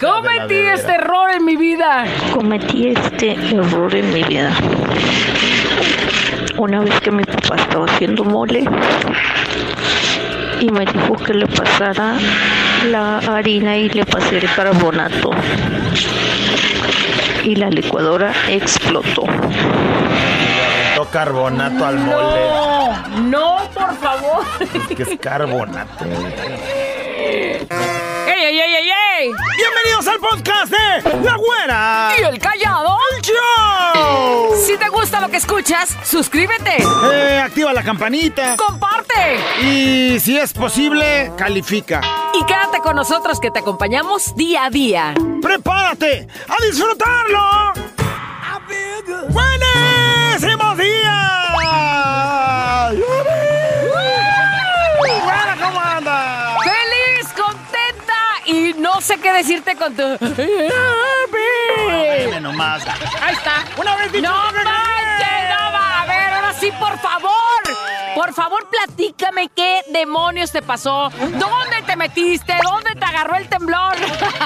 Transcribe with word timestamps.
Cometí 0.00 0.54
este 0.54 0.92
error 0.92 1.30
en 1.30 1.44
mi 1.44 1.56
vida. 1.56 2.04
Cometí 2.32 2.88
este 2.88 3.32
error 3.32 3.94
en 3.94 4.12
mi 4.12 4.22
vida. 4.22 4.50
Una 6.56 6.80
vez 6.80 6.98
que 7.00 7.10
mi 7.10 7.24
papá 7.24 7.56
estaba 7.56 7.86
haciendo 7.86 8.24
mole 8.24 8.64
y 10.60 10.70
me 10.70 10.86
dijo 10.86 11.16
que 11.16 11.34
le 11.34 11.46
pasara 11.46 12.14
la 12.90 13.18
harina 13.18 13.76
y 13.76 13.88
le 13.90 14.04
pasé 14.04 14.38
el 14.38 14.52
carbonato. 14.54 15.30
Y 17.44 17.56
la 17.56 17.70
licuadora 17.70 18.32
explotó. 18.48 19.24
Carbonato 21.10 21.84
al 21.84 21.98
mole. 21.98 22.14
No, 22.14 22.92
no, 23.22 23.56
por 23.74 23.96
favor. 23.96 24.44
Que 24.96 25.02
es 25.02 25.18
carbonato. 25.18 26.04
¡Ey, 26.04 27.66
ey, 28.44 28.60
ey, 28.60 28.74
ey, 28.76 28.89
Bienvenidos 29.22 30.08
al 30.08 30.18
podcast 30.18 30.72
de 30.72 31.20
La 31.22 31.36
Güera. 31.36 32.12
¿Y 32.18 32.22
el 32.22 32.38
callado? 32.38 32.96
¡Show! 33.20 34.56
Si 34.66 34.78
te 34.78 34.88
gusta 34.88 35.20
lo 35.20 35.28
que 35.28 35.36
escuchas, 35.36 35.94
suscríbete, 36.04 36.78
Eh, 37.12 37.38
activa 37.44 37.74
la 37.74 37.82
campanita. 37.82 38.56
comparte 38.56 39.36
Y 39.62 40.18
si 40.20 40.38
es 40.38 40.54
posible, 40.54 41.32
califica. 41.36 42.00
y 42.32 42.42
quédate 42.46 42.78
con 42.78 42.96
nosotros 42.96 43.38
que 43.40 43.50
te 43.50 43.58
acompañamos 43.58 44.34
día 44.36 44.64
a 44.64 44.70
día. 44.70 45.12
¡Prepárate 45.42 46.26
a 46.48 46.64
disfrutarlo! 46.64 47.72
¡Buenísimos 49.28 49.69
no 59.00 59.06
sé 59.06 59.16
qué 59.18 59.32
decirte 59.32 59.74
con 59.76 59.94
tu... 59.96 60.02
Dime 62.18 62.38
nomás. 62.42 62.86
Ahí 63.22 63.32
está. 63.32 63.64
Una 63.80 63.96
vez 63.96 64.12
dicho, 64.12 64.28
¡No 64.28 64.36
manches! 64.52 65.48
No 65.48 65.72
va. 65.72 66.02
A 66.02 66.06
ver, 66.06 66.34
ahora 66.34 66.52
sí, 66.52 66.70
por 66.78 66.98
favor. 66.98 67.69
Por 68.20 68.34
favor, 68.34 68.68
platícame 68.68 69.48
qué 69.48 69.80
demonios 69.88 70.52
te 70.52 70.60
pasó. 70.60 71.08
¿Dónde 71.18 71.80
te 71.86 71.96
metiste? 71.96 72.52
¿Dónde 72.62 72.90
te 72.94 73.02
agarró 73.06 73.36
el 73.36 73.48
temblor? 73.48 73.96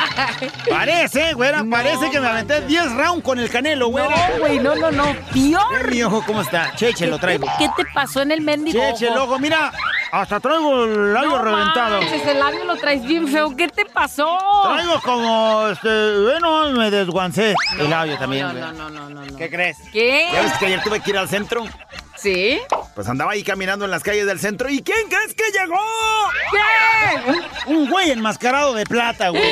Parece, 0.70 1.32
güera, 1.34 1.64
parece 1.68 2.08
que 2.08 2.20
me 2.20 2.28
aventé 2.28 2.60
10 2.60 2.92
rounds 2.94 3.24
con 3.24 3.40
el 3.40 3.50
canelo, 3.50 3.88
güera. 3.88 4.14
No, 4.28 4.38
güey, 4.38 4.60
no, 4.60 4.76
no, 4.76 4.92
no. 4.92 5.04
Ve 5.06 5.24
Peor. 5.32 5.90
mi 5.90 6.04
ojo, 6.04 6.22
¿cómo 6.24 6.42
está? 6.42 6.72
Cheche, 6.76 7.08
lo 7.08 7.18
traigo. 7.18 7.48
¿Qué 7.58 7.68
te 7.76 7.84
pasó 7.92 8.22
en 8.22 8.30
el 8.30 8.42
mendigo 8.42 8.80
Cheche, 8.80 9.08
el 9.08 9.18
ojo? 9.18 9.40
mira, 9.40 9.72
hasta 10.12 10.38
traigo 10.38 10.84
el 10.84 11.12
labio 11.12 11.30
No 11.30 11.42
reventado. 11.42 12.00
manches, 12.00 12.26
el 12.28 12.38
labio 12.38 12.64
lo 12.66 12.76
traes 12.76 13.02
bien 13.04 13.26
feo. 13.26 13.56
¿Qué 13.56 13.66
te 13.66 13.86
pasó? 13.86 14.38
Traigo 14.72 15.00
como, 15.00 15.66
este, 15.66 16.20
bueno, 16.22 16.70
me 16.70 16.92
desguancé 16.92 17.56
el 17.80 17.90
labio 17.90 18.16
también, 18.18 18.46
no, 18.46 18.72
no, 18.72 18.88
no, 18.88 19.10
no, 19.10 19.24
no. 19.24 19.36
¿Qué 19.36 19.50
crees? 19.50 19.78
¿Qué? 19.92 20.28
¿Ya 20.32 20.42
ves 20.42 20.52
que 20.58 20.66
ayer 20.66 20.82
tuve 20.84 21.00
que 21.00 21.10
ir 21.10 21.18
al 21.18 21.28
centro? 21.28 21.64
¿Sí? 22.24 22.58
Pues 22.94 23.06
andaba 23.06 23.32
ahí 23.32 23.42
caminando 23.42 23.84
en 23.84 23.90
las 23.90 24.02
calles 24.02 24.24
del 24.24 24.40
centro. 24.40 24.70
¿Y 24.70 24.80
quién 24.82 25.10
crees 25.10 25.34
que 25.34 25.44
llegó? 25.52 25.76
¿Qué? 26.52 27.70
Un 27.70 27.90
güey 27.90 28.12
enmascarado 28.12 28.72
de 28.72 28.86
plata, 28.86 29.28
güey. 29.28 29.42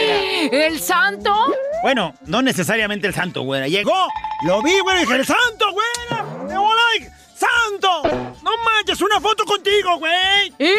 ¿El 0.50 0.80
santo? 0.80 1.34
Bueno, 1.82 2.14
no 2.24 2.40
necesariamente 2.40 3.06
el 3.06 3.12
santo, 3.12 3.42
güey. 3.42 3.70
Llegó, 3.70 4.08
lo 4.46 4.62
vi, 4.62 4.80
güey, 4.80 5.00
dije, 5.00 5.16
¡el 5.16 5.26
santo, 5.26 5.70
güey! 5.70 6.48
¡Me 6.48 6.56
voló! 6.56 6.80
¡Santo! 7.42 8.02
¡No 8.42 8.50
manches, 8.64 9.00
una 9.00 9.20
foto 9.20 9.44
contigo, 9.44 9.96
güey! 9.98 10.52
¿Y? 10.58 10.70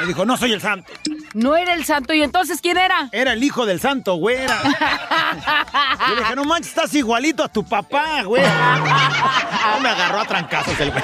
Me 0.00 0.06
dijo, 0.06 0.24
no 0.24 0.36
soy 0.36 0.52
el 0.52 0.60
santo. 0.60 0.92
No 1.34 1.56
era 1.56 1.74
el 1.74 1.84
santo. 1.84 2.14
¿Y 2.14 2.22
entonces 2.22 2.60
quién 2.60 2.76
era? 2.76 3.08
Era 3.10 3.32
el 3.32 3.42
hijo 3.42 3.66
del 3.66 3.80
santo, 3.80 4.14
güey. 4.14 4.38
Yo 4.46 6.14
le 6.14 6.20
dije, 6.20 6.36
no 6.36 6.44
manches, 6.44 6.68
estás 6.68 6.94
igualito 6.94 7.42
a 7.42 7.48
tu 7.48 7.64
papá, 7.64 8.22
güey. 8.22 8.42
Me 9.82 9.88
agarró 9.88 10.20
a 10.20 10.24
trancazos 10.24 10.78
el 10.78 10.90
güey. 10.90 11.02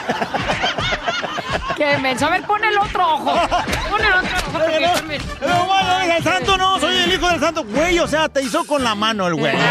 Qué 1.83 1.99
menso. 1.99 2.27
A 2.27 2.31
ver, 2.31 2.43
pon 2.43 2.65
el 2.65 2.79
otro 2.79 3.15
ojo. 3.15 3.35
Pon 3.91 4.05
el 4.05 4.13
otro 4.13 4.37
ojo. 4.39 4.53
porque 4.53 4.79
bueno, 4.79 6.01
es 6.01 6.17
el 6.17 6.23
santo 6.23 6.57
no, 6.57 6.79
soy 6.79 6.97
el 6.97 7.13
hijo 7.13 7.29
del 7.29 7.41
santo. 7.41 7.65
Güey, 7.65 7.99
o 7.99 8.07
sea, 8.07 8.29
te 8.29 8.41
hizo 8.41 8.65
con 8.65 8.85
la 8.85 8.95
mano 8.95 9.27
el 9.27 9.35
güey. 9.35 9.53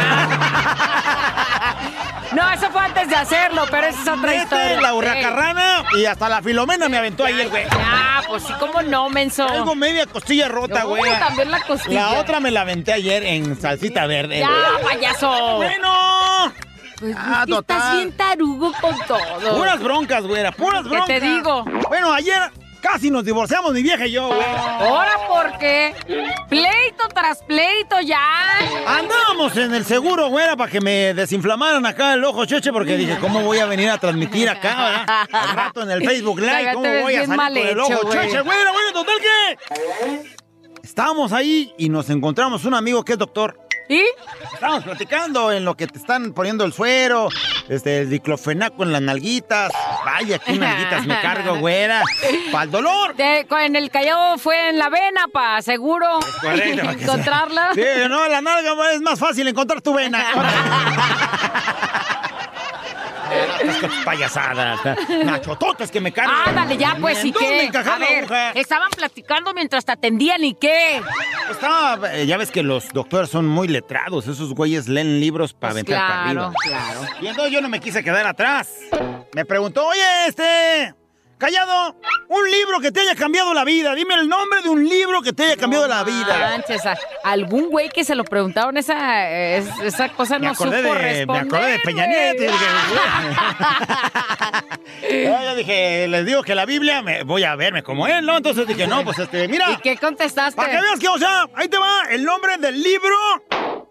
No, 2.32 2.50
eso 2.54 2.72
fue 2.72 2.82
antes 2.82 3.10
de 3.10 3.16
hacerlo, 3.16 3.66
pero 3.70 3.88
esa 3.88 4.02
es 4.02 4.08
otra 4.08 4.36
historia. 4.36 4.66
Vete, 4.70 4.82
la 4.82 4.94
hurracarrana 4.94 5.84
y 5.98 6.06
hasta 6.06 6.30
la 6.30 6.42
filomena 6.42 6.88
me 6.88 6.98
aventó 6.98 7.26
ahí 7.26 7.42
el 7.42 7.50
güey. 7.50 7.66
Ah, 7.72 8.22
pues 8.26 8.44
sí, 8.44 8.54
cómo 8.58 8.82
no, 8.82 9.10
menso. 9.10 9.46
Tengo 9.48 9.76
media 9.76 10.06
costilla 10.06 10.48
rota, 10.48 10.84
No, 10.84 10.90
güey. 10.90 11.12
también 11.20 11.52
la 11.52 11.60
costilla. 11.64 11.94
La 11.94 12.20
otra 12.20 12.40
me 12.40 12.50
la 12.52 12.62
aventé 12.62 12.94
ayer 12.94 13.26
en 13.26 13.60
salsita 13.60 14.08
verde. 14.08 14.40
Ya, 14.40 14.50
payaso. 14.82 15.58
Bueno. 15.58 16.11
Pues 17.02 17.16
Ah, 17.18 17.40
es 17.42 17.46
que 17.48 17.60
estás 17.60 17.78
total. 17.78 17.98
bien 17.98 18.12
tarugo 18.16 18.72
con 18.80 18.96
todo. 19.08 19.58
Puras 19.58 19.80
broncas, 19.84 20.26
güera, 20.26 20.52
puras 20.54 20.84
¿Qué 20.84 20.90
broncas. 20.90 21.08
te 21.08 21.20
digo? 21.20 21.66
Bueno, 21.90 22.14
ayer 22.14 22.40
casi 22.82 23.10
nos 23.12 23.26
divorciamos 23.26 23.74
mi 23.74 23.82
vieja 23.84 24.06
y 24.08 24.12
yo, 24.12 24.28
güey. 24.28 24.40
Ahora, 24.40 25.12
¿por 25.28 25.58
qué? 25.60 25.94
Pleito 26.48 27.08
tras 27.14 27.42
pleito 27.44 28.00
ya. 28.02 28.20
Andábamos 28.88 29.56
en 29.58 29.74
el 29.74 29.84
seguro, 29.86 30.30
güera, 30.30 30.56
para 30.56 30.72
que 30.72 30.80
me 30.82 31.14
desinflamaran 31.14 31.86
acá 31.86 32.14
el 32.14 32.24
ojo, 32.24 32.46
cheche, 32.46 32.72
porque 32.72 32.96
dije, 32.98 33.18
¿cómo 33.20 33.42
voy 33.42 33.58
a 33.60 33.66
venir 33.66 33.90
a 33.90 33.98
transmitir 33.98 34.48
acá, 34.50 34.76
verdad? 34.84 35.28
Al 35.32 35.56
rato 35.56 35.82
en 35.84 35.92
el 35.92 36.04
Facebook 36.08 36.40
Live, 36.40 36.72
¿cómo 36.74 37.02
voy 37.02 37.16
a 37.16 37.26
salir 37.26 37.36
con 37.38 37.58
el 37.58 37.68
hecho, 37.80 37.82
ojo, 37.84 38.08
güey. 38.08 38.20
cheche, 38.20 38.42
güera? 38.42 38.72
Bueno, 38.72 38.94
total 38.94 39.16
que... 39.20 40.32
Estábamos 40.84 41.32
ahí 41.34 41.74
y 41.78 41.90
nos 41.90 42.10
encontramos 42.10 42.66
un 42.66 42.74
amigo 42.74 43.04
que 43.06 43.14
es 43.14 43.18
doctor. 43.18 43.58
¿Y? 43.92 44.02
Estábamos 44.54 44.86
platicando 44.86 45.52
en 45.52 45.66
lo 45.66 45.76
que 45.76 45.86
te 45.86 45.98
están 46.00 46.32
poniendo 46.32 46.64
el 46.64 46.72
suero, 46.72 47.28
este, 47.68 48.00
el 48.04 48.10
diclofenaco 48.10 48.84
en 48.84 48.94
las 48.94 49.02
nalguitas. 49.02 49.70
Vaya, 50.06 50.40
qué 50.40 50.54
nalguitas 50.54 51.06
me 51.06 51.20
cargo, 51.20 51.56
güera. 51.60 52.02
Para 52.54 52.64
el 52.64 52.72
dolor. 52.72 53.14
De- 53.18 53.46
en 53.66 53.76
el 53.76 53.92
callao 53.92 54.38
fue 54.38 54.70
en 54.70 54.80
la 54.80 54.88
vena, 54.88 55.28
pa, 55.34 55.62
seguro. 55.62 56.08
Correcto, 56.40 56.90
Encontrarla. 56.90 57.72
Sí, 57.76 57.82
no, 58.08 58.28
la 58.30 58.40
nalga 58.40 58.72
es 58.94 59.02
más 59.02 59.20
fácil 59.20 59.46
encontrar 59.50 59.82
tu 59.82 59.94
vena. 59.94 60.26
Payasadas, 64.06 64.80
nachototes 65.26 65.92
que 65.92 66.02
me 66.02 66.12
cargan. 66.12 66.50
Ándale, 66.50 66.78
ya, 66.78 66.98
pues, 67.00 67.24
¿y 67.24 67.30
¿En 67.30 67.34
dónde 67.34 67.70
qué? 67.72 67.78
A 67.90 67.98
ver, 67.98 68.28
estaban 68.56 68.90
platicando 68.92 69.54
mientras 69.54 69.86
te 69.86 69.92
atendían, 69.92 70.44
¿y 70.44 70.54
qué? 70.56 71.02
Estaba, 71.50 72.14
eh, 72.14 72.26
ya 72.26 72.38
ves 72.38 72.52
que 72.52 72.64
los 72.64 72.90
doctores 72.90 73.30
son 73.30 73.48
muy 73.48 73.68
letrados, 73.68 74.28
esos 74.28 74.54
güeyes 74.54 74.88
leen 74.88 75.20
libros 75.20 75.54
para 75.54 75.74
Pues 75.74 75.84
aventar 75.84 76.08
para 76.08 76.24
claro, 76.24 76.42
arriba. 76.48 76.54
claro. 76.64 77.02
Y 77.22 77.28
entonces 77.28 77.54
yo 77.54 77.62
no 77.62 77.70
me 77.70 77.80
quise 77.80 78.04
quedar 78.04 78.26
atrás. 78.28 78.70
Me 79.34 79.46
preguntó, 79.46 79.86
oye, 79.88 80.28
este, 80.28 80.94
callado, 81.42 81.96
un 82.30 82.50
libro 82.52 82.80
que 82.80 82.92
te 82.92 83.02
haya 83.02 83.16
cambiado 83.16 83.54
la 83.54 83.64
vida. 83.66 83.94
Dime 83.96 84.14
el 84.16 84.30
nombre 84.30 84.62
de 84.62 84.70
un 84.70 84.88
libro 84.88 85.22
que 85.22 85.34
te 85.34 85.44
haya 85.44 85.58
cambiado 85.58 85.88
la 85.88 86.04
vida. 86.04 86.38
Manches, 86.52 86.86
a- 86.86 86.98
algún 87.24 87.70
güey 87.70 87.90
que 87.90 88.04
se 88.04 88.14
lo 88.16 88.24
preguntaron 88.24 88.78
esa, 88.78 89.30
es- 89.30 89.68
esa 89.84 90.10
cosa 90.10 90.38
Me 90.40 90.48
no 90.48 90.56
supo 90.56 90.70
de, 90.70 90.82
me 90.84 90.94
responder. 90.96 91.44
acordé 91.46 91.72
de 91.72 91.80
Peña. 91.80 92.06
Nieto. 92.08 92.44
No, 95.12 95.44
yo 95.44 95.56
dije, 95.56 96.08
les 96.08 96.26
digo 96.26 96.44
que 96.44 96.56
la 96.56 96.66
Biblia, 96.66 97.02
me, 97.02 97.24
voy 97.24 97.44
a 97.44 97.56
verme 97.56 97.84
como 97.84 98.08
él, 98.08 98.26
¿no? 98.26 98.38
Entonces 98.38 98.68
dije, 98.68 98.88
no, 98.88 99.04
pues 99.04 99.20
este, 99.20 99.48
mira. 99.48 99.72
¿Y 99.72 99.78
qué 99.78 99.98
contestaste? 99.98 100.56
Para 100.56 100.72
que 100.72 100.82
veas 100.82 101.00
que, 101.00 101.08
o 101.08 101.18
sea, 101.18 101.48
ahí 101.56 101.68
te 101.68 101.78
va 101.78 102.04
el 102.12 102.24
nombre 102.24 102.58
del 102.58 102.82
libro 102.82 103.16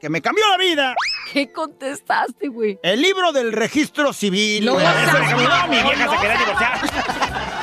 que 0.00 0.09
me 0.09 0.22
cambió 0.22 0.49
la 0.49 0.56
vida. 0.56 0.94
¿Qué 1.33 1.53
contestaste, 1.53 2.49
güey? 2.49 2.78
El 2.83 3.03
libro 3.03 3.33
del 3.33 3.53
registro 3.53 4.12
civil. 4.12 4.65
No 4.65 4.75
güey. 4.75 4.87
Eso 4.87 5.37
mi 5.69 5.77
vieja 5.77 6.06
no 6.06 6.12
se 6.12 6.19
quería 6.21 6.38
divorciar. 6.38 7.50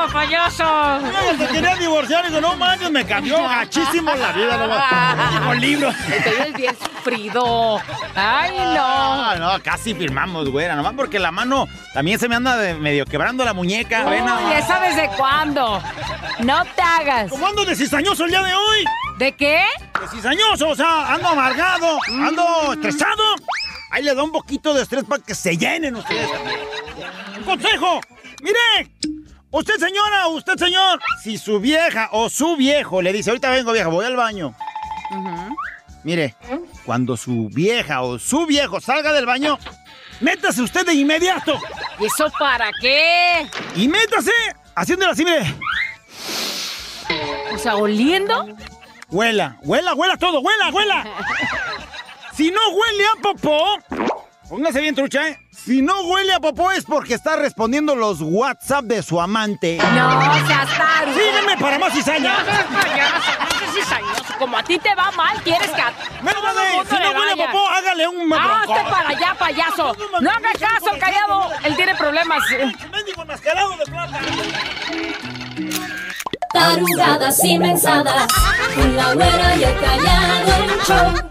¡No, 0.00 0.10
payaso! 0.10 0.64
Mi 1.02 1.10
vieja 1.10 1.36
se 1.36 1.46
quería 1.52 1.74
divorciar. 1.76 2.24
Y 2.24 2.28
digo, 2.28 2.40
no 2.40 2.56
manches, 2.56 2.90
me 2.90 3.04
cambió 3.04 3.42
gachísimo 3.42 4.14
la 4.14 4.32
vida. 4.32 4.56
No. 4.56 5.50
Un 5.50 5.60
libro. 5.60 5.90
Estoy 5.90 6.52
bien 6.52 6.74
sufrido. 6.76 7.80
¡Ay, 8.14 8.52
no! 8.56 9.36
No, 9.36 9.36
no, 9.36 9.62
casi 9.62 9.94
firmamos, 9.94 10.48
güera. 10.48 10.74
Nomás 10.74 10.94
porque 10.94 11.18
la 11.18 11.30
mano 11.30 11.68
también 11.92 12.18
se 12.18 12.28
me 12.28 12.36
anda 12.36 12.56
de 12.56 12.74
medio 12.74 13.04
quebrando 13.04 13.44
la 13.44 13.52
muñeca. 13.52 14.06
Uy, 14.06 14.22
más. 14.22 14.40
¿ya 14.50 14.66
sabes 14.66 14.96
de 14.96 15.08
cuándo? 15.16 15.82
No 16.40 16.64
te 16.64 16.82
hagas. 16.82 17.30
¿Cómo 17.30 17.46
ando 17.46 17.64
de 17.66 17.76
cizañoso 17.76 18.24
el 18.24 18.30
día 18.30 18.42
de 18.42 18.54
hoy? 18.54 18.84
¿De 19.18 19.32
qué? 19.32 19.64
De 20.00 20.08
cizañoso, 20.08 20.68
o 20.68 20.74
sea, 20.74 21.12
ando 21.12 21.28
amargado, 21.28 21.98
ando 22.08 22.72
estresado. 22.72 23.22
Ahí 23.90 24.02
le 24.02 24.14
da 24.14 24.22
un 24.22 24.32
poquito 24.32 24.72
de 24.72 24.82
estrés 24.82 25.04
para 25.04 25.22
que 25.22 25.34
se 25.34 25.58
llenen 25.58 25.96
ustedes. 25.96 26.30
Un 27.36 27.44
consejo, 27.44 28.00
mire, 28.42 28.90
usted 29.50 29.78
señora, 29.78 30.28
usted 30.28 30.56
señor, 30.56 31.00
si 31.22 31.38
su 31.38 31.60
vieja 31.60 32.08
o 32.12 32.28
su 32.28 32.56
viejo 32.56 33.02
le 33.02 33.12
dice, 33.12 33.30
ahorita 33.30 33.50
vengo 33.50 33.72
vieja, 33.72 33.88
voy 33.88 34.04
al 34.06 34.16
baño. 34.16 34.54
Mire, 36.02 36.34
cuando 36.84 37.16
su 37.16 37.48
vieja 37.50 38.02
o 38.02 38.18
su 38.18 38.46
viejo 38.46 38.80
salga 38.80 39.12
del 39.12 39.26
baño, 39.26 39.58
métase 40.20 40.62
usted 40.62 40.86
de 40.86 40.94
inmediato. 40.94 41.58
¿Y 41.98 42.06
eso 42.06 42.30
para 42.38 42.70
qué? 42.80 43.46
Y 43.76 43.88
métase 43.88 44.32
haciéndolo 44.74 45.12
así, 45.12 45.24
mire. 45.24 45.54
O 47.52 47.58
sea, 47.58 47.76
oliendo. 47.76 48.46
huela, 49.10 49.58
huela, 49.62 49.94
huela 49.94 50.16
todo, 50.16 50.40
huela, 50.40 50.70
huela. 50.70 51.04
Si 52.32 52.50
no 52.50 52.60
huele 52.70 53.04
a 53.04 53.20
popó, 53.20 53.76
póngase 54.48 54.80
bien 54.80 54.94
trucha, 54.94 55.28
¿eh? 55.28 55.38
Si 55.64 55.82
no 55.82 56.00
huele 56.02 56.32
a 56.32 56.40
popó 56.40 56.70
es 56.72 56.84
porque 56.84 57.12
está 57.14 57.36
respondiendo 57.36 57.94
los 57.94 58.18
WhatsApp 58.22 58.84
de 58.86 59.02
su 59.02 59.20
amante. 59.20 59.76
No, 59.94 60.46
seas 60.46 60.68
tarde. 60.76 61.14
Sígueme 61.14 61.56
para 61.58 61.78
más 61.78 61.92
cizaña. 61.92 62.38
No 62.38 62.44
seas 62.44 62.64
payaso, 62.64 63.32
no 63.44 63.58
seas 63.58 63.74
cizañoso. 63.74 64.38
Como 64.38 64.56
a 64.56 64.62
ti 64.62 64.78
te 64.78 64.94
va 64.94 65.10
mal, 65.12 65.40
quieres 65.42 65.70
que 65.70 65.80
a 65.82 65.92
Métale, 66.22 66.48
todo 66.48 66.62
el 66.62 66.72
mundo 66.72 66.84
si 66.88 66.94
no 66.94 67.00
le 67.00 67.18
huele 67.18 67.32
a 67.32 67.46
popó, 67.46 67.68
hágale 67.68 68.08
un 68.08 68.32
Hazte 68.32 68.90
para 68.90 69.08
allá, 69.10 69.36
payaso. 69.38 69.96
No 70.20 70.30
haga 70.30 70.52
caso, 70.58 70.98
callado. 70.98 71.50
Él 71.64 71.76
tiene 71.76 71.94
problemas. 71.94 72.42
Mendigo 72.90 73.22
enmascarado 73.22 73.76
de 73.76 73.84
plata. 73.84 74.20
Tarugadas 76.54 77.44
y 77.44 77.58
mensadas, 77.58 78.26
con 78.74 78.96
la 78.96 79.12
güera 79.14 79.56
y 79.56 79.64
el 79.64 79.78
callado 79.78 80.64
el 80.64 80.80
show. 80.82 81.30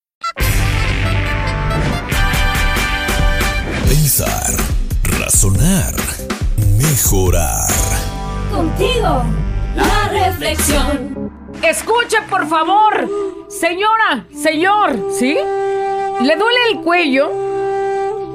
Pensar, 3.91 4.53
razonar, 5.19 5.93
mejorar. 6.77 7.67
Contigo, 8.49 9.21
la 9.75 10.07
reflexión. 10.07 11.29
Escuche, 11.61 12.21
por 12.29 12.47
favor. 12.47 13.09
Señora, 13.49 14.25
señor, 14.33 14.97
¿sí? 15.19 15.33
¿Le 15.33 16.35
duele 16.37 16.59
el 16.71 16.79
cuello? 16.79 17.31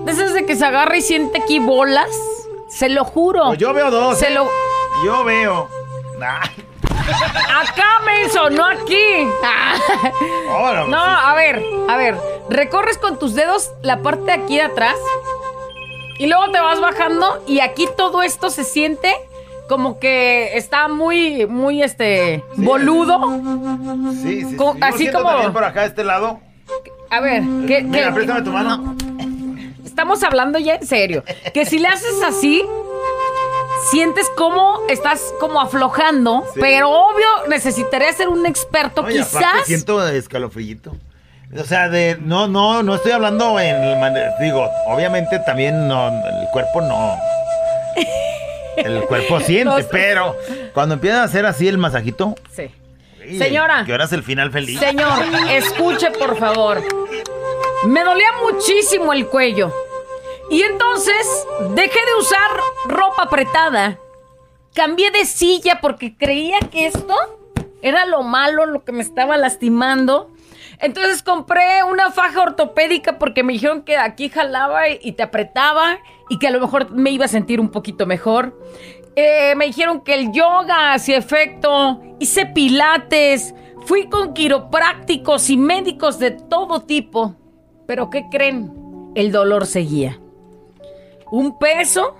Desde 0.04 0.44
que 0.44 0.56
se 0.56 0.66
agarra 0.66 0.98
y 0.98 1.00
siente 1.00 1.40
aquí 1.40 1.58
bolas. 1.58 2.10
Se 2.68 2.90
lo 2.90 3.06
juro. 3.06 3.46
Pues 3.46 3.58
yo 3.58 3.72
veo 3.72 3.90
dos. 3.90 4.18
Se 4.18 4.28
lo. 4.28 4.50
Yo 5.06 5.24
veo. 5.24 5.70
Ay, 6.20 6.50
Acá 7.08 8.00
me 8.04 8.26
hizo, 8.26 8.50
no 8.50 8.62
aquí. 8.66 9.24
No, 10.88 10.98
a 10.98 11.34
ver, 11.34 11.62
a 11.88 11.96
ver. 11.96 12.14
Recorres 12.50 12.98
con 12.98 13.18
tus 13.18 13.34
dedos 13.34 13.70
la 13.82 14.02
parte 14.02 14.24
de 14.24 14.32
aquí 14.32 14.56
de 14.56 14.62
atrás. 14.62 14.96
Y 16.18 16.26
luego 16.26 16.50
te 16.50 16.58
vas 16.60 16.80
bajando. 16.80 17.42
Y 17.46 17.60
aquí 17.60 17.88
todo 17.96 18.22
esto 18.22 18.50
se 18.50 18.64
siente 18.64 19.12
como 19.68 19.98
que 19.98 20.56
está 20.56 20.88
muy, 20.88 21.46
muy 21.46 21.82
este. 21.82 22.42
boludo. 22.56 23.20
Sí, 24.22 24.44
sí, 24.44 24.56
Co- 24.56 24.74
sí. 24.74 24.78
Yo 24.80 24.86
así 24.86 25.10
como- 25.10 25.28
también 25.30 25.52
por 25.52 25.64
acá, 25.64 25.84
este 25.84 26.04
lado. 26.04 26.40
A 27.10 27.20
ver, 27.20 27.42
¿qué, 27.66 27.82
Mira, 27.82 28.08
qué- 28.08 28.12
préstame 28.14 28.42
tu 28.42 28.50
mano. 28.50 28.76
No, 28.78 28.96
Estamos 29.84 30.22
hablando 30.22 30.58
ya 30.58 30.74
en 30.74 30.86
serio. 30.86 31.22
Que 31.54 31.64
si 31.64 31.78
le 31.78 31.88
haces 31.88 32.22
así, 32.22 32.62
sientes 33.90 34.28
como 34.36 34.80
estás 34.88 35.32
como 35.40 35.60
aflojando, 35.60 36.44
Sí. 36.52 36.60
pero 36.60 36.90
obvio 36.90 37.26
necesitaría 37.48 38.12
ser 38.12 38.28
un 38.28 38.44
experto. 38.46 39.00
Aparte 39.02 39.18
Quizás. 39.18 39.64
siento 39.64 40.06
escalofrillito. 40.06 40.92
O 41.58 41.64
sea, 41.64 41.88
de 41.88 42.18
no, 42.20 42.48
no, 42.48 42.82
no 42.82 42.94
estoy 42.96 43.12
hablando 43.12 43.58
en 43.60 43.76
digo, 44.40 44.68
obviamente 44.86 45.38
también 45.40 45.86
no, 45.88 46.08
el 46.08 46.48
cuerpo 46.52 46.80
no. 46.80 47.16
El 48.76 49.04
cuerpo 49.06 49.40
siente, 49.40 49.64
No 49.64 49.78
sé. 49.78 49.88
pero 49.90 50.36
cuando 50.74 50.96
empiezan 50.96 51.20
a 51.20 51.24
hacer 51.24 51.46
así 51.46 51.66
el 51.66 51.78
masajito. 51.78 52.34
Sí. 52.52 52.70
oye, 53.22 53.38
Señora. 53.38 53.84
¿Qué 53.86 53.94
hora 53.94 54.04
es 54.04 54.12
el 54.12 54.22
final 54.22 54.52
feliz? 54.52 54.78
Señor, 54.78 55.18
escuche 55.50 56.10
por 56.10 56.36
favor. 56.38 56.82
Me 57.86 58.04
dolía 58.04 58.28
muchísimo 58.42 59.14
el 59.14 59.26
cuello. 59.28 59.72
Y 60.50 60.60
entonces 60.62 61.26
dejé 61.74 61.98
de 62.04 62.14
usar 62.20 62.50
ropa 62.86 63.22
apretada. 63.22 63.98
Cambié 64.74 65.10
de 65.10 65.24
silla 65.24 65.78
porque 65.80 66.14
creía 66.14 66.58
que 66.70 66.86
esto 66.86 67.14
era 67.80 68.04
lo 68.04 68.22
malo, 68.22 68.66
lo 68.66 68.84
que 68.84 68.92
me 68.92 69.02
estaba 69.02 69.38
lastimando. 69.38 70.30
Entonces 70.80 71.22
compré 71.22 71.82
una 71.84 72.10
faja 72.10 72.42
ortopédica 72.42 73.18
porque 73.18 73.42
me 73.42 73.54
dijeron 73.54 73.82
que 73.82 73.96
aquí 73.96 74.28
jalaba 74.28 74.88
y 74.88 75.12
te 75.12 75.22
apretaba 75.22 75.98
y 76.28 76.38
que 76.38 76.48
a 76.48 76.50
lo 76.50 76.60
mejor 76.60 76.90
me 76.90 77.10
iba 77.10 77.24
a 77.24 77.28
sentir 77.28 77.60
un 77.60 77.70
poquito 77.70 78.06
mejor. 78.06 78.58
Eh, 79.14 79.54
me 79.56 79.66
dijeron 79.66 80.02
que 80.02 80.14
el 80.14 80.32
yoga 80.32 80.92
hacía 80.92 81.16
efecto, 81.16 82.02
hice 82.18 82.44
pilates, 82.46 83.54
fui 83.86 84.08
con 84.08 84.34
quiroprácticos 84.34 85.48
y 85.48 85.56
médicos 85.56 86.18
de 86.18 86.32
todo 86.32 86.82
tipo. 86.82 87.34
Pero 87.86 88.10
¿qué 88.10 88.26
creen? 88.30 89.12
El 89.14 89.32
dolor 89.32 89.66
seguía. 89.66 90.20
Un 91.30 91.58
peso, 91.58 92.16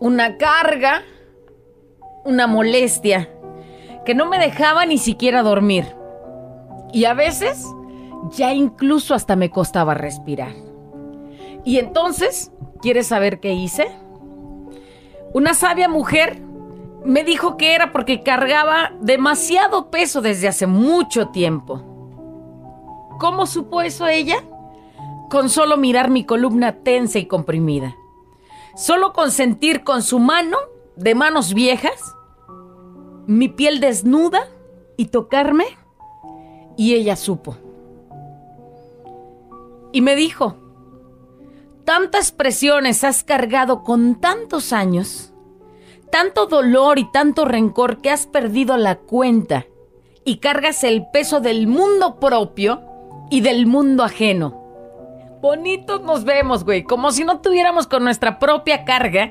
una 0.00 0.38
carga, 0.38 1.02
una 2.24 2.46
molestia 2.46 3.28
que 4.06 4.14
no 4.14 4.26
me 4.26 4.38
dejaba 4.38 4.86
ni 4.86 4.96
siquiera 4.96 5.42
dormir. 5.42 5.84
Y 6.96 7.04
a 7.04 7.12
veces 7.12 7.62
ya 8.30 8.54
incluso 8.54 9.12
hasta 9.12 9.36
me 9.36 9.50
costaba 9.50 9.92
respirar. 9.92 10.54
Y 11.62 11.78
entonces, 11.78 12.52
¿quieres 12.80 13.08
saber 13.08 13.38
qué 13.38 13.52
hice? 13.52 13.90
Una 15.34 15.52
sabia 15.52 15.90
mujer 15.90 16.40
me 17.04 17.22
dijo 17.22 17.58
que 17.58 17.74
era 17.74 17.92
porque 17.92 18.22
cargaba 18.22 18.92
demasiado 19.02 19.90
peso 19.90 20.22
desde 20.22 20.48
hace 20.48 20.66
mucho 20.66 21.28
tiempo. 21.28 21.82
¿Cómo 23.20 23.44
supo 23.44 23.82
eso 23.82 24.06
ella? 24.06 24.42
Con 25.28 25.50
solo 25.50 25.76
mirar 25.76 26.08
mi 26.08 26.24
columna 26.24 26.76
tensa 26.82 27.18
y 27.18 27.26
comprimida. 27.26 27.94
Solo 28.74 29.12
con 29.12 29.32
sentir 29.32 29.84
con 29.84 30.00
su 30.00 30.18
mano, 30.18 30.56
de 30.96 31.14
manos 31.14 31.52
viejas, 31.52 32.14
mi 33.26 33.50
piel 33.50 33.80
desnuda 33.80 34.48
y 34.96 35.08
tocarme, 35.08 35.66
y 36.76 36.94
ella 36.94 37.16
supo. 37.16 37.56
Y 39.92 40.00
me 40.00 40.14
dijo, 40.14 40.56
tantas 41.84 42.32
presiones 42.32 43.04
has 43.04 43.24
cargado 43.24 43.82
con 43.82 44.20
tantos 44.20 44.72
años, 44.72 45.32
tanto 46.10 46.46
dolor 46.46 46.98
y 46.98 47.10
tanto 47.10 47.44
rencor 47.44 48.02
que 48.02 48.10
has 48.10 48.26
perdido 48.26 48.76
la 48.76 48.96
cuenta 48.96 49.66
y 50.24 50.38
cargas 50.38 50.84
el 50.84 51.06
peso 51.12 51.40
del 51.40 51.66
mundo 51.66 52.18
propio 52.20 52.82
y 53.30 53.40
del 53.40 53.66
mundo 53.66 54.02
ajeno. 54.02 54.62
Bonitos 55.40 56.02
nos 56.02 56.24
vemos, 56.24 56.64
güey, 56.64 56.82
como 56.82 57.12
si 57.12 57.24
no 57.24 57.40
tuviéramos 57.40 57.86
con 57.86 58.02
nuestra 58.02 58.38
propia 58.38 58.84
carga, 58.84 59.30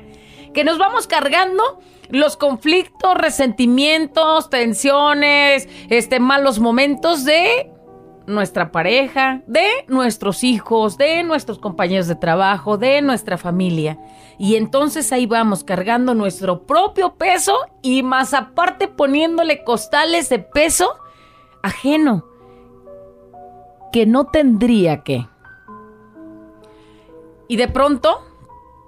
que 0.54 0.64
nos 0.64 0.78
vamos 0.78 1.06
cargando 1.06 1.80
los 2.10 2.36
conflictos, 2.36 3.14
resentimientos, 3.14 4.50
tensiones, 4.50 5.68
este 5.88 6.20
malos 6.20 6.58
momentos 6.58 7.24
de 7.24 7.70
nuestra 8.26 8.72
pareja, 8.72 9.42
de 9.46 9.68
nuestros 9.88 10.44
hijos, 10.44 10.98
de 10.98 11.22
nuestros 11.22 11.58
compañeros 11.58 12.08
de 12.08 12.16
trabajo, 12.16 12.76
de 12.76 13.00
nuestra 13.02 13.38
familia. 13.38 13.98
Y 14.38 14.56
entonces 14.56 15.12
ahí 15.12 15.26
vamos 15.26 15.64
cargando 15.64 16.14
nuestro 16.14 16.66
propio 16.66 17.14
peso 17.14 17.56
y 17.82 18.02
más 18.02 18.34
aparte 18.34 18.88
poniéndole 18.88 19.64
costales 19.64 20.28
de 20.28 20.40
peso 20.40 20.96
ajeno 21.62 22.24
que 23.92 24.06
no 24.06 24.26
tendría 24.26 25.02
que. 25.02 25.26
Y 27.48 27.56
de 27.56 27.68
pronto, 27.68 28.20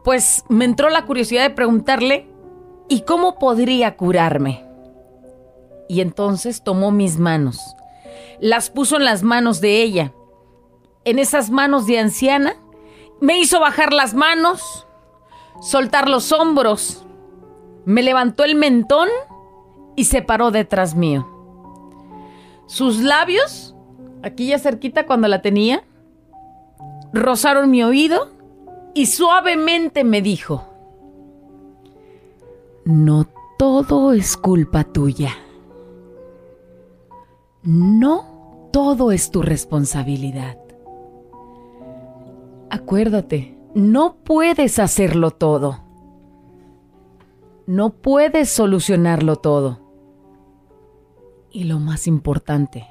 pues 0.04 0.44
me 0.48 0.64
entró 0.64 0.90
la 0.90 1.06
curiosidad 1.06 1.44
de 1.44 1.50
preguntarle, 1.50 2.28
¿y 2.88 3.02
cómo 3.02 3.38
podría 3.38 3.96
curarme? 3.96 4.64
Y 5.88 6.00
entonces 6.00 6.62
tomó 6.62 6.90
mis 6.90 7.18
manos 7.18 7.76
las 8.40 8.70
puso 8.70 8.96
en 8.96 9.04
las 9.04 9.22
manos 9.22 9.60
de 9.60 9.82
ella. 9.82 10.12
En 11.04 11.18
esas 11.18 11.50
manos 11.50 11.86
de 11.86 11.98
anciana, 11.98 12.54
me 13.20 13.38
hizo 13.38 13.60
bajar 13.60 13.92
las 13.92 14.14
manos, 14.14 14.86
soltar 15.60 16.08
los 16.08 16.32
hombros, 16.32 17.04
me 17.84 18.02
levantó 18.02 18.44
el 18.44 18.54
mentón 18.54 19.08
y 19.96 20.04
se 20.04 20.22
paró 20.22 20.50
detrás 20.50 20.94
mío. 20.94 21.26
Sus 22.66 22.98
labios, 22.98 23.74
aquí 24.22 24.48
ya 24.48 24.58
cerquita 24.58 25.06
cuando 25.06 25.26
la 25.26 25.40
tenía, 25.40 25.82
rozaron 27.12 27.70
mi 27.70 27.82
oído 27.82 28.30
y 28.94 29.06
suavemente 29.06 30.04
me 30.04 30.20
dijo, 30.20 30.68
no 32.88 33.26
todo 33.58 34.14
es 34.14 34.38
culpa 34.38 34.82
tuya. 34.82 35.32
no 37.62 38.70
todo 38.72 39.12
es 39.12 39.30
tu 39.30 39.42
responsabilidad. 39.42 40.56
Acuérdate, 42.70 43.58
no 43.74 44.16
puedes 44.24 44.78
hacerlo 44.78 45.32
todo. 45.32 45.80
No 47.66 47.90
puedes 47.90 48.48
solucionarlo 48.48 49.36
todo. 49.36 49.80
Y 51.50 51.64
lo 51.64 51.80
más 51.80 52.06
importante, 52.06 52.86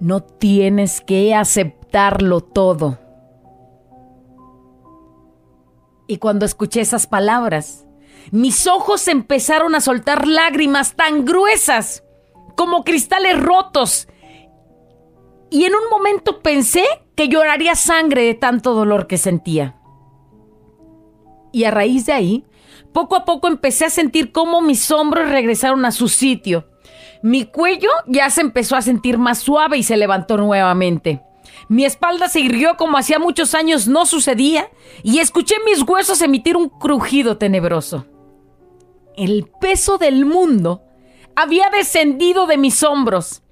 no 0.00 0.20
tienes 0.20 1.00
que 1.00 1.32
aceptarlo 1.32 2.40
todo. 2.40 2.98
Y 6.08 6.16
cuando 6.18 6.44
escuché 6.44 6.80
esas 6.80 7.06
palabras, 7.06 7.85
mis 8.30 8.66
ojos 8.66 9.08
empezaron 9.08 9.74
a 9.74 9.80
soltar 9.80 10.26
lágrimas 10.26 10.96
tan 10.96 11.24
gruesas 11.24 12.02
como 12.56 12.84
cristales 12.84 13.40
rotos. 13.40 14.08
Y 15.50 15.64
en 15.64 15.74
un 15.74 15.88
momento 15.90 16.42
pensé 16.42 16.84
que 17.14 17.28
lloraría 17.28 17.74
sangre 17.74 18.22
de 18.22 18.34
tanto 18.34 18.74
dolor 18.74 19.06
que 19.06 19.18
sentía. 19.18 19.76
Y 21.52 21.64
a 21.64 21.70
raíz 21.70 22.06
de 22.06 22.12
ahí, 22.12 22.44
poco 22.92 23.16
a 23.16 23.24
poco 23.24 23.46
empecé 23.48 23.84
a 23.84 23.90
sentir 23.90 24.32
cómo 24.32 24.60
mis 24.60 24.90
hombros 24.90 25.30
regresaron 25.30 25.84
a 25.84 25.92
su 25.92 26.08
sitio. 26.08 26.68
Mi 27.22 27.44
cuello 27.44 27.90
ya 28.06 28.28
se 28.30 28.40
empezó 28.40 28.76
a 28.76 28.82
sentir 28.82 29.18
más 29.18 29.38
suave 29.38 29.78
y 29.78 29.82
se 29.82 29.96
levantó 29.96 30.36
nuevamente. 30.36 31.22
Mi 31.68 31.84
espalda 31.84 32.28
se 32.28 32.40
irguió 32.40 32.76
como 32.76 32.98
hacía 32.98 33.18
muchos 33.18 33.54
años 33.54 33.88
no 33.88 34.06
sucedía 34.06 34.70
y 35.02 35.18
escuché 35.20 35.56
mis 35.64 35.82
huesos 35.82 36.20
emitir 36.20 36.56
un 36.56 36.68
crujido 36.68 37.38
tenebroso. 37.38 38.06
El 39.16 39.50
peso 39.60 39.98
del 39.98 40.24
mundo 40.24 40.82
había 41.34 41.70
descendido 41.70 42.46
de 42.46 42.58
mis 42.58 42.82
hombros. 42.82 43.42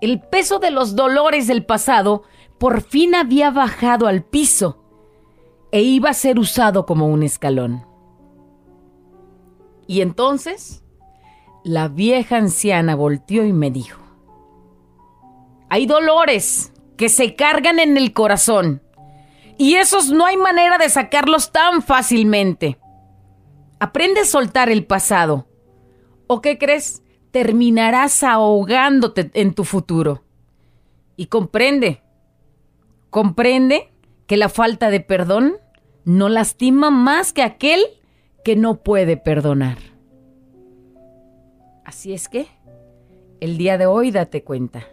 El 0.00 0.20
peso 0.20 0.58
de 0.58 0.70
los 0.70 0.94
dolores 0.94 1.46
del 1.46 1.64
pasado 1.64 2.22
por 2.58 2.82
fin 2.82 3.14
había 3.14 3.50
bajado 3.50 4.06
al 4.06 4.24
piso 4.24 4.82
e 5.72 5.82
iba 5.82 6.10
a 6.10 6.14
ser 6.14 6.38
usado 6.38 6.86
como 6.86 7.06
un 7.06 7.22
escalón. 7.22 7.86
Y 9.86 10.00
entonces 10.00 10.82
la 11.64 11.88
vieja 11.88 12.36
anciana 12.36 12.94
volteó 12.94 13.44
y 13.44 13.52
me 13.52 13.70
dijo, 13.70 14.00
hay 15.68 15.86
dolores 15.86 16.72
que 16.96 17.08
se 17.08 17.34
cargan 17.34 17.78
en 17.78 17.96
el 17.96 18.12
corazón 18.12 18.82
y 19.58 19.76
esos 19.76 20.10
no 20.10 20.26
hay 20.26 20.36
manera 20.36 20.78
de 20.78 20.88
sacarlos 20.88 21.52
tan 21.52 21.82
fácilmente. 21.82 22.78
Aprende 23.78 24.20
a 24.20 24.24
soltar 24.24 24.70
el 24.70 24.86
pasado. 24.86 25.46
¿O 26.26 26.40
qué 26.40 26.58
crees? 26.58 27.02
Terminarás 27.30 28.22
ahogándote 28.22 29.30
en 29.34 29.54
tu 29.54 29.64
futuro. 29.64 30.24
Y 31.16 31.26
comprende, 31.26 32.02
comprende 33.10 33.92
que 34.26 34.36
la 34.36 34.48
falta 34.48 34.90
de 34.90 35.00
perdón 35.00 35.56
no 36.04 36.28
lastima 36.28 36.90
más 36.90 37.32
que 37.32 37.42
aquel 37.42 37.80
que 38.44 38.56
no 38.56 38.82
puede 38.82 39.16
perdonar. 39.16 39.78
Así 41.84 42.12
es 42.12 42.28
que, 42.28 42.48
el 43.40 43.58
día 43.58 43.78
de 43.78 43.86
hoy 43.86 44.10
date 44.10 44.42
cuenta. 44.42 44.84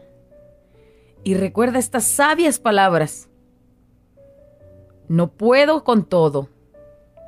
Y 1.24 1.36
recuerda 1.36 1.80
estas 1.80 2.06
sabias 2.06 2.60
palabras. 2.60 3.30
No 5.08 5.32
puedo 5.32 5.84
con 5.84 6.06
todo. 6.06 6.50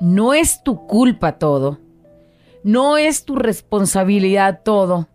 No 0.00 0.34
es 0.34 0.62
tu 0.62 0.86
culpa 0.86 1.38
todo. 1.38 1.78
No 2.62 2.96
es 2.96 3.24
tu 3.24 3.36
responsabilidad 3.36 4.62
todo. 4.64 5.08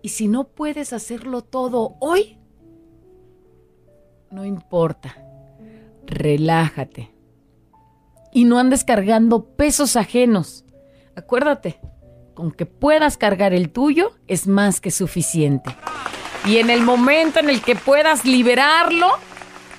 Y 0.00 0.10
si 0.10 0.28
no 0.28 0.44
puedes 0.44 0.92
hacerlo 0.92 1.42
todo 1.42 1.96
hoy, 2.00 2.38
no 4.30 4.44
importa. 4.44 5.16
Relájate. 6.06 7.10
Y 8.32 8.44
no 8.44 8.58
andes 8.58 8.84
cargando 8.84 9.44
pesos 9.56 9.96
ajenos. 9.96 10.64
Acuérdate, 11.16 11.80
con 12.34 12.52
que 12.52 12.66
puedas 12.66 13.16
cargar 13.16 13.52
el 13.52 13.70
tuyo 13.70 14.12
es 14.28 14.46
más 14.46 14.80
que 14.80 14.90
suficiente. 14.90 15.74
Y 16.46 16.58
en 16.58 16.70
el 16.70 16.82
momento 16.82 17.40
en 17.40 17.50
el 17.50 17.60
que 17.60 17.74
puedas 17.74 18.24
liberarlo, 18.24 19.08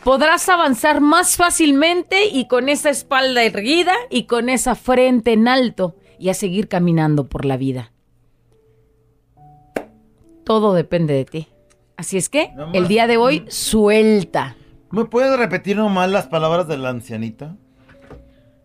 podrás 0.10 0.50
avanzar 0.50 1.01
más 1.01 1.38
fácilmente 1.38 2.30
y 2.30 2.48
con 2.48 2.68
esa 2.68 2.89
espalda 2.89 3.44
erguida 3.44 3.94
y 4.10 4.24
con 4.24 4.50
esa 4.50 4.74
frente 4.74 5.34
en 5.34 5.48
alto 5.48 5.98
y 6.18 6.30
a 6.30 6.34
seguir 6.34 6.68
caminando 6.68 7.28
por 7.28 7.46
la 7.46 7.58
vida. 7.58 7.92
Todo 10.44 10.74
depende 10.74 11.13
de 11.13 11.25
ti. 11.25 11.48
Así 11.96 12.18
es 12.18 12.28
que 12.28 12.51
el 12.74 12.88
día 12.88 13.06
de 13.06 13.18
hoy 13.18 13.46
suelta. 13.50 14.56
¿Me 14.89 15.06
puedes 15.06 15.38
repetir 15.38 15.78
nomás 15.78 16.10
las 16.10 16.25
palabras 16.25 16.68
de 16.68 16.80
la 16.80 16.89
ancianita? 16.89 17.56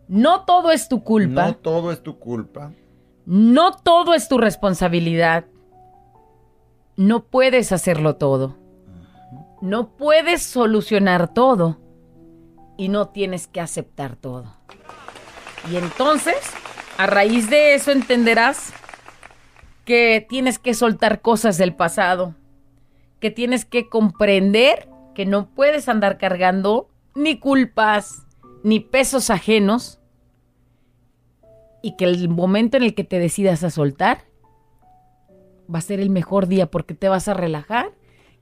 No 0.08 0.46
todo 0.46 0.72
es 0.72 0.88
tu 0.88 1.04
culpa. 1.04 1.48
No 1.48 1.56
todo 1.56 1.92
es 1.92 2.02
tu 2.02 2.18
culpa. 2.18 2.72
No 3.26 3.76
todo 3.76 4.14
es 4.14 4.28
tu 4.30 4.38
responsabilidad. 4.38 5.44
No 6.96 7.24
puedes 7.24 7.70
hacerlo 7.70 8.16
todo. 8.16 8.63
No 9.64 9.96
puedes 9.96 10.42
solucionar 10.42 11.32
todo. 11.32 11.78
Y 12.76 12.90
no 12.90 13.08
tienes 13.08 13.46
que 13.46 13.62
aceptar 13.62 14.14
todo. 14.14 14.44
Y 15.72 15.76
entonces, 15.76 16.36
a 16.98 17.06
raíz 17.06 17.48
de 17.48 17.74
eso 17.74 17.90
entenderás 17.90 18.74
que 19.86 20.26
tienes 20.28 20.58
que 20.58 20.74
soltar 20.74 21.22
cosas 21.22 21.56
del 21.56 21.74
pasado. 21.74 22.34
Que 23.20 23.30
tienes 23.30 23.64
que 23.64 23.88
comprender 23.88 24.90
que 25.14 25.24
no 25.24 25.48
puedes 25.48 25.88
andar 25.88 26.18
cargando 26.18 26.90
ni 27.14 27.38
culpas, 27.38 28.26
ni 28.64 28.80
pesos 28.80 29.30
ajenos 29.30 29.98
y 31.80 31.96
que 31.96 32.04
el 32.04 32.28
momento 32.28 32.76
en 32.76 32.82
el 32.82 32.94
que 32.94 33.04
te 33.04 33.18
decidas 33.18 33.64
a 33.64 33.70
soltar 33.70 34.26
va 35.74 35.78
a 35.78 35.82
ser 35.82 36.00
el 36.00 36.10
mejor 36.10 36.48
día 36.48 36.70
porque 36.70 36.92
te 36.92 37.08
vas 37.08 37.28
a 37.28 37.34
relajar 37.34 37.92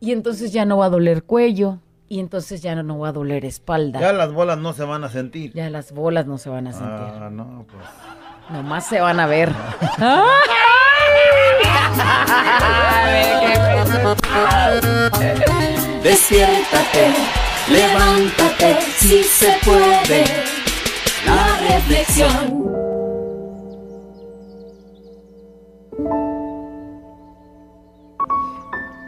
y 0.02 0.10
entonces 0.10 0.52
ya 0.52 0.64
no 0.64 0.78
va 0.78 0.86
a 0.86 0.90
doler 0.90 1.22
cuello 1.22 1.78
y 2.08 2.18
entonces 2.18 2.60
ya 2.60 2.74
no 2.74 2.98
va 2.98 3.10
a 3.10 3.12
doler 3.12 3.44
espalda. 3.44 4.00
Ya 4.00 4.12
las 4.12 4.32
bolas 4.32 4.58
no 4.58 4.72
se 4.72 4.82
van 4.82 5.04
a 5.04 5.08
sentir. 5.08 5.52
Ya 5.52 5.70
las 5.70 5.92
bolas 5.92 6.26
no 6.26 6.38
se 6.38 6.50
van 6.50 6.66
a 6.66 6.72
sentir. 6.72 6.90
Ah, 6.90 7.30
no, 7.30 7.64
pues. 7.70 7.84
Nomás 8.50 8.84
se 8.84 9.00
van 9.00 9.20
a 9.20 9.28
ver. 9.28 9.52
Despiértate, 16.02 17.14
levántate, 17.70 18.80
si 18.96 19.22
se 19.22 19.56
puede. 19.64 20.24
La 21.24 21.76
reflexión. 21.76 22.91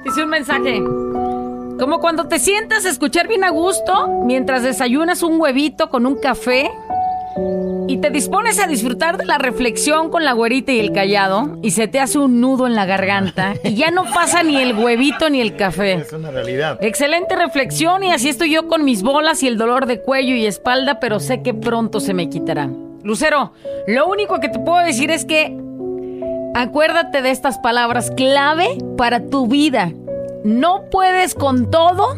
Dice 0.05 0.23
un 0.23 0.29
mensaje. 0.29 0.83
Como 1.79 1.99
cuando 1.99 2.29
te 2.29 2.39
sientas 2.39 2.85
a 2.85 2.91
escuchar 2.91 3.27
bien 3.27 3.43
a 3.43 3.51
gusto 3.51 4.23
mientras 4.25 4.63
desayunas 4.63 5.23
un 5.23 5.41
huevito 5.41 5.89
con 5.89 6.07
un 6.07 6.17
café 6.21 6.71
y 7.89 7.99
te 7.99 8.11
dispones 8.11 8.61
a 8.61 8.67
disfrutar 8.67 9.17
de 9.17 9.25
la 9.25 9.39
reflexión 9.39 10.11
con 10.11 10.25
la 10.25 10.33
güerita 10.33 10.73
y 10.73 10.79
el 10.79 10.93
callado 10.93 11.59
y 11.63 11.73
se 11.73 11.89
te 11.89 12.01
hace 12.01 12.19
un 12.19 12.41
nudo 12.41 12.67
en 12.67 12.75
la 12.75 12.87
garganta 12.87 13.55
y 13.65 13.75
ya 13.75 13.91
no 13.91 14.05
pasa 14.05 14.43
ni 14.43 14.57
el 14.57 14.79
huevito 14.79 15.31
ni 15.31 15.41
el 15.41 15.57
café. 15.57 15.95
Es 15.95 16.13
una 16.13 16.31
realidad. 16.31 16.79
Excelente 16.81 17.35
reflexión 17.35 18.05
y 18.05 18.13
así 18.13 18.29
estoy 18.29 18.51
yo 18.51 18.69
con 18.69 18.85
mis 18.85 19.03
bolas 19.03 19.43
y 19.43 19.49
el 19.49 19.59
dolor 19.59 19.87
de 19.87 20.01
cuello 20.01 20.35
y 20.35 20.47
espalda, 20.47 21.01
pero 21.01 21.19
sé 21.19 21.43
que 21.43 21.55
pronto 21.55 21.99
se 21.99 22.15
me 22.15 22.29
quitará. 22.29 22.71
Lucero, 23.03 23.53
lo 23.87 24.07
único 24.07 24.39
que 24.41 24.49
te 24.49 24.59
puedo 24.59 24.85
decir 24.85 25.11
es 25.11 25.25
que 25.25 25.57
acuérdate 26.55 27.23
de 27.23 27.31
estas 27.31 27.59
palabras 27.59 28.11
clave 28.17 28.79
para 28.97 29.27
tu 29.27 29.47
vida. 29.47 29.93
No 30.45 30.85
puedes 30.91 31.35
con 31.35 31.71
todo 31.71 32.17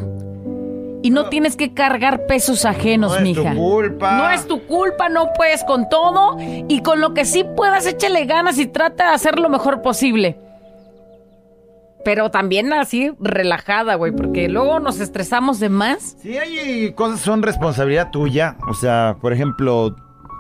y 1.02 1.10
no 1.10 1.28
tienes 1.28 1.56
que 1.56 1.72
cargar 1.72 2.26
pesos 2.26 2.64
ajenos, 2.64 3.12
No 3.12 3.16
es 3.18 3.34
tu 3.34 3.40
mija. 3.42 3.54
culpa. 3.54 4.16
No 4.18 4.30
es 4.30 4.46
tu 4.48 4.66
culpa, 4.66 5.08
no 5.08 5.32
puedes 5.36 5.62
con 5.64 5.88
todo 5.88 6.36
y 6.40 6.82
con 6.82 7.00
lo 7.00 7.14
que 7.14 7.24
sí 7.24 7.44
puedas 7.56 7.86
échale 7.86 8.24
ganas 8.26 8.58
y 8.58 8.66
trata 8.66 9.08
de 9.08 9.14
hacer 9.14 9.38
lo 9.38 9.48
mejor 9.48 9.82
posible. 9.82 10.38
Pero 12.04 12.30
también 12.30 12.72
así 12.72 13.12
relajada, 13.18 13.96
güey, 13.96 14.12
porque 14.12 14.48
luego 14.48 14.78
nos 14.78 15.00
estresamos 15.00 15.58
de 15.58 15.68
más. 15.68 16.16
Sí, 16.20 16.36
hay 16.38 16.92
cosas 16.92 17.18
que 17.20 17.24
son 17.24 17.42
responsabilidad 17.42 18.10
tuya. 18.12 18.56
O 18.68 18.74
sea, 18.74 19.16
por 19.20 19.32
ejemplo, 19.32 19.96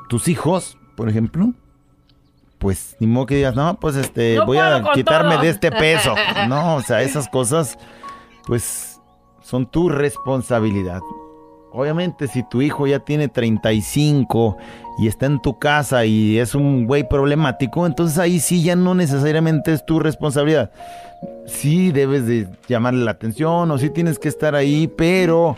tus 0.08 0.28
hijos, 0.28 0.78
por 0.96 1.08
ejemplo. 1.08 1.52
Pues 2.66 2.96
ni 2.98 3.06
modo 3.06 3.26
que 3.26 3.36
digas, 3.36 3.54
no, 3.54 3.78
pues 3.78 3.94
este, 3.94 4.34
No 4.34 4.46
voy 4.46 4.58
a 4.58 4.82
quitarme 4.92 5.34
todo. 5.34 5.42
de 5.44 5.50
este 5.50 5.70
peso. 5.70 6.16
No, 6.48 6.74
o 6.74 6.82
sea, 6.82 7.00
esas 7.00 7.28
cosas, 7.28 7.78
pues, 8.44 9.00
son 9.40 9.66
tu 9.66 9.88
responsabilidad. 9.88 11.00
obviamente 11.70 12.26
si 12.26 12.42
tu 12.42 12.62
hijo 12.62 12.88
ya 12.88 12.98
tiene 12.98 13.28
35 13.28 14.56
y 14.98 15.06
está 15.06 15.26
en 15.26 15.40
tu 15.40 15.60
casa 15.60 16.04
y 16.06 16.38
es 16.40 16.56
un 16.56 16.86
güey 16.88 17.08
problemático, 17.08 17.86
entonces 17.86 18.18
ahí 18.18 18.40
sí 18.40 18.64
ya 18.64 18.74
no 18.74 18.96
necesariamente 18.96 19.72
es 19.72 19.86
tu 19.86 20.00
responsabilidad. 20.00 20.72
Sí 21.46 21.92
debes 21.92 22.26
de 22.26 22.48
llamarle 22.66 23.04
la 23.04 23.12
atención 23.12 23.70
o 23.70 23.78
sí 23.78 23.90
tienes 23.90 24.18
que 24.18 24.28
estar 24.28 24.56
ahí, 24.56 24.88
pero 24.88 25.56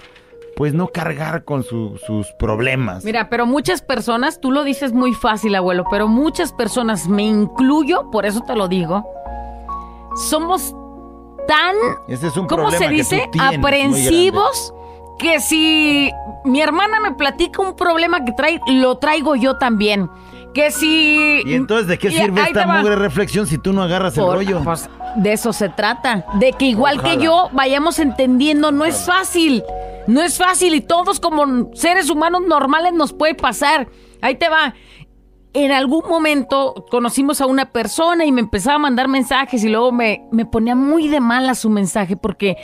pues 0.56 0.74
no 0.74 0.88
cargar 0.88 1.44
con 1.44 1.62
su- 1.62 1.96
sus 2.06 2.32
problemas. 2.32 3.04
Mira, 3.04 3.28
pero 3.30 3.46
muchas 3.46 3.80
personas, 3.82 4.40
tú 4.40 4.50
lo 4.50 4.64
dices 4.64 4.92
muy 4.92 5.14
fácil, 5.14 5.54
abuelo, 5.54 5.84
pero 5.90 6.08
muchas 6.08 6.52
personas, 6.52 7.08
me 7.08 7.22
incluyo, 7.24 8.10
por 8.10 8.26
eso 8.26 8.40
te 8.40 8.54
lo 8.56 8.66
digo, 8.68 9.06
somos 10.28 10.74
tan, 11.46 11.74
Ese 12.08 12.26
es 12.28 12.36
un 12.36 12.46
¿cómo 12.46 12.70
se 12.70 12.88
dice? 12.88 13.28
tienes 13.32 13.58
Aprensivos, 13.58 14.74
que 15.18 15.40
si 15.40 16.10
mi 16.44 16.60
hermana 16.60 17.00
me 17.00 17.12
platica 17.12 17.62
un 17.62 17.74
problema 17.74 18.24
que 18.24 18.32
trae, 18.32 18.60
lo 18.66 18.98
traigo 18.98 19.34
yo 19.36 19.56
también. 19.58 20.10
Que 20.54 20.70
si... 20.70 21.42
¿Y 21.44 21.54
entonces 21.54 21.86
de 21.86 21.98
qué 21.98 22.10
sirve 22.10 22.42
esta 22.42 22.66
mugre 22.66 22.96
reflexión 22.96 23.46
si 23.46 23.58
tú 23.58 23.72
no 23.72 23.82
agarras 23.82 24.16
el 24.16 24.24
rollo? 24.24 24.62
pues, 24.64 24.88
de 25.16 25.32
eso 25.32 25.52
se 25.52 25.68
trata. 25.68 26.24
De 26.34 26.52
que 26.52 26.66
igual 26.66 26.98
Ojalá. 26.98 27.14
que 27.16 27.24
yo 27.24 27.50
vayamos 27.52 27.98
entendiendo, 27.98 28.72
no 28.72 28.84
es 28.84 29.04
fácil. 29.04 29.62
No 30.06 30.22
es 30.22 30.38
fácil 30.38 30.74
y 30.74 30.80
todos 30.80 31.20
como 31.20 31.70
seres 31.74 32.08
humanos 32.08 32.42
normales 32.46 32.92
nos 32.94 33.12
puede 33.12 33.34
pasar. 33.34 33.88
Ahí 34.22 34.36
te 34.36 34.48
va. 34.48 34.74
En 35.52 35.70
algún 35.70 36.02
momento 36.08 36.86
conocimos 36.90 37.40
a 37.40 37.46
una 37.46 37.66
persona 37.66 38.24
y 38.24 38.32
me 38.32 38.40
empezaba 38.40 38.76
a 38.76 38.78
mandar 38.80 39.08
mensajes 39.08 39.62
y 39.64 39.68
luego 39.68 39.92
me, 39.92 40.22
me 40.30 40.46
ponía 40.46 40.74
muy 40.74 41.08
de 41.08 41.20
mala 41.20 41.54
su 41.54 41.68
mensaje 41.68 42.16
porque 42.16 42.56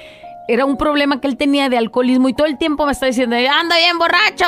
era 0.48 0.64
un 0.64 0.76
problema 0.76 1.20
que 1.20 1.28
él 1.28 1.36
tenía 1.36 1.68
de 1.68 1.78
alcoholismo 1.78 2.28
y 2.28 2.34
todo 2.34 2.46
el 2.46 2.58
tiempo 2.58 2.86
me 2.86 2.92
estaba 2.92 3.08
diciendo, 3.08 3.36
anda 3.36 3.76
bien 3.76 3.98
borracho. 3.98 4.44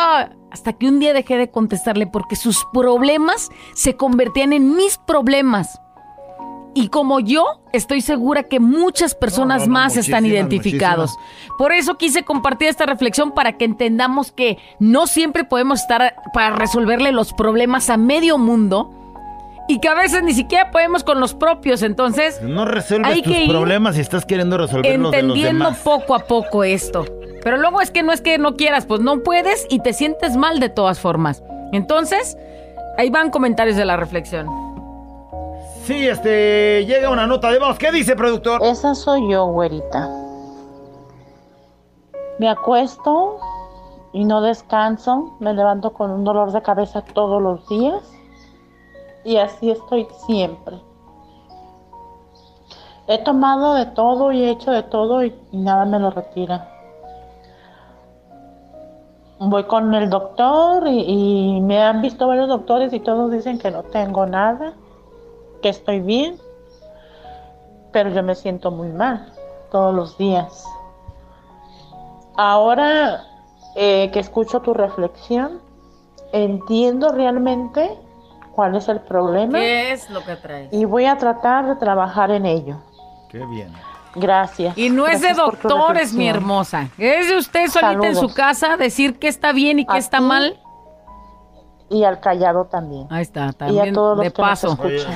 Hasta 0.56 0.72
que 0.72 0.88
un 0.88 1.00
día 1.00 1.12
dejé 1.12 1.36
de 1.36 1.50
contestarle 1.50 2.06
porque 2.06 2.34
sus 2.34 2.64
problemas 2.72 3.50
se 3.74 3.94
convertían 3.94 4.54
en 4.54 4.74
mis 4.74 4.96
problemas. 4.96 5.82
Y 6.72 6.88
como 6.88 7.20
yo, 7.20 7.60
estoy 7.74 8.00
segura 8.00 8.44
que 8.44 8.58
muchas 8.58 9.14
personas 9.14 9.60
No, 9.60 9.66
no, 9.66 9.72
no, 9.72 9.78
más 9.80 9.98
están 9.98 10.24
muchísimas, 10.24 10.50
identificados. 10.50 11.18
Por 11.58 11.72
eso 11.72 11.98
quise 11.98 12.22
compartir 12.22 12.68
esta 12.68 12.86
reflexión 12.86 13.32
para 13.32 13.58
que 13.58 13.66
entendamos 13.66 14.32
que 14.32 14.56
no 14.78 15.06
siempre 15.06 15.44
podemos 15.44 15.82
estar 15.82 16.16
para 16.32 16.56
resolverle 16.56 17.12
los 17.12 17.34
problemas 17.34 17.90
a 17.90 17.98
medio 17.98 18.38
mundo 18.38 18.94
y 19.68 19.78
que 19.78 19.88
a 19.88 19.94
veces 19.94 20.22
ni 20.22 20.32
siquiera 20.32 20.70
podemos 20.70 21.04
con 21.04 21.20
los 21.20 21.34
propios. 21.34 21.82
Entonces, 21.82 22.40
No 22.40 22.64
resuelves 22.64 23.12
Hay 23.12 23.20
tus 23.22 23.30
que 23.30 23.44
ir 23.44 23.50
problemas 23.50 23.98
y 23.98 24.00
estás 24.00 24.24
queriendo 24.24 24.56
resolver 24.56 24.98
los 24.98 25.10
de 25.12 25.22
los 25.22 25.36
entendiendo 25.36 25.64
demás. 25.66 25.80
poco 25.84 26.14
a 26.14 26.20
poco 26.20 26.64
esto. 26.64 27.04
Pero 27.46 27.58
luego 27.58 27.80
es 27.80 27.92
que 27.92 28.02
no 28.02 28.12
es 28.12 28.20
que 28.22 28.38
no 28.38 28.56
quieras, 28.56 28.86
pues 28.86 29.00
no 29.00 29.20
puedes 29.20 29.68
y 29.70 29.78
te 29.78 29.92
sientes 29.92 30.36
mal 30.36 30.58
de 30.58 30.68
todas 30.68 30.98
formas. 30.98 31.44
Entonces, 31.70 32.36
ahí 32.98 33.08
van 33.08 33.30
comentarios 33.30 33.76
de 33.76 33.84
la 33.84 33.96
reflexión. 33.96 34.48
Sí, 35.84 36.08
este, 36.08 36.84
llega 36.86 37.08
una 37.08 37.28
nota 37.28 37.52
de 37.52 37.60
voz. 37.60 37.78
¿Qué 37.78 37.92
dice, 37.92 38.16
productor? 38.16 38.64
Esa 38.64 38.96
soy 38.96 39.30
yo, 39.30 39.46
güerita. 39.46 40.10
Me 42.40 42.48
acuesto 42.48 43.38
y 44.12 44.24
no 44.24 44.40
descanso. 44.40 45.36
Me 45.38 45.54
levanto 45.54 45.92
con 45.92 46.10
un 46.10 46.24
dolor 46.24 46.50
de 46.50 46.62
cabeza 46.62 47.02
todos 47.02 47.40
los 47.40 47.68
días. 47.68 48.02
Y 49.24 49.36
así 49.36 49.70
estoy 49.70 50.08
siempre. 50.26 50.80
He 53.06 53.18
tomado 53.18 53.74
de 53.74 53.86
todo 53.86 54.32
y 54.32 54.42
he 54.42 54.50
hecho 54.50 54.72
de 54.72 54.82
todo 54.82 55.22
y, 55.22 55.32
y 55.52 55.58
nada 55.58 55.84
me 55.84 56.00
lo 56.00 56.10
retira. 56.10 56.72
Voy 59.38 59.64
con 59.64 59.94
el 59.94 60.08
doctor 60.08 60.86
y, 60.88 61.56
y 61.56 61.60
me 61.60 61.82
han 61.82 62.00
visto 62.00 62.26
varios 62.26 62.48
doctores 62.48 62.92
y 62.92 63.00
todos 63.00 63.30
dicen 63.30 63.58
que 63.58 63.70
no 63.70 63.82
tengo 63.82 64.26
nada, 64.26 64.72
que 65.62 65.68
estoy 65.68 66.00
bien 66.00 66.38
pero 67.96 68.10
yo 68.10 68.22
me 68.22 68.34
siento 68.34 68.70
muy 68.70 68.88
mal 68.88 69.32
todos 69.70 69.94
los 69.94 70.18
días. 70.18 70.66
Ahora 72.36 73.24
eh, 73.74 74.10
que 74.12 74.18
escucho 74.18 74.60
tu 74.60 74.74
reflexión, 74.74 75.62
entiendo 76.30 77.10
realmente 77.12 77.98
cuál 78.54 78.76
es 78.76 78.88
el 78.88 79.00
problema 79.00 79.58
¿Qué 79.58 79.92
es 79.92 80.10
lo 80.10 80.22
que 80.26 80.36
traes? 80.36 80.70
y 80.74 80.84
voy 80.84 81.06
a 81.06 81.16
tratar 81.16 81.66
de 81.68 81.76
trabajar 81.76 82.30
en 82.30 82.44
ello. 82.44 82.76
Qué 83.30 83.38
bien. 83.46 83.72
Gracias. 84.16 84.76
Y 84.78 84.90
no 84.90 85.06
es 85.06 85.20
de 85.20 85.32
doctores, 85.34 86.12
mi 86.14 86.28
hermosa. 86.28 86.88
Es 86.98 87.28
de 87.28 87.36
usted 87.36 87.68
solita 87.68 88.08
en 88.08 88.16
su 88.16 88.32
casa 88.32 88.76
decir 88.76 89.18
qué 89.18 89.28
está 89.28 89.52
bien 89.52 89.78
y 89.78 89.86
qué 89.86 89.92
A 89.94 89.98
está 89.98 90.18
ti 90.18 90.24
mal. 90.24 90.60
Y 91.88 92.02
al 92.02 92.18
callado 92.18 92.64
también. 92.64 93.06
Ahí 93.10 93.22
está, 93.22 93.44
y 93.44 93.48
a 93.48 93.52
también 93.52 93.94
todos 93.94 94.16
los 94.16 94.24
de 94.24 94.32
que 94.32 94.42
nos 94.42 94.48
paso. 94.50 94.76
Oye, 94.82 95.06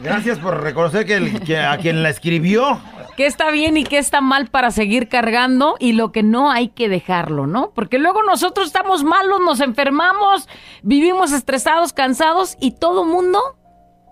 gracias 0.00 0.38
por 0.38 0.60
reconocer 0.62 1.04
que, 1.06 1.14
el- 1.16 1.40
que 1.42 1.58
a 1.58 1.76
quien 1.78 2.02
la 2.04 2.10
escribió. 2.10 2.78
¿Qué 3.16 3.26
está 3.26 3.50
bien 3.50 3.76
y 3.76 3.84
qué 3.84 3.98
está 3.98 4.20
mal 4.20 4.46
para 4.48 4.70
seguir 4.70 5.08
cargando? 5.08 5.74
Y 5.80 5.92
lo 5.92 6.12
que 6.12 6.22
no 6.22 6.50
hay 6.50 6.68
que 6.68 6.88
dejarlo, 6.88 7.46
¿no? 7.46 7.70
Porque 7.74 7.98
luego 7.98 8.22
nosotros 8.22 8.66
estamos 8.68 9.02
malos, 9.04 9.40
nos 9.40 9.60
enfermamos, 9.60 10.48
vivimos 10.82 11.32
estresados, 11.32 11.92
cansados 11.92 12.56
y 12.60 12.72
todo 12.72 13.04
mundo 13.04 13.40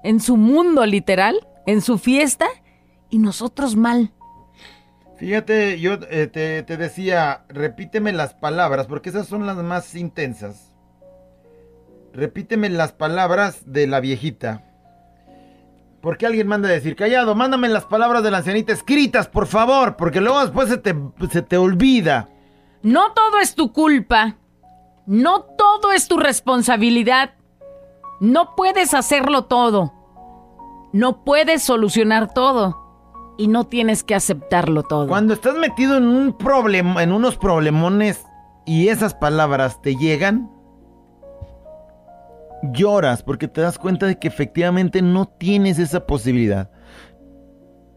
en 0.02 0.20
su 0.20 0.36
mundo 0.36 0.84
literal, 0.86 1.46
en 1.66 1.82
su 1.82 1.98
fiesta 1.98 2.46
y 3.10 3.18
nosotros 3.18 3.76
mal. 3.76 4.10
Fíjate, 5.16 5.78
yo 5.78 5.94
eh, 6.10 6.26
te, 6.26 6.62
te 6.62 6.76
decía, 6.76 7.44
repíteme 7.48 8.12
las 8.12 8.34
palabras, 8.34 8.86
porque 8.86 9.10
esas 9.10 9.26
son 9.26 9.46
las 9.46 9.56
más 9.56 9.94
intensas. 9.94 10.74
Repíteme 12.12 12.68
las 12.68 12.92
palabras 12.92 13.62
de 13.66 13.86
la 13.86 14.00
viejita. 14.00 14.64
¿Por 16.02 16.18
qué 16.18 16.26
alguien 16.26 16.48
manda 16.48 16.68
a 16.68 16.72
decir, 16.72 16.96
callado, 16.96 17.36
mándame 17.36 17.68
las 17.68 17.84
palabras 17.84 18.24
de 18.24 18.32
la 18.32 18.38
ancianita 18.38 18.72
escritas, 18.72 19.28
por 19.28 19.46
favor? 19.46 19.96
Porque 19.96 20.20
luego 20.20 20.40
después 20.40 20.68
se 20.68 20.78
te, 20.78 20.94
se 21.30 21.42
te 21.42 21.56
olvida. 21.56 22.28
No 22.82 23.12
todo 23.12 23.38
es 23.38 23.54
tu 23.54 23.72
culpa. 23.72 24.36
No 25.06 25.42
todo 25.42 25.92
es 25.92 26.08
tu 26.08 26.16
responsabilidad. 26.16 27.34
No 28.20 28.56
puedes 28.56 28.94
hacerlo 28.94 29.44
todo. 29.44 29.92
No 30.92 31.24
puedes 31.24 31.62
solucionar 31.62 32.34
todo. 32.34 32.81
Y 33.38 33.48
no 33.48 33.64
tienes 33.64 34.04
que 34.04 34.14
aceptarlo 34.14 34.82
todo. 34.82 35.08
Cuando 35.08 35.34
estás 35.34 35.56
metido 35.56 35.96
en 35.96 36.04
un 36.04 36.36
problema, 36.36 37.02
en 37.02 37.12
unos 37.12 37.36
problemones 37.36 38.24
y 38.66 38.88
esas 38.88 39.14
palabras 39.14 39.80
te 39.82 39.96
llegan, 39.96 40.50
lloras 42.62 43.22
porque 43.22 43.48
te 43.48 43.60
das 43.60 43.78
cuenta 43.78 44.06
de 44.06 44.18
que 44.18 44.28
efectivamente 44.28 45.02
no 45.02 45.26
tienes 45.26 45.78
esa 45.78 46.06
posibilidad. 46.06 46.70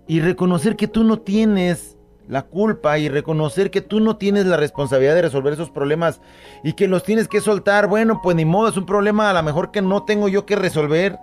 Y 0.07 0.21
reconocer 0.21 0.75
que 0.75 0.87
tú 0.87 1.03
no 1.03 1.19
tienes 1.19 1.97
la 2.27 2.43
culpa 2.43 2.97
y 2.97 3.09
reconocer 3.09 3.69
que 3.69 3.81
tú 3.81 3.99
no 3.99 4.17
tienes 4.17 4.45
la 4.45 4.57
responsabilidad 4.57 5.15
de 5.15 5.23
resolver 5.23 5.53
esos 5.53 5.69
problemas 5.69 6.21
y 6.63 6.73
que 6.73 6.87
los 6.87 7.03
tienes 7.03 7.27
que 7.27 7.41
soltar, 7.41 7.87
bueno, 7.87 8.19
pues 8.23 8.35
ni 8.35 8.45
modo, 8.45 8.69
es 8.69 8.77
un 8.77 8.85
problema 8.85 9.29
a 9.29 9.33
lo 9.33 9.43
mejor 9.43 9.71
que 9.71 9.81
no 9.81 10.03
tengo 10.03 10.27
yo 10.27 10.45
que 10.45 10.55
resolver. 10.55 11.17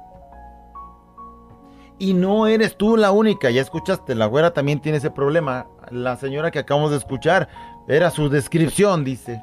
Y 1.98 2.14
no 2.14 2.46
eres 2.46 2.76
tú 2.76 2.96
la 2.96 3.12
única, 3.12 3.50
ya 3.50 3.62
escuchaste, 3.62 4.14
la 4.14 4.26
güera 4.26 4.52
también 4.52 4.81
tiene 4.81 4.98
ese 4.98 5.11
problema. 5.11 5.66
La 5.90 6.16
señora 6.16 6.50
que 6.50 6.59
acabamos 6.59 6.90
de 6.90 6.96
escuchar, 6.96 7.48
era 7.88 8.11
su 8.11 8.28
descripción, 8.28 9.05
dice. 9.05 9.42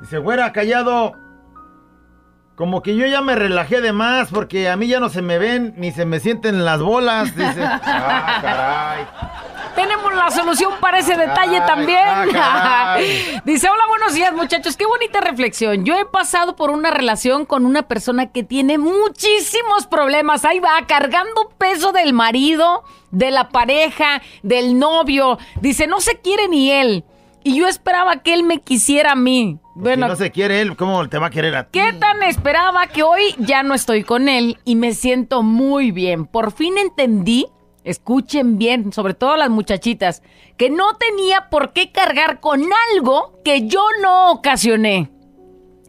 Dice, 0.00 0.18
güera, 0.18 0.52
callado. 0.52 1.12
Como 2.56 2.82
que 2.82 2.94
yo 2.96 3.06
ya 3.06 3.20
me 3.20 3.34
relajé 3.34 3.80
de 3.80 3.92
más 3.92 4.30
porque 4.30 4.68
a 4.68 4.76
mí 4.76 4.86
ya 4.86 5.00
no 5.00 5.08
se 5.08 5.22
me 5.22 5.38
ven 5.38 5.74
ni 5.76 5.90
se 5.90 6.04
me 6.04 6.20
sienten 6.20 6.64
las 6.64 6.80
bolas. 6.80 7.34
Dice, 7.34 7.62
ah, 7.64 8.38
caray. 8.40 9.06
Tenemos 9.74 10.14
la 10.14 10.30
solución 10.30 10.72
para 10.80 10.98
ese 10.98 11.16
detalle 11.16 11.58
Ay, 11.60 11.66
también. 11.66 12.00
ah. 12.36 12.96
Dice, 13.44 13.68
hola, 13.68 13.82
buenos 13.88 14.14
días 14.14 14.32
muchachos, 14.32 14.76
qué 14.76 14.86
bonita 14.86 15.20
reflexión. 15.20 15.84
Yo 15.84 15.96
he 15.98 16.04
pasado 16.04 16.56
por 16.56 16.70
una 16.70 16.90
relación 16.90 17.44
con 17.44 17.66
una 17.66 17.82
persona 17.82 18.30
que 18.32 18.42
tiene 18.42 18.78
muchísimos 18.78 19.86
problemas. 19.86 20.44
Ahí 20.44 20.60
va, 20.60 20.70
cargando 20.86 21.50
peso 21.58 21.92
del 21.92 22.12
marido, 22.12 22.84
de 23.10 23.30
la 23.30 23.48
pareja, 23.48 24.22
del 24.42 24.78
novio. 24.78 25.38
Dice, 25.60 25.86
no 25.86 26.00
se 26.00 26.20
quiere 26.20 26.48
ni 26.48 26.70
él. 26.70 27.04
Y 27.42 27.56
yo 27.58 27.68
esperaba 27.68 28.22
que 28.22 28.32
él 28.32 28.42
me 28.42 28.60
quisiera 28.60 29.12
a 29.12 29.16
mí. 29.16 29.58
Bueno, 29.74 30.06
si 30.06 30.10
no 30.10 30.16
se 30.16 30.30
quiere 30.30 30.60
él, 30.62 30.76
¿cómo 30.76 31.06
te 31.08 31.18
va 31.18 31.26
a 31.26 31.30
querer 31.30 31.54
a 31.56 31.64
ti? 31.64 31.78
¿Qué 31.78 31.92
tan 31.92 32.22
esperaba 32.22 32.86
que 32.86 33.02
hoy 33.02 33.34
ya 33.38 33.62
no 33.62 33.74
estoy 33.74 34.02
con 34.04 34.28
él 34.28 34.58
y 34.64 34.76
me 34.76 34.94
siento 34.94 35.42
muy 35.42 35.90
bien? 35.90 36.24
Por 36.26 36.52
fin 36.52 36.78
entendí, 36.78 37.46
escuchen 37.84 38.58
bien, 38.58 38.92
sobre 38.92 39.14
todo 39.14 39.36
las 39.36 39.50
muchachitas, 39.50 40.22
que 40.56 40.70
no 40.70 40.96
tenía 40.96 41.48
por 41.50 41.72
qué 41.72 41.92
cargar 41.92 42.40
con 42.40 42.62
algo 42.92 43.40
que 43.44 43.66
yo 43.68 43.84
no 44.02 44.32
ocasioné. 44.32 45.10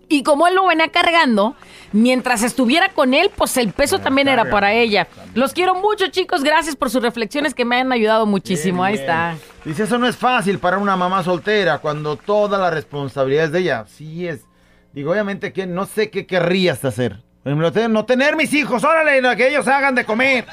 Y 0.08 0.22
como 0.22 0.48
él 0.48 0.54
lo 0.54 0.68
venía 0.68 0.90
cargando, 0.90 1.56
mientras 1.92 2.44
estuviera 2.44 2.90
con 2.90 3.16
él, 3.16 3.32
pues 3.36 3.58
el 3.58 3.72
peso 3.72 3.98
también 3.98 4.28
era 4.28 4.50
para 4.52 4.72
ella. 4.74 5.08
Los 5.34 5.52
quiero 5.52 5.74
mucho, 5.74 6.08
chicos. 6.10 6.44
Gracias 6.44 6.76
por 6.76 6.92
sus 6.92 7.02
reflexiones 7.02 7.56
que 7.56 7.66
me 7.66 7.78
han 7.80 7.92
ayudado 7.92 8.28
muchísimo. 8.28 8.84
Ahí 8.84 8.96
está. 8.96 9.36
Dice, 9.64 9.84
eso 9.84 9.98
no 9.98 10.08
es 10.08 10.16
fácil 10.16 10.60
para 10.60 10.78
una 10.78 10.96
mamá 10.96 11.24
soltera 11.24 11.80
cuando 11.80 12.18
toda 12.18 12.60
la 12.60 12.70
responsabilidad 12.70 13.46
es 13.46 13.52
de 13.52 13.60
ella. 13.62 13.86
Sí 13.88 14.28
es. 14.28 14.42
Digo, 14.94 15.12
obviamente 15.12 15.52
que 15.52 15.66
no 15.66 15.88
sé 15.88 16.12
qué 16.12 16.28
querrías 16.28 16.86
hacer. 16.86 17.24
No 17.44 18.06
tener 18.06 18.36
mis 18.36 18.54
hijos, 18.54 18.84
órale, 18.84 19.22
que 19.36 19.48
ellos 19.48 19.68
hagan 19.68 19.96
de 19.96 20.06
comer. 20.06 20.46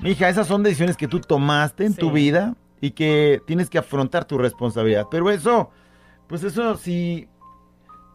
Mija, 0.00 0.28
esas 0.28 0.46
son 0.46 0.62
decisiones 0.62 0.96
que 0.96 1.08
tú 1.08 1.20
tomaste 1.20 1.84
en 1.84 1.94
tu 1.94 2.12
vida 2.12 2.54
y 2.80 2.92
que 2.92 3.42
tienes 3.46 3.68
que 3.68 3.78
afrontar 3.78 4.24
tu 4.24 4.38
responsabilidad. 4.38 5.06
Pero 5.10 5.30
eso, 5.30 5.70
pues 6.28 6.44
eso 6.44 6.76
sí, 6.76 7.28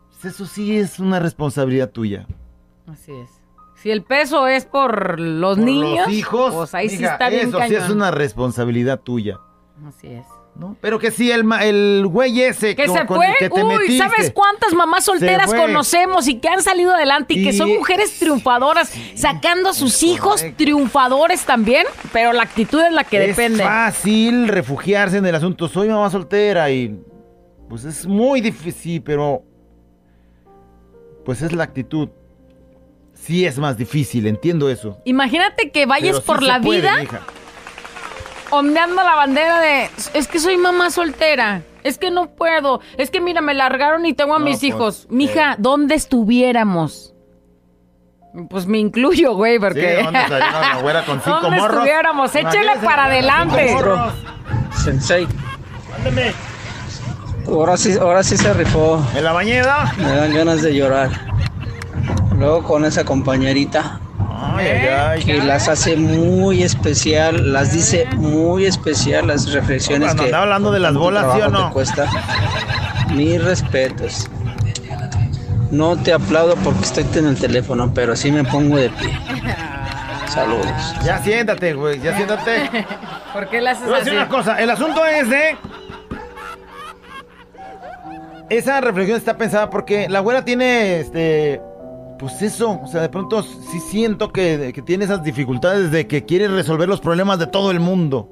pues 0.09 0.33
eso 0.33 0.45
sí 0.45 0.77
es 0.77 0.99
una 0.99 1.19
responsabilidad 1.19 1.89
tuya. 1.91 2.25
Así 2.87 3.11
es. 3.11 3.29
Si 3.75 3.91
el 3.91 4.03
peso 4.03 4.47
es 4.47 4.65
por 4.65 5.19
los 5.19 5.57
Por 5.57 5.65
niños, 5.65 6.07
los 6.07 6.15
hijos, 6.15 6.53
pues 6.53 6.73
ahí 6.73 6.87
sí 6.87 7.03
está 7.03 7.29
bien 7.29 7.49
eso 7.49 7.59
sí 7.67 7.75
es 7.75 7.89
una 7.89 8.11
responsabilidad 8.11 9.01
tuya. 9.01 9.39
Así 9.85 10.07
es. 10.07 10.25
¿No? 10.55 10.77
Pero 10.81 10.99
que 10.99 11.09
si 11.11 11.31
el, 11.31 11.43
ma- 11.43 11.63
el 11.65 12.05
güey 12.07 12.41
ese 12.41 12.75
Que 12.75 12.85
con- 12.85 12.97
se 12.97 13.05
con 13.05 13.17
fue. 13.17 13.27
el 13.29 13.33
que 13.39 13.49
te 13.49 13.63
Uy, 13.63 13.75
metiste, 13.75 13.97
¿sabes 13.97 14.31
cuántas 14.31 14.73
mamás 14.73 15.05
solteras 15.05 15.51
conocemos 15.53 16.27
y 16.27 16.35
que 16.39 16.47
han 16.47 16.61
salido 16.61 16.93
adelante 16.93 17.33
y, 17.33 17.43
que 17.43 17.53
son 17.53 17.69
mujeres 17.69 18.17
triunfadoras, 18.19 18.93
sacando 19.15 19.69
a 19.69 19.73
sus 19.73 20.03
hijos 20.03 20.45
triunfadores 20.55 21.43
también? 21.45 21.85
Pero 22.11 22.33
la 22.33 22.43
actitud 22.43 22.79
es 22.81 22.93
la 22.93 23.03
que 23.03 23.21
es 23.21 23.35
depende. 23.35 23.63
fácil 23.63 24.47
refugiarse 24.47 25.17
en 25.17 25.25
el 25.25 25.35
asunto. 25.35 25.67
Soy 25.67 25.87
mamá 25.89 26.09
soltera 26.11 26.69
y 26.69 26.99
pues 27.67 27.83
es 27.85 28.05
muy 28.05 28.39
difícil, 28.41 29.01
pero 29.01 29.43
pues 31.25 31.41
es 31.41 31.51
la 31.53 31.63
actitud. 31.63 32.09
Sí 33.15 33.45
es 33.45 33.57
más 33.57 33.77
difícil, 33.77 34.27
entiendo 34.27 34.69
eso. 34.69 34.97
Imagínate 35.05 35.71
que 35.71 35.85
vayas 35.85 36.17
Pero 36.19 36.25
por 36.25 36.43
la 36.43 36.59
puede, 36.59 36.81
vida. 36.81 37.21
Ondeando 38.49 39.03
la 39.03 39.15
bandera 39.15 39.59
de 39.59 39.89
es 40.13 40.27
que 40.27 40.39
soy 40.39 40.57
mamá 40.57 40.89
soltera, 40.91 41.61
es 41.83 41.97
que 41.97 42.11
no 42.11 42.27
puedo, 42.27 42.81
es 42.97 43.09
que 43.09 43.21
mira, 43.21 43.41
me 43.41 43.53
largaron 43.53 44.05
y 44.05 44.13
tengo 44.13 44.35
a 44.35 44.39
No, 44.39 44.45
mis 44.45 44.55
pues, 44.57 44.63
hijos. 44.63 45.07
Mija, 45.09 45.55
¿dónde 45.57 45.95
estuviéramos? 45.95 47.13
Pues 48.49 48.65
me 48.65 48.79
incluyo, 48.79 49.35
güey, 49.35 49.59
porque. 49.59 49.97
Sí, 49.97 50.03
¿dónde 50.03 50.21
estaría 50.21 50.77
una 50.83 51.05
con 51.05 51.21
cinco 51.21 51.39
¿Dónde 51.41 51.59
morros? 51.59 51.77
estuviéramos? 51.77 52.35
Échele 52.35 52.71
para 52.83 53.05
adelante. 53.05 53.75
Sensei, 54.83 55.27
Mándeme. 55.91 56.33
ahora 57.47 57.77
sí, 57.77 57.95
ahora 57.99 58.23
sí 58.23 58.35
se 58.35 58.51
rifó. 58.53 59.05
¿En 59.15 59.23
la 59.23 59.33
bañera? 59.33 59.93
Me 59.97 60.11
dan 60.15 60.33
ganas 60.33 60.63
de 60.63 60.73
llorar. 60.73 61.11
Luego 62.35 62.63
con 62.63 62.85
esa 62.85 63.05
compañerita 63.05 63.99
Ay, 64.43 64.67
ay, 64.67 64.87
ay. 64.87 65.23
que 65.23 65.37
las 65.37 65.67
hace 65.67 65.95
muy 65.95 66.63
especial, 66.63 67.53
las 67.53 67.73
dice 67.73 68.07
muy 68.15 68.65
especial 68.65 69.27
las 69.27 69.51
reflexiones 69.51 70.13
que 70.15 70.21
andaba 70.21 70.43
hablando 70.43 70.71
de 70.71 70.79
las 70.79 70.93
bolas, 70.93 71.25
¿sí 71.35 71.41
o 71.41 71.49
no? 71.49 71.67
te 71.67 71.73
cuesta. 71.73 72.09
Mis 73.13 73.43
respetos. 73.43 74.29
No 75.71 75.95
te 75.97 76.13
aplaudo 76.13 76.55
porque 76.57 76.81
estoy 76.81 77.05
en 77.15 77.27
el 77.27 77.37
teléfono, 77.37 77.91
pero 77.93 78.15
sí 78.15 78.31
me 78.31 78.43
pongo 78.43 78.77
de 78.77 78.89
pie. 78.91 79.09
Saludos. 80.27 80.95
Ya 81.03 81.19
siéntate, 81.19 81.73
güey, 81.73 81.99
ya 81.99 82.15
siéntate. 82.15 82.69
¿Por 83.33 83.49
qué 83.49 83.61
le 83.61 83.69
haces 83.71 83.83
Te 83.83 83.89
voy 83.89 83.95
a 83.95 83.99
decir 83.99 84.13
así? 84.13 84.21
una 84.21 84.29
cosa, 84.29 84.59
el 84.59 84.69
asunto 84.69 85.05
es 85.05 85.29
de... 85.29 85.57
Esa 88.49 88.81
reflexión 88.81 89.17
está 89.17 89.37
pensada 89.37 89.69
porque 89.69 90.07
la 90.09 90.19
güera 90.19 90.45
tiene, 90.45 90.99
este... 90.99 91.61
Pues 92.19 92.41
eso, 92.41 92.79
o 92.83 92.87
sea, 92.87 93.01
de 93.01 93.09
pronto 93.09 93.43
sí 93.43 93.79
siento 93.79 94.31
que, 94.31 94.71
que 94.73 94.81
tiene 94.81 95.05
esas 95.05 95.23
dificultades 95.23 95.91
de 95.91 96.07
que 96.07 96.25
quiere 96.25 96.47
resolver 96.47 96.87
los 96.87 97.01
problemas 97.01 97.39
de 97.39 97.47
todo 97.47 97.71
el 97.71 97.79
mundo. 97.79 98.29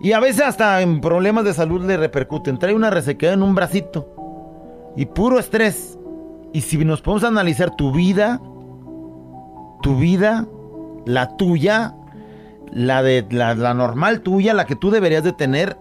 Y 0.00 0.12
a 0.12 0.20
veces 0.20 0.42
hasta 0.42 0.80
en 0.82 1.00
problemas 1.00 1.44
de 1.44 1.54
salud 1.54 1.84
le 1.84 1.96
repercuten. 1.96 2.58
Trae 2.58 2.74
una 2.74 2.90
resequedad 2.90 3.34
en 3.34 3.42
un 3.42 3.54
bracito. 3.54 4.08
Y 4.96 5.06
puro 5.06 5.38
estrés. 5.38 5.98
Y 6.52 6.62
si 6.62 6.78
nos 6.84 7.02
podemos 7.02 7.24
analizar 7.24 7.74
tu 7.76 7.92
vida, 7.92 8.40
tu 9.82 9.96
vida, 9.96 10.46
la 11.04 11.36
tuya, 11.36 11.94
la 12.72 13.02
de 13.02 13.26
la, 13.30 13.54
la 13.54 13.74
normal 13.74 14.20
tuya, 14.20 14.54
la 14.54 14.66
que 14.66 14.76
tú 14.76 14.90
deberías 14.90 15.24
de 15.24 15.32
tener, 15.32 15.76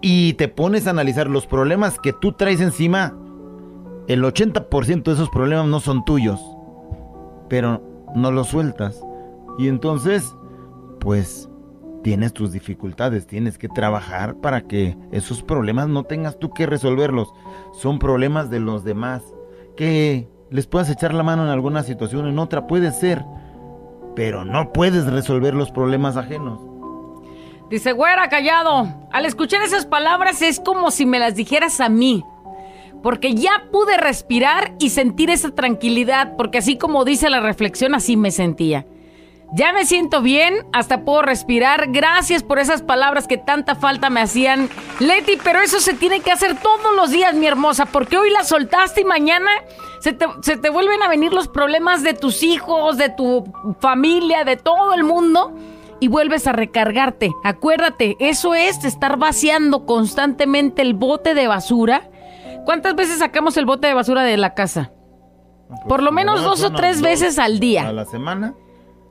y 0.00 0.34
te 0.34 0.48
pones 0.48 0.86
a 0.86 0.90
analizar 0.90 1.28
los 1.28 1.46
problemas 1.46 1.98
que 1.98 2.12
tú 2.12 2.32
traes 2.32 2.60
encima, 2.60 3.14
el 4.08 4.22
80% 4.22 5.02
de 5.04 5.12
esos 5.12 5.30
problemas 5.30 5.66
no 5.66 5.80
son 5.80 6.04
tuyos, 6.04 6.40
pero 7.48 7.82
no 8.14 8.30
los 8.30 8.48
sueltas. 8.48 9.00
Y 9.58 9.68
entonces, 9.68 10.34
pues, 11.00 11.48
tienes 12.02 12.32
tus 12.32 12.52
dificultades, 12.52 13.26
tienes 13.26 13.56
que 13.56 13.68
trabajar 13.68 14.36
para 14.36 14.62
que 14.62 14.96
esos 15.10 15.42
problemas 15.42 15.88
no 15.88 16.04
tengas 16.04 16.38
tú 16.38 16.50
que 16.52 16.66
resolverlos. 16.66 17.32
Son 17.72 17.98
problemas 17.98 18.50
de 18.50 18.60
los 18.60 18.84
demás. 18.84 19.22
Que 19.76 20.28
les 20.50 20.66
puedas 20.66 20.90
echar 20.90 21.14
la 21.14 21.22
mano 21.22 21.44
en 21.44 21.48
alguna 21.48 21.82
situación, 21.82 22.28
en 22.28 22.38
otra 22.38 22.66
puede 22.66 22.92
ser, 22.92 23.24
pero 24.14 24.44
no 24.44 24.72
puedes 24.72 25.06
resolver 25.06 25.54
los 25.54 25.70
problemas 25.70 26.16
ajenos. 26.16 26.60
Dice, 27.70 27.92
güera, 27.92 28.28
callado. 28.28 28.86
Al 29.10 29.24
escuchar 29.24 29.62
esas 29.62 29.86
palabras 29.86 30.42
es 30.42 30.60
como 30.60 30.90
si 30.90 31.06
me 31.06 31.18
las 31.18 31.34
dijeras 31.34 31.80
a 31.80 31.88
mí. 31.88 32.22
Porque 33.04 33.34
ya 33.34 33.68
pude 33.70 33.98
respirar 33.98 34.72
y 34.80 34.88
sentir 34.88 35.28
esa 35.28 35.50
tranquilidad, 35.50 36.36
porque 36.38 36.58
así 36.58 36.78
como 36.78 37.04
dice 37.04 37.28
la 37.28 37.40
reflexión, 37.40 37.94
así 37.94 38.16
me 38.16 38.30
sentía. 38.30 38.86
Ya 39.52 39.74
me 39.74 39.84
siento 39.84 40.22
bien, 40.22 40.66
hasta 40.72 41.04
puedo 41.04 41.20
respirar. 41.20 41.92
Gracias 41.92 42.42
por 42.42 42.58
esas 42.58 42.80
palabras 42.80 43.28
que 43.28 43.36
tanta 43.36 43.74
falta 43.74 44.08
me 44.08 44.22
hacían. 44.22 44.70
Leti, 45.00 45.38
pero 45.44 45.60
eso 45.60 45.80
se 45.80 45.92
tiene 45.92 46.20
que 46.20 46.32
hacer 46.32 46.56
todos 46.56 46.96
los 46.96 47.10
días, 47.10 47.34
mi 47.34 47.46
hermosa, 47.46 47.84
porque 47.84 48.16
hoy 48.16 48.30
la 48.30 48.42
soltaste 48.42 49.02
y 49.02 49.04
mañana 49.04 49.50
se 50.00 50.14
te, 50.14 50.26
se 50.40 50.56
te 50.56 50.70
vuelven 50.70 51.02
a 51.02 51.08
venir 51.08 51.34
los 51.34 51.46
problemas 51.46 52.02
de 52.02 52.14
tus 52.14 52.42
hijos, 52.42 52.96
de 52.96 53.10
tu 53.10 53.44
familia, 53.80 54.44
de 54.44 54.56
todo 54.56 54.94
el 54.94 55.04
mundo 55.04 55.54
y 56.00 56.08
vuelves 56.08 56.46
a 56.46 56.52
recargarte. 56.52 57.30
Acuérdate, 57.44 58.16
eso 58.20 58.54
es 58.54 58.82
estar 58.84 59.18
vaciando 59.18 59.86
constantemente 59.86 60.82
el 60.82 60.94
bote 60.94 61.34
de 61.34 61.46
basura. 61.46 62.10
¿Cuántas 62.64 62.94
veces 62.94 63.18
sacamos 63.18 63.56
el 63.56 63.66
bote 63.66 63.86
de 63.88 63.94
basura 63.94 64.22
de 64.22 64.36
la 64.36 64.54
casa? 64.54 64.90
Por 65.88 66.02
lo 66.02 66.12
menos 66.12 66.42
No, 66.42 66.48
dos 66.50 66.62
o 66.62 66.70
tres 66.72 66.96
dos 66.96 67.02
veces 67.08 67.38
al 67.38 67.56
A 67.56 67.58
día. 67.58 67.92
la 67.92 68.04
semana. 68.04 68.54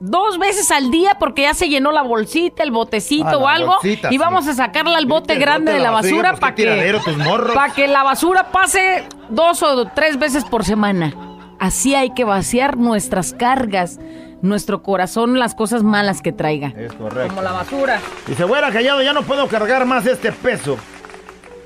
Dos 0.00 0.38
veces 0.38 0.70
al 0.70 0.90
día 0.90 1.16
porque 1.18 1.42
ya 1.42 1.54
se 1.54 1.68
llenó 1.68 1.90
la 1.92 2.02
bolsita, 2.02 2.62
el 2.62 2.70
botecito 2.72 3.28
Ah, 3.28 3.36
o 3.38 3.48
algo. 3.48 3.72
bolsita, 3.74 4.08
y 4.08 4.12
sí. 4.12 4.18
vamos 4.18 4.46
a 4.48 4.54
sacarla 4.54 4.98
al 4.98 5.06
bote 5.06 5.36
grande 5.36 5.72
bote 5.72 5.78
de 5.78 5.84
la 5.84 5.90
basura 5.90 6.30
pues, 6.30 6.40
para 6.40 6.54
que, 6.54 7.00
tus 7.04 7.16
morros. 7.16 7.54
pa' 7.54 7.70
que 7.70 7.86
la 7.88 8.02
basura 8.02 8.48
pase 8.50 9.04
dos 9.30 9.62
o 9.62 9.86
tres 9.86 10.18
veces 10.18 10.44
por 10.44 10.64
semana. 10.64 11.14
Así 11.60 11.94
hay 11.94 12.10
que 12.10 12.24
vaciar 12.24 12.76
nuestras 12.76 13.32
cargas, 13.32 13.98
nuestro 14.42 14.82
corazón, 14.82 15.38
las 15.38 15.54
cosas 15.54 15.82
malas 15.84 16.20
que 16.20 16.32
traiga. 16.32 16.68
Es 16.76 16.92
correcto. 16.92 17.28
Como 17.28 17.42
la 17.42 17.52
basura. 17.52 18.00
Dice, 18.26 18.44
güera, 18.44 18.70
callado, 18.72 19.00
ya 19.02 19.12
no 19.12 19.22
puedo 19.22 19.46
cargar 19.48 19.86
más 19.86 20.04
este 20.06 20.32
peso 20.32 20.76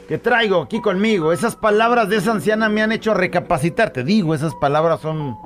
que 0.08 0.16
traigo 0.16 0.62
aquí 0.62 0.80
conmigo. 0.80 1.32
Esas 1.32 1.54
palabras 1.54 2.08
de 2.08 2.16
esa 2.16 2.32
anciana 2.32 2.70
me 2.70 2.82
han 2.82 2.92
hecho 2.92 3.12
recapacitar. 3.12 3.90
Te 3.90 4.02
digo, 4.02 4.34
esas 4.34 4.54
palabras 4.54 5.00
son 5.00 5.36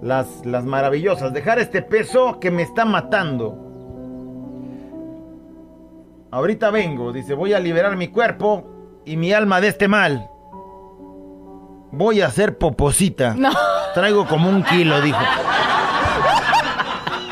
las, 0.00 0.44
las 0.46 0.64
maravillosas. 0.64 1.34
Dejar 1.34 1.58
este 1.58 1.82
peso 1.82 2.40
que 2.40 2.50
me 2.50 2.62
está 2.62 2.86
matando. 2.86 3.68
Ahorita 6.30 6.70
vengo, 6.70 7.12
dice, 7.12 7.34
voy 7.34 7.52
a 7.52 7.60
liberar 7.60 7.94
mi 7.98 8.08
cuerpo 8.08 8.64
y 9.04 9.18
mi 9.18 9.34
alma 9.34 9.60
de 9.60 9.68
este 9.68 9.86
mal. 9.86 10.26
Voy 11.90 12.22
a 12.22 12.28
hacer 12.28 12.56
poposita. 12.56 13.34
No. 13.34 13.50
Traigo 13.92 14.26
como 14.26 14.48
un 14.48 14.62
kilo, 14.62 15.02
dijo. 15.02 15.20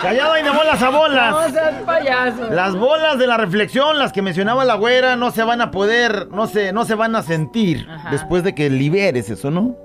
Callado 0.00 0.38
y 0.38 0.42
de 0.42 0.50
bolas 0.50 0.82
a 0.82 0.90
bolas. 0.90 1.30
No 1.32 1.48
seas 1.50 1.82
payaso. 1.84 2.50
Las 2.50 2.74
bolas 2.76 3.18
de 3.18 3.26
la 3.26 3.36
reflexión, 3.36 3.98
las 3.98 4.12
que 4.12 4.22
mencionaba 4.22 4.64
la 4.64 4.74
güera, 4.74 5.16
no 5.16 5.30
se 5.30 5.42
van 5.42 5.60
a 5.60 5.70
poder, 5.70 6.28
no 6.28 6.46
se, 6.46 6.72
no 6.72 6.84
se 6.84 6.94
van 6.94 7.14
a 7.16 7.22
sentir 7.22 7.86
Ajá. 7.90 8.10
después 8.10 8.42
de 8.42 8.54
que 8.54 8.70
liberes 8.70 9.28
eso, 9.30 9.50
¿no? 9.50 9.76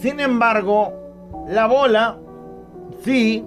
Sin 0.00 0.20
embargo, 0.20 0.92
la 1.48 1.66
bola, 1.66 2.16
sí, 3.04 3.44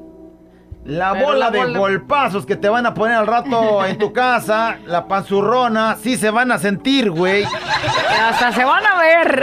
la 0.86 1.14
Pero 1.14 1.26
bola 1.28 1.38
la 1.46 1.52
de 1.52 1.60
bola- 1.60 1.80
golpazos 1.80 2.46
que 2.46 2.56
te 2.56 2.68
van 2.68 2.86
a 2.86 2.94
poner 2.94 3.16
al 3.18 3.28
rato 3.28 3.86
en 3.86 3.98
tu 3.98 4.12
casa, 4.14 4.78
la 4.86 5.08
panzurrona, 5.08 5.98
sí 6.02 6.18
se 6.18 6.30
van 6.32 6.52
a 6.52 6.58
sentir, 6.58 7.12
güey. 7.12 7.44
Hasta 8.20 8.52
se 8.52 8.64
van 8.66 8.86
a 8.86 9.00
ver. 9.00 9.36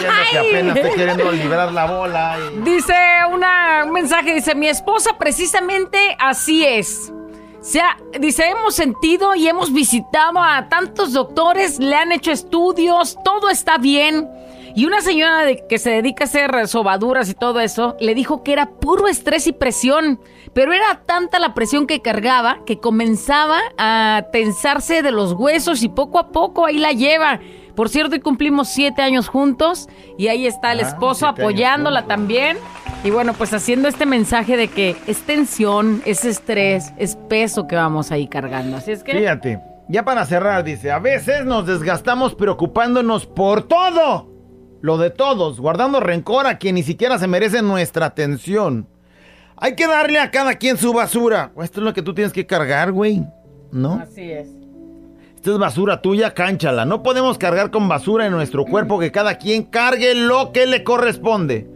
Que 0.00 0.06
¡Ay! 0.06 0.48
apenas 0.48 0.76
estoy 0.76 0.92
queriendo 0.96 1.32
liberar 1.32 1.72
la 1.72 1.84
bola. 1.86 2.36
y- 2.38 2.60
Dice 2.62 2.94
una, 3.32 3.82
un 3.84 3.92
mensaje, 3.92 4.34
dice, 4.34 4.54
mi 4.54 4.68
esposa 4.68 5.10
precisamente 5.18 6.16
así 6.18 6.64
es. 6.64 7.12
O 7.60 7.62
sea, 7.62 7.98
dice, 8.18 8.48
hemos 8.48 8.74
sentido 8.74 9.34
y 9.34 9.46
hemos 9.46 9.70
visitado 9.72 10.42
a 10.42 10.66
tantos 10.70 11.12
doctores, 11.12 11.78
le 11.78 11.94
han 11.94 12.10
hecho 12.10 12.30
estudios, 12.32 13.18
todo 13.22 13.50
está 13.50 13.76
bien. 13.76 14.26
Y 14.74 14.86
una 14.86 15.00
señora 15.00 15.42
de- 15.44 15.64
que 15.68 15.78
se 15.78 15.90
dedica 15.90 16.24
a 16.24 16.26
hacer 16.26 16.68
sobaduras 16.68 17.28
y 17.28 17.34
todo 17.34 17.60
eso, 17.60 17.96
le 18.00 18.14
dijo 18.14 18.42
que 18.42 18.52
era 18.52 18.66
puro 18.70 19.08
estrés 19.08 19.46
y 19.46 19.52
presión. 19.52 20.20
Pero 20.52 20.72
era 20.72 21.02
tanta 21.06 21.38
la 21.38 21.54
presión 21.54 21.86
que 21.86 22.00
cargaba 22.02 22.58
que 22.66 22.78
comenzaba 22.78 23.58
a 23.78 24.26
tensarse 24.32 25.02
de 25.02 25.10
los 25.12 25.32
huesos 25.32 25.82
y 25.82 25.88
poco 25.88 26.18
a 26.18 26.28
poco 26.32 26.66
ahí 26.66 26.78
la 26.78 26.92
lleva. 26.92 27.40
Por 27.76 27.88
cierto, 27.88 28.14
hoy 28.14 28.20
cumplimos 28.20 28.68
siete 28.68 29.00
años 29.02 29.28
juntos 29.28 29.88
y 30.18 30.28
ahí 30.28 30.46
está 30.46 30.72
el 30.72 30.80
Ah, 30.80 30.88
esposo 30.88 31.26
apoyándola 31.26 32.06
también. 32.06 32.58
Y 33.04 33.10
bueno, 33.10 33.32
pues 33.32 33.54
haciendo 33.54 33.88
este 33.88 34.04
mensaje 34.06 34.56
de 34.56 34.68
que 34.68 34.96
es 35.06 35.22
tensión, 35.22 36.02
es 36.04 36.24
estrés, 36.24 36.92
es 36.98 37.16
peso 37.16 37.66
que 37.66 37.76
vamos 37.76 38.10
ahí 38.12 38.26
cargando. 38.26 38.76
Así 38.76 38.90
es 38.92 39.02
que... 39.02 39.12
Fíjate, 39.12 39.60
ya 39.88 40.04
para 40.04 40.26
cerrar, 40.26 40.64
dice, 40.64 40.90
a 40.90 40.98
veces 40.98 41.44
nos 41.46 41.64
desgastamos 41.66 42.34
preocupándonos 42.34 43.24
por 43.26 43.62
todo. 43.68 44.28
Lo 44.80 44.96
de 44.96 45.10
todos, 45.10 45.60
guardando 45.60 46.00
rencor 46.00 46.46
a 46.46 46.58
quien 46.58 46.76
ni 46.76 46.82
siquiera 46.82 47.18
se 47.18 47.26
merece 47.26 47.60
nuestra 47.62 48.06
atención. 48.06 48.86
Hay 49.56 49.76
que 49.76 49.86
darle 49.86 50.18
a 50.18 50.30
cada 50.30 50.54
quien 50.54 50.78
su 50.78 50.92
basura. 50.94 51.52
Esto 51.62 51.80
es 51.80 51.84
lo 51.84 51.92
que 51.92 52.00
tú 52.00 52.14
tienes 52.14 52.32
que 52.32 52.46
cargar, 52.46 52.92
güey. 52.92 53.22
¿No? 53.72 54.00
Así 54.02 54.32
es. 54.32 54.48
Esta 55.36 55.50
es 55.52 55.58
basura 55.58 56.00
tuya, 56.00 56.32
cánchala. 56.32 56.86
No 56.86 57.02
podemos 57.02 57.36
cargar 57.36 57.70
con 57.70 57.88
basura 57.88 58.24
en 58.24 58.32
nuestro 58.32 58.64
cuerpo, 58.64 58.98
que 58.98 59.12
cada 59.12 59.36
quien 59.36 59.64
cargue 59.64 60.14
lo 60.14 60.52
que 60.52 60.66
le 60.66 60.82
corresponde. 60.82 61.68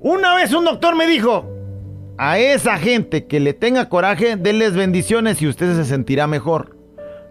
Una 0.00 0.34
vez 0.34 0.52
un 0.54 0.64
doctor 0.64 0.96
me 0.96 1.06
dijo, 1.06 1.44
a 2.16 2.38
esa 2.38 2.78
gente 2.78 3.26
que 3.26 3.40
le 3.40 3.52
tenga 3.52 3.90
coraje, 3.90 4.36
denles 4.36 4.74
bendiciones 4.74 5.42
y 5.42 5.48
usted 5.48 5.76
se 5.76 5.84
sentirá 5.84 6.26
mejor. 6.26 6.77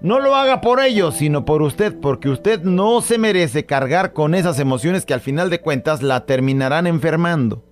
No 0.01 0.19
lo 0.19 0.35
haga 0.35 0.61
por 0.61 0.79
ellos, 0.79 1.15
sino 1.15 1.43
por 1.43 1.63
usted, 1.63 1.99
porque 1.99 2.29
usted 2.29 2.61
no 2.61 3.01
se 3.01 3.17
merece 3.17 3.65
cargar 3.65 4.13
con 4.13 4.35
esas 4.35 4.59
emociones 4.59 5.05
que 5.05 5.13
al 5.13 5.21
final 5.21 5.49
de 5.49 5.59
cuentas 5.59 6.03
la 6.03 6.25
terminarán 6.25 6.85
enfermando. 6.85 7.63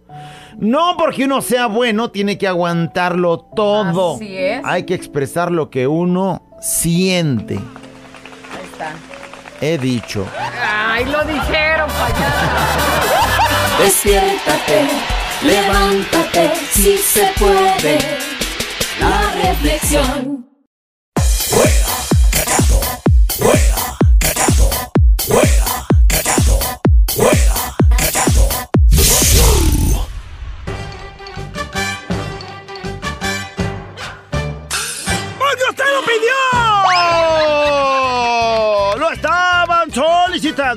No 0.58 0.96
porque 0.98 1.26
uno 1.26 1.42
sea 1.42 1.68
bueno, 1.68 2.10
tiene 2.12 2.38
que 2.38 2.48
aguantarlo 2.48 3.40
todo. 3.56 4.16
Así 4.16 4.38
es. 4.38 4.62
Hay 4.64 4.84
que 4.84 4.96
expresar 4.96 5.52
lo 5.52 5.70
que 5.70 5.86
uno 5.86 6.42
siente. 6.62 7.56
Ahí 7.56 8.66
está. 8.72 8.94
He 9.62 9.78
dicho. 9.78 10.26
Ay, 10.38 11.06
lo 11.06 11.24
dijeron, 11.26 11.90
payaso. 11.90 13.84
Despiértate, 13.84 14.88
levántate, 15.44 16.52
si 16.72 16.98
se 16.98 17.30
puede. 17.38 18.00
La 19.00 19.50
reflexión. 19.50 20.55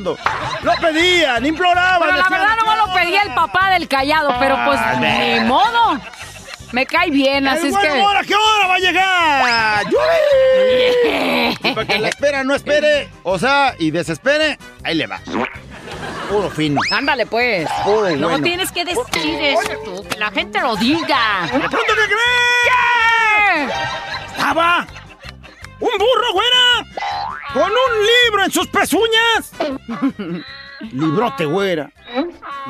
Lo 0.04 0.74
pedían, 0.80 1.44
imploraban. 1.46 1.98
Bueno, 1.98 2.16
la 2.16 2.28
verdad 2.28 2.56
no 2.64 2.70
me 2.70 2.76
lo 2.76 2.92
pedía 2.94 3.22
el 3.22 3.34
papá 3.34 3.70
del 3.70 3.86
callado, 3.88 4.34
pero 4.38 4.56
pues 4.64 4.78
Ah, 4.82 4.94
ni 5.00 5.40
modo. 5.40 6.00
Me 6.72 6.84
cae 6.84 7.10
bien, 7.10 7.48
así 7.48 7.68
¡El 7.68 7.72
es 7.72 7.78
que. 7.78 7.92
humor, 7.92 8.14
¿a 8.16 8.22
qué 8.22 8.34
hora 8.34 8.66
va 8.68 8.74
a 8.74 8.78
llegar? 8.78 9.84
¡Yupi! 11.62 11.72
Para 11.74 11.86
que 11.86 11.98
la 11.98 12.08
espera 12.08 12.44
no 12.44 12.54
espere, 12.54 13.08
o 13.22 13.38
sea, 13.38 13.74
y 13.78 13.90
desespere, 13.90 14.58
ahí 14.84 14.94
le 14.94 15.06
va. 15.06 15.18
Puro 16.28 16.50
fino. 16.50 16.78
Ándale, 16.90 17.24
pues. 17.24 17.66
Puro 17.84 18.10
No 18.16 18.28
bueno. 18.28 18.44
tienes 18.44 18.70
que 18.70 18.84
decir 18.84 19.00
esto, 19.40 20.02
que 20.10 20.16
la 20.18 20.30
gente 20.30 20.60
lo 20.60 20.76
diga. 20.76 21.42
¿De 21.44 21.58
pronto 21.58 21.78
qué 21.78 22.14
creen? 23.54 23.70
Estaba 24.36 24.86
un 25.80 25.90
burro, 25.98 26.32
güera, 26.32 26.84
con 27.52 27.70
un 27.70 28.06
libro 28.24 28.44
en 28.44 28.52
sus 28.52 28.66
pezuñas. 28.68 29.52
Librote, 30.92 31.44
güera. 31.44 31.90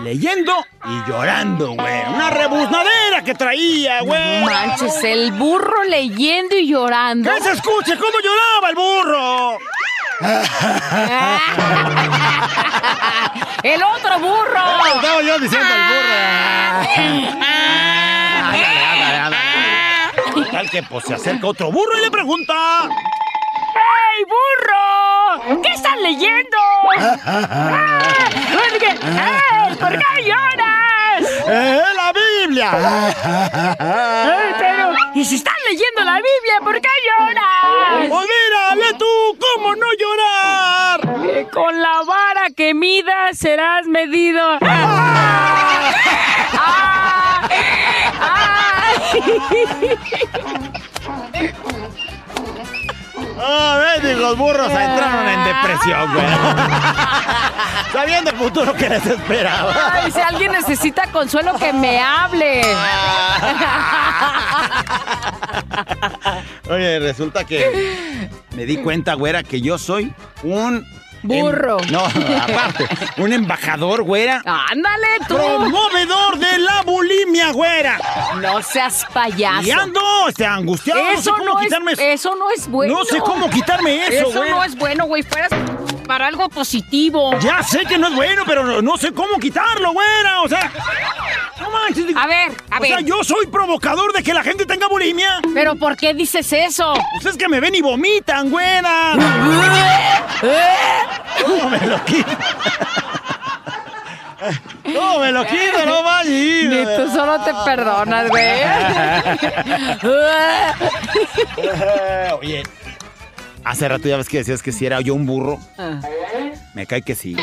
Leyendo 0.02 0.64
y 0.84 1.02
llorando, 1.10 1.72
güera. 1.72 2.08
Una 2.10 2.30
rebuznadera 2.30 3.22
que 3.22 3.34
traía, 3.34 3.98
No 4.00 4.06
güey. 4.06 4.44
manches, 4.44 5.04
el 5.04 5.32
burro 5.32 5.84
leyendo 5.84 6.56
y 6.56 6.66
llorando. 6.68 7.30
¡Que 7.30 7.40
se 7.42 7.52
escuche 7.52 7.96
cómo 7.98 8.18
lloraba 8.24 8.70
el 8.70 8.74
burro! 8.76 9.58
el 13.62 13.80
otro 13.82 14.18
burro. 14.18 14.86
Estaba 14.96 15.22
yo 15.22 15.38
diciendo 15.38 15.68
al 15.74 15.80
burro. 15.88 17.38
Ándale, 20.28 20.46
ándale, 20.46 20.50
ándale. 20.50 20.50
Tal 20.50 20.70
que 20.70 20.82
pues 20.82 21.04
se 21.04 21.14
acerca 21.14 21.46
otro 21.46 21.70
burro 21.70 21.98
y 21.98 22.00
le 22.02 22.10
pregunta. 22.10 22.54
¡Ey, 23.74 24.24
burro! 24.24 25.62
¿Qué 25.62 25.68
estás 25.70 25.96
leyendo? 26.02 26.56
¿Por 28.52 28.78
qué, 28.78 28.88
¡Ey, 28.90 29.76
¿por 29.78 29.90
qué 29.90 30.22
lloras? 30.24 31.22
¡Eh, 31.48 31.82
la 31.96 32.12
Biblia! 32.12 32.70
Ey, 33.78 34.54
pero, 34.58 34.92
¿y 35.14 35.24
si 35.24 35.36
estás 35.36 35.54
leyendo 35.70 36.04
la 36.04 36.16
Biblia, 36.16 36.60
por 36.62 36.80
qué 36.80 36.88
lloras? 37.06 38.08
Pues 38.08 38.26
mira, 38.76 38.98
tú, 38.98 39.38
¿cómo 39.54 39.74
no 39.76 39.86
llorar? 39.98 41.00
Eh, 41.30 41.46
Con 41.52 41.80
la 41.80 42.02
vara 42.06 42.50
que 42.56 42.74
midas 42.74 43.38
serás 43.38 43.86
medido. 43.86 44.58
¡Ah! 44.62 45.92
¡Ah! 48.20 48.77
Ah, 53.40 53.98
ven, 54.02 54.20
los 54.20 54.36
burros 54.36 54.68
entraron 54.68 55.28
en 55.28 55.44
depresión, 55.44 56.12
güey. 56.12 56.26
Sabiendo 57.92 58.30
el 58.30 58.36
futuro 58.36 58.74
que 58.74 58.88
les 58.88 59.06
esperaba. 59.06 59.74
Ay, 59.92 60.10
si 60.10 60.20
alguien 60.20 60.52
necesita 60.52 61.06
consuelo, 61.12 61.54
que 61.56 61.72
me 61.72 62.00
hable. 62.00 62.62
Oye, 66.68 66.98
resulta 66.98 67.44
que 67.44 68.28
me 68.56 68.66
di 68.66 68.78
cuenta, 68.78 69.14
güera, 69.14 69.42
que 69.42 69.60
yo 69.60 69.78
soy 69.78 70.12
un... 70.42 70.84
Burro. 71.22 71.78
em- 71.82 71.90
no, 71.90 72.04
aparte, 72.04 72.88
un 73.18 73.32
embajador, 73.32 74.02
güera. 74.02 74.42
Ándale, 74.44 75.06
tú. 75.28 75.34
Promovedor 75.36 76.38
de 76.38 76.58
la 76.58 76.82
bulimia, 76.82 77.52
güera. 77.52 77.98
No 78.40 78.62
seas 78.62 79.06
payaso. 79.12 79.62
Y 79.66 79.70
ando 79.70 80.00
este, 80.28 80.46
angustiado. 80.46 81.00
no 81.02 81.12
sé 81.14 81.18
Eso 81.20 81.32
cómo 81.32 81.44
no, 81.44 81.58
es, 81.58 81.64
quitarme 81.66 81.92
eso. 81.92 82.02
eso 82.02 82.36
no 82.36 82.50
es 82.50 82.68
bueno. 82.68 82.98
No 82.98 83.04
sé 83.04 83.18
cómo 83.18 83.50
quitarme 83.50 84.06
eso, 84.06 84.28
Eso 84.28 84.38
güey. 84.38 84.50
no 84.50 84.64
es 84.64 84.76
bueno, 84.76 85.06
güey. 85.06 85.22
Fueras 85.22 85.50
para 86.06 86.26
algo 86.26 86.48
positivo. 86.48 87.38
Ya 87.40 87.62
sé 87.62 87.84
que 87.84 87.98
no 87.98 88.08
es 88.08 88.14
bueno, 88.14 88.42
pero 88.46 88.64
no, 88.64 88.80
no 88.80 88.96
sé 88.96 89.12
cómo 89.12 89.38
quitarlo, 89.38 89.92
güera. 89.92 90.40
O 90.42 90.48
sea, 90.48 90.72
no 91.60 91.70
manches. 91.70 92.06
A 92.16 92.26
ver, 92.26 92.50
a 92.70 92.78
o 92.78 92.80
ver. 92.80 92.90
sea, 92.90 93.00
yo 93.00 93.22
soy 93.24 93.46
provocador 93.46 94.12
de 94.14 94.22
que 94.22 94.32
la 94.32 94.42
gente 94.42 94.64
tenga 94.64 94.88
bulimia. 94.88 95.40
¿Pero 95.52 95.76
por 95.76 95.96
qué 95.96 96.14
dices 96.14 96.50
eso? 96.52 96.94
Ustedes 97.16 97.36
que 97.36 97.48
me 97.48 97.60
ven 97.60 97.74
y 97.74 97.82
vomitan, 97.82 98.48
güera. 98.50 98.97
¿Cómo 101.78 101.86
me 101.86 101.86
lo 101.86 102.04
quito? 102.04 102.30
¿Cómo 104.84 105.18
me 105.20 105.32
lo 105.32 105.46
quito? 105.46 105.86
No 105.86 106.02
manches. 106.02 106.68
Ni 106.68 106.84
tú 106.96 107.10
solo 107.12 107.40
te 107.44 107.52
perdonas, 107.64 108.28
güey. 108.28 108.60
Oye, 112.40 112.62
hace 113.64 113.88
rato 113.88 114.08
ya 114.08 114.16
ves 114.16 114.28
que 114.28 114.38
decías 114.38 114.62
que 114.62 114.72
si 114.72 114.86
era 114.86 115.00
yo 115.00 115.14
un 115.14 115.26
burro. 115.26 115.58
Ah. 115.76 116.00
Me 116.74 116.86
cae 116.86 117.02
que 117.02 117.14
sí. 117.14 117.36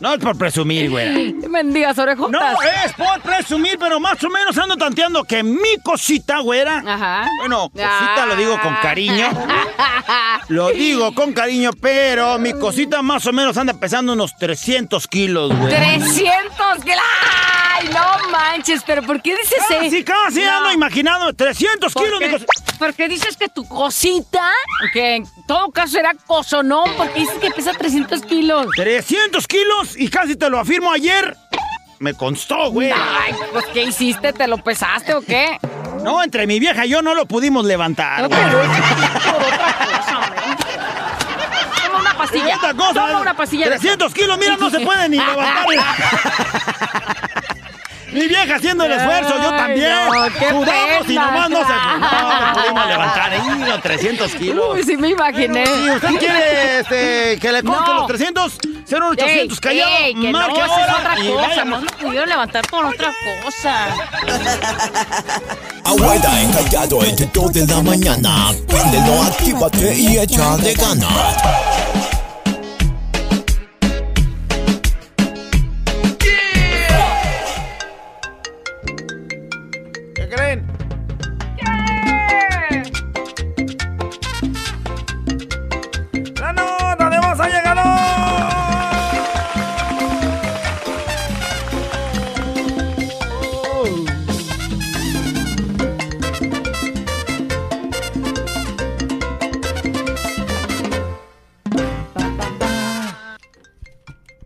No 0.00 0.14
es 0.14 0.20
por 0.20 0.36
presumir, 0.36 0.90
güey. 0.90 1.33
Mendigas 1.54 1.96
orejotas. 1.98 2.32
No 2.32 2.62
es 2.62 2.92
por 2.94 3.20
presumir, 3.20 3.78
pero 3.78 4.00
más 4.00 4.22
o 4.24 4.28
menos 4.28 4.58
ando 4.58 4.76
tanteando 4.76 5.22
que 5.22 5.44
mi 5.44 5.76
cosita, 5.84 6.40
güera. 6.40 6.82
Ajá. 6.84 7.28
Bueno, 7.38 7.70
cosita 7.70 8.26
lo 8.26 8.34
digo 8.34 8.60
con 8.60 8.74
cariño. 8.82 9.28
Lo 10.48 10.68
digo 10.70 11.14
con 11.14 11.32
cariño, 11.32 11.70
pero 11.80 12.38
mi 12.38 12.52
cosita 12.52 13.00
más 13.02 13.24
o 13.26 13.32
menos 13.32 13.56
anda 13.56 13.72
pesando 13.74 14.12
unos 14.12 14.36
300 14.36 15.06
kilos, 15.08 15.56
güey. 15.56 15.74
300 15.74 16.84
kilos. 16.84 17.00
Ay, 17.76 17.88
no 17.88 18.30
manches, 18.30 18.82
pero 18.86 19.02
¿por 19.02 19.22
qué 19.22 19.34
dices 19.36 19.54
eso? 19.70 19.78
Casi, 19.80 20.04
casi 20.04 20.40
No. 20.42 20.50
ando 20.50 20.72
imaginando 20.72 21.32
300 21.32 21.92
¿Por 21.92 22.04
kilos. 22.04 22.18
qué? 22.20 22.26
mi 22.26 22.32
cosita. 22.34 22.52
Porque 22.78 23.08
dices 23.08 23.36
que 23.36 23.48
tu 23.48 23.66
cosita, 23.66 24.52
que 24.92 25.16
en 25.16 25.26
todo 25.46 25.70
caso 25.70 25.98
era 25.98 26.12
cosonón, 26.26 26.90
porque 26.96 27.20
dices 27.20 27.36
que 27.40 27.50
pesa 27.50 27.72
300 27.72 28.20
kilos. 28.22 28.66
300 28.76 29.46
kilos 29.46 29.96
y 29.96 30.08
casi 30.08 30.36
te 30.36 30.50
lo 30.50 30.58
afirmo 30.58 30.90
ayer. 30.92 31.36
Me 32.04 32.12
constó, 32.12 32.70
güey. 32.70 32.90
Ay, 32.92 33.32
pues 33.50 33.64
¿qué 33.72 33.82
hiciste? 33.84 34.34
¿Te 34.34 34.46
lo 34.46 34.58
pesaste 34.58 35.14
o 35.14 35.22
qué? 35.22 35.58
No, 36.02 36.22
entre 36.22 36.46
mi 36.46 36.60
vieja 36.60 36.84
y 36.84 36.90
yo 36.90 37.00
no 37.00 37.14
lo 37.14 37.24
pudimos 37.24 37.64
levantar. 37.64 38.20
No, 38.20 38.28
pero 38.28 38.62
es 38.62 38.68
por 38.68 39.34
otra 39.42 39.74
cosa, 39.96 40.18
hombre. 40.18 40.40
Toma 41.86 42.00
una 42.00 42.14
pastilla. 42.18 42.58
Cosa, 42.76 42.92
Toma 43.06 43.20
una 43.22 43.34
pastilla. 43.34 43.64
de- 43.70 43.78
300 43.78 44.12
kilos, 44.12 44.36
mira, 44.38 44.58
no 44.58 44.68
se 44.68 44.80
puede 44.80 45.08
ni 45.08 45.16
levantar. 45.16 45.66
Mi 48.14 48.28
vieja 48.28 48.54
haciendo 48.56 48.84
el 48.84 48.92
esfuerzo, 48.92 49.34
yo 49.42 49.50
también. 49.50 49.90
no, 50.06 50.24
qué 50.38 50.48
Sudamos 50.50 51.08
y 51.08 51.14
nomás 51.16 51.50
no 51.50 51.58
se 51.66 51.72
no, 51.72 51.98
no 51.98 52.52
pudimos 52.62 52.86
levantar. 52.86 53.32
Ahí 53.32 53.58
los 53.68 53.82
300 53.82 54.34
kilos. 54.34 54.64
Uy, 54.76 54.82
sí 54.84 54.96
me 54.96 55.08
imaginé. 55.08 55.66
Si 55.66 55.90
usted 55.90 56.08
quiere 56.18 56.78
este, 56.80 57.38
que 57.40 57.52
le 57.52 57.62
conste 57.62 57.90
No. 57.90 57.98
los 57.98 58.06
300, 58.06 58.52
0,800 58.86 59.60
callado, 59.60 59.90
Ey, 60.00 60.14
que 60.14 60.30
no, 60.32 60.38
marque 60.38 60.60
es 60.60 60.68
ahora 60.70 60.96
otra 60.98 61.18
y 61.24 61.28
cosa. 61.32 61.64
No 61.64 61.80
lo 61.80 61.86
pudieron 61.92 62.28
levantar 62.28 62.70
con 62.70 62.86
otra 62.86 63.12
cosa. 63.42 63.86
Abuela 65.84 66.40
encallado 66.42 67.04
entre 67.04 67.26
2 67.32 67.52
de 67.52 67.66
la 67.66 67.82
mañana. 67.82 68.52
Préndelo, 68.68 69.22
actívate 69.24 69.94
y 69.94 70.18
échale 70.18 70.74
ganas. 70.74 71.10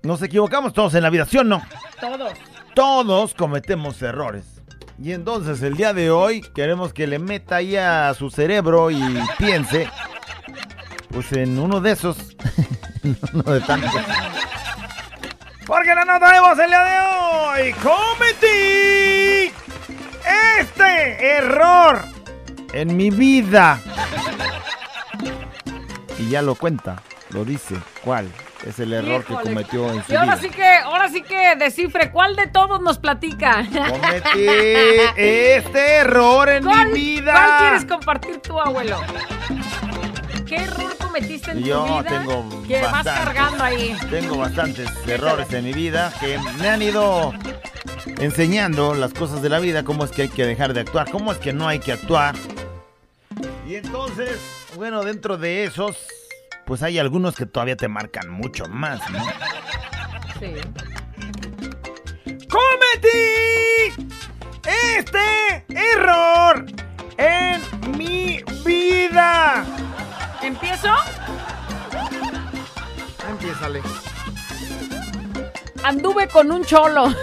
Nos 0.08 0.22
equivocamos 0.22 0.72
todos 0.72 0.94
en 0.94 1.02
la 1.02 1.10
vida, 1.10 1.26
¿sí 1.26 1.36
o 1.36 1.44
no? 1.44 1.60
Todos. 2.00 2.32
Todos 2.74 3.34
cometemos 3.34 4.00
errores. 4.00 4.62
Y 4.98 5.12
entonces 5.12 5.60
el 5.60 5.76
día 5.76 5.92
de 5.92 6.10
hoy 6.10 6.40
queremos 6.54 6.94
que 6.94 7.06
le 7.06 7.18
meta 7.18 7.56
ahí 7.56 7.76
a 7.76 8.14
su 8.14 8.30
cerebro 8.30 8.90
y 8.90 9.02
piense, 9.36 9.86
pues 11.10 11.30
en 11.32 11.58
uno 11.58 11.82
de 11.82 11.90
esos, 11.90 12.16
uno 13.34 13.52
de 13.52 13.60
tantos. 13.60 13.92
Porque 15.66 15.94
la 15.94 16.06
nota 16.06 16.32
de 16.32 16.62
el 16.64 16.70
día 16.70 16.84
de 16.84 17.00
hoy 17.00 17.72
cometí 17.74 19.52
este 20.58 21.36
error 21.36 22.00
en 22.72 22.96
mi 22.96 23.10
vida. 23.10 23.78
Y 26.18 26.30
ya 26.30 26.40
lo 26.40 26.54
cuenta, 26.54 27.02
lo 27.28 27.44
dice, 27.44 27.76
¿cuál 28.02 28.26
es 28.66 28.78
el 28.80 28.92
error 28.92 29.24
que 29.24 29.32
Híjole. 29.34 29.50
cometió 29.50 29.92
en 29.92 30.04
su 30.04 30.12
Y 30.12 30.16
ahora 30.16 30.36
vida? 30.36 30.48
sí 30.48 30.50
que, 30.54 30.66
ahora 30.66 31.08
sí 31.08 31.22
que 31.22 31.56
descifre 31.56 32.10
cuál 32.10 32.34
de 32.36 32.46
todos 32.48 32.80
nos 32.80 32.98
platica. 32.98 33.64
Cometí 33.70 34.46
este 35.16 35.96
error 35.96 36.48
en 36.48 36.64
¿Cuál, 36.64 36.88
mi 36.88 36.92
vida. 36.94 37.32
¿Cuál 37.32 37.60
quieres 37.60 37.84
compartir 37.84 38.38
tú, 38.38 38.60
abuelo? 38.60 39.00
¿Qué 40.46 40.56
error 40.56 40.96
cometiste 40.98 41.50
en 41.52 41.62
Yo 41.62 41.84
tu 41.84 41.98
vida? 41.98 42.04
tengo 42.20 42.62
que 42.66 42.80
vas 42.82 43.04
cargando 43.04 43.64
ahí. 43.64 43.96
Tengo 44.10 44.38
bastantes 44.38 44.88
errores 45.06 45.52
en 45.52 45.64
mi 45.64 45.72
vida 45.72 46.12
que 46.20 46.38
me 46.58 46.68
han 46.68 46.82
ido 46.82 47.32
enseñando 48.18 48.94
las 48.94 49.12
cosas 49.12 49.42
de 49.42 49.48
la 49.50 49.58
vida, 49.60 49.84
cómo 49.84 50.04
es 50.04 50.10
que 50.10 50.22
hay 50.22 50.28
que 50.28 50.44
dejar 50.46 50.72
de 50.74 50.80
actuar, 50.80 51.10
cómo 51.10 51.32
es 51.32 51.38
que 51.38 51.52
no 51.52 51.68
hay 51.68 51.78
que 51.78 51.92
actuar. 51.92 52.34
Y 53.68 53.76
entonces, 53.76 54.38
bueno, 54.76 55.04
dentro 55.04 55.36
de 55.36 55.64
esos, 55.64 55.96
pues 56.68 56.82
hay 56.82 56.98
algunos 56.98 57.34
que 57.34 57.46
todavía 57.46 57.78
te 57.78 57.88
marcan 57.88 58.28
mucho 58.28 58.66
más, 58.66 59.00
¿no? 59.10 59.24
Sí. 60.38 60.52
¡Cometí 62.46 64.10
este 64.92 65.64
error 65.70 66.66
en 67.16 67.62
mi 67.96 68.42
vida! 68.66 69.64
¿Empiezo? 70.42 70.92
Empiézale. 73.30 73.80
Anduve 75.82 76.28
con 76.28 76.52
un 76.52 76.62
cholo. 76.66 77.14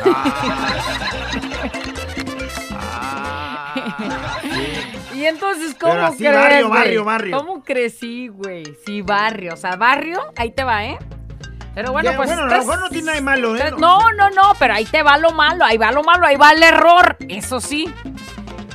Y 5.26 5.28
entonces, 5.28 5.76
¿cómo 5.80 5.94
Pero 5.94 6.06
así, 6.06 6.18
crees, 6.18 6.34
barrio, 6.36 6.68
güey? 6.68 6.80
barrio, 6.80 7.04
barrio. 7.04 7.38
¿Cómo 7.38 7.64
crecí, 7.64 8.28
güey? 8.28 8.64
Sí, 8.86 9.02
barrio. 9.02 9.56
O 9.56 9.58
sea, 9.58 9.76
barrio, 9.76 10.22
ahí 10.36 10.52
te 10.52 10.64
va, 10.64 10.86
¿eh? 10.86 11.00
Pero 11.74 11.92
bueno, 11.92 12.12
Ya, 12.12 12.16
pues. 12.16 12.30
bueno, 12.30 12.44
a 12.44 12.46
lo 12.46 12.52
estás- 12.52 12.68
mejor 12.68 12.80
no 12.82 12.90
tiene 12.90 13.06
nada 13.08 13.16
de 13.16 13.22
malo, 13.24 13.56
¿eh? 13.56 13.58
estás- 13.64 13.80
No, 13.80 14.12
no, 14.12 14.30
no, 14.30 14.54
pero 14.60 14.76
ahí 14.76 14.86
te 14.86 15.02
va 15.02 15.18
lo 15.18 15.32
malo, 15.32 15.66
ahí 15.66 15.78
va 15.78 15.92
lo 15.92 16.04
malo, 16.04 16.28
ahí 16.28 16.36
va 16.36 16.52
el 16.52 16.62
error. 16.62 17.18
Eso 17.28 17.60
sí. 17.60 17.92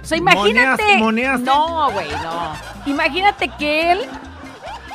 O 0.03 0.05
sea, 0.05 0.19
imagínate. 0.19 0.83
¿Moneaste, 0.99 0.99
moneaste? 0.99 1.45
No, 1.45 1.91
güey, 1.93 2.11
no. 2.11 2.53
Imagínate 2.87 3.49
que 3.57 3.93
él 3.93 4.01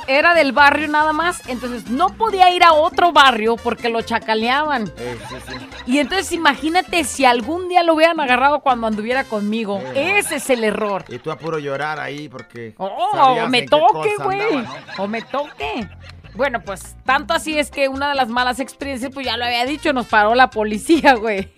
era 0.07 0.33
del 0.33 0.51
barrio 0.51 0.87
nada 0.87 1.13
más, 1.13 1.47
entonces 1.47 1.89
no 1.89 2.09
podía 2.09 2.53
ir 2.53 2.63
a 2.63 2.73
otro 2.73 3.11
barrio 3.11 3.55
porque 3.55 3.89
lo 3.89 4.01
chacaleaban. 4.01 4.91
Eh, 4.97 5.17
sí, 5.29 5.35
sí. 5.47 5.53
Y 5.87 5.99
entonces 5.99 6.31
imagínate 6.31 7.03
si 7.03 7.25
algún 7.25 7.69
día 7.69 7.83
lo 7.83 7.93
hubieran 7.93 8.19
agarrado 8.19 8.59
cuando 8.59 8.87
anduviera 8.87 9.23
conmigo. 9.23 9.81
Eh, 9.93 10.17
Ese 10.17 10.35
es 10.35 10.49
el 10.49 10.63
error. 10.63 11.05
Y 11.07 11.19
tú 11.19 11.31
a 11.31 11.37
puro 11.37 11.59
llorar 11.59 11.99
ahí 11.99 12.29
porque. 12.29 12.73
Oh, 12.77 12.87
o 13.13 13.47
me 13.47 13.63
toque, 13.63 14.11
güey. 14.23 14.65
O 14.97 15.07
me 15.07 15.21
toque. 15.21 15.87
Bueno, 16.35 16.61
pues 16.61 16.97
tanto 17.05 17.33
así 17.33 17.57
es 17.57 17.71
que 17.71 17.87
una 17.87 18.09
de 18.09 18.15
las 18.15 18.27
malas 18.27 18.59
experiencias, 18.59 19.11
pues 19.13 19.25
ya 19.25 19.37
lo 19.37 19.45
había 19.45 19.65
dicho, 19.65 19.93
nos 19.93 20.07
paró 20.07 20.35
la 20.35 20.49
policía, 20.49 21.13
güey. 21.15 21.49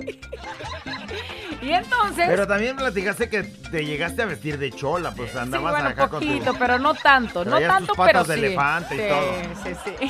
Y 1.62 1.72
entonces. 1.72 2.26
Pero 2.28 2.48
también 2.48 2.76
platicaste 2.76 3.30
que 3.30 3.44
te 3.44 3.86
llegaste 3.86 4.22
a 4.22 4.26
vestir 4.26 4.58
de 4.58 4.72
chola, 4.72 5.12
pues 5.12 5.32
sí, 5.32 5.38
andabas 5.38 5.74
bueno, 5.74 5.90
acá 5.90 6.08
con 6.08 6.20
poquito, 6.20 6.54
tu. 6.54 6.60
pero 6.60 6.80
no 6.80 6.94
tanto, 6.94 7.44
no 7.46 7.60
tanto, 7.60 7.88
tus 7.88 7.98
patas 7.98 8.08
pero 8.08 8.24
de 8.26 8.36
sí. 8.36 8.46
elefante 8.46 8.96
y 8.96 9.00
sí, 9.00 9.06
todo. 9.10 9.34
Sí, 9.64 10.10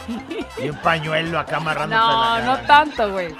sí. 0.58 0.64
Y 0.66 0.70
un 0.70 0.78
pañuelo 0.78 1.40
acá 1.40 1.58
amarrándote 1.58 2.00
No, 2.02 2.38
la 2.40 2.46
no 2.46 2.58
tanto, 2.68 3.12
güey. 3.12 3.34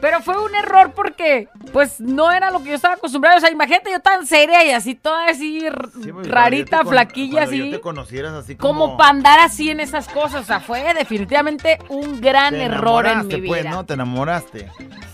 Pero 0.00 0.22
fue 0.22 0.42
un 0.42 0.54
error 0.54 0.92
porque, 0.94 1.48
pues, 1.74 2.00
no 2.00 2.32
era 2.32 2.50
lo 2.50 2.62
que 2.62 2.70
yo 2.70 2.74
estaba 2.74 2.94
acostumbrado. 2.94 3.36
O 3.36 3.40
sea, 3.40 3.50
imagínate 3.50 3.90
yo 3.92 4.00
tan 4.00 4.26
seria 4.26 4.64
y 4.64 4.70
así, 4.70 4.94
toda 4.94 5.26
así 5.28 5.60
Sí, 5.60 6.06
yo 6.08 6.22
rarita, 6.22 6.80
te 6.84 6.86
flaquilla, 6.88 7.40
cuando 7.40 7.52
yo 7.56 7.62
así. 7.64 7.70
te 7.72 7.80
conocieras 7.82 8.32
así 8.32 8.56
como. 8.56 8.86
Como 8.86 8.96
para 8.96 9.10
andar 9.10 9.40
así 9.40 9.68
en 9.70 9.78
esas 9.80 10.08
cosas. 10.08 10.40
O 10.40 10.44
sea, 10.44 10.60
fue 10.60 10.94
definitivamente 10.94 11.78
un 11.90 12.18
gran 12.18 12.54
error 12.54 13.04
en 13.04 13.26
mi 13.26 13.34
enamoraste, 13.34 13.40
vida. 13.42 13.48
pues, 13.48 13.64
¿no? 13.66 13.84
Te 13.84 13.92
enamoraste. 13.92 14.68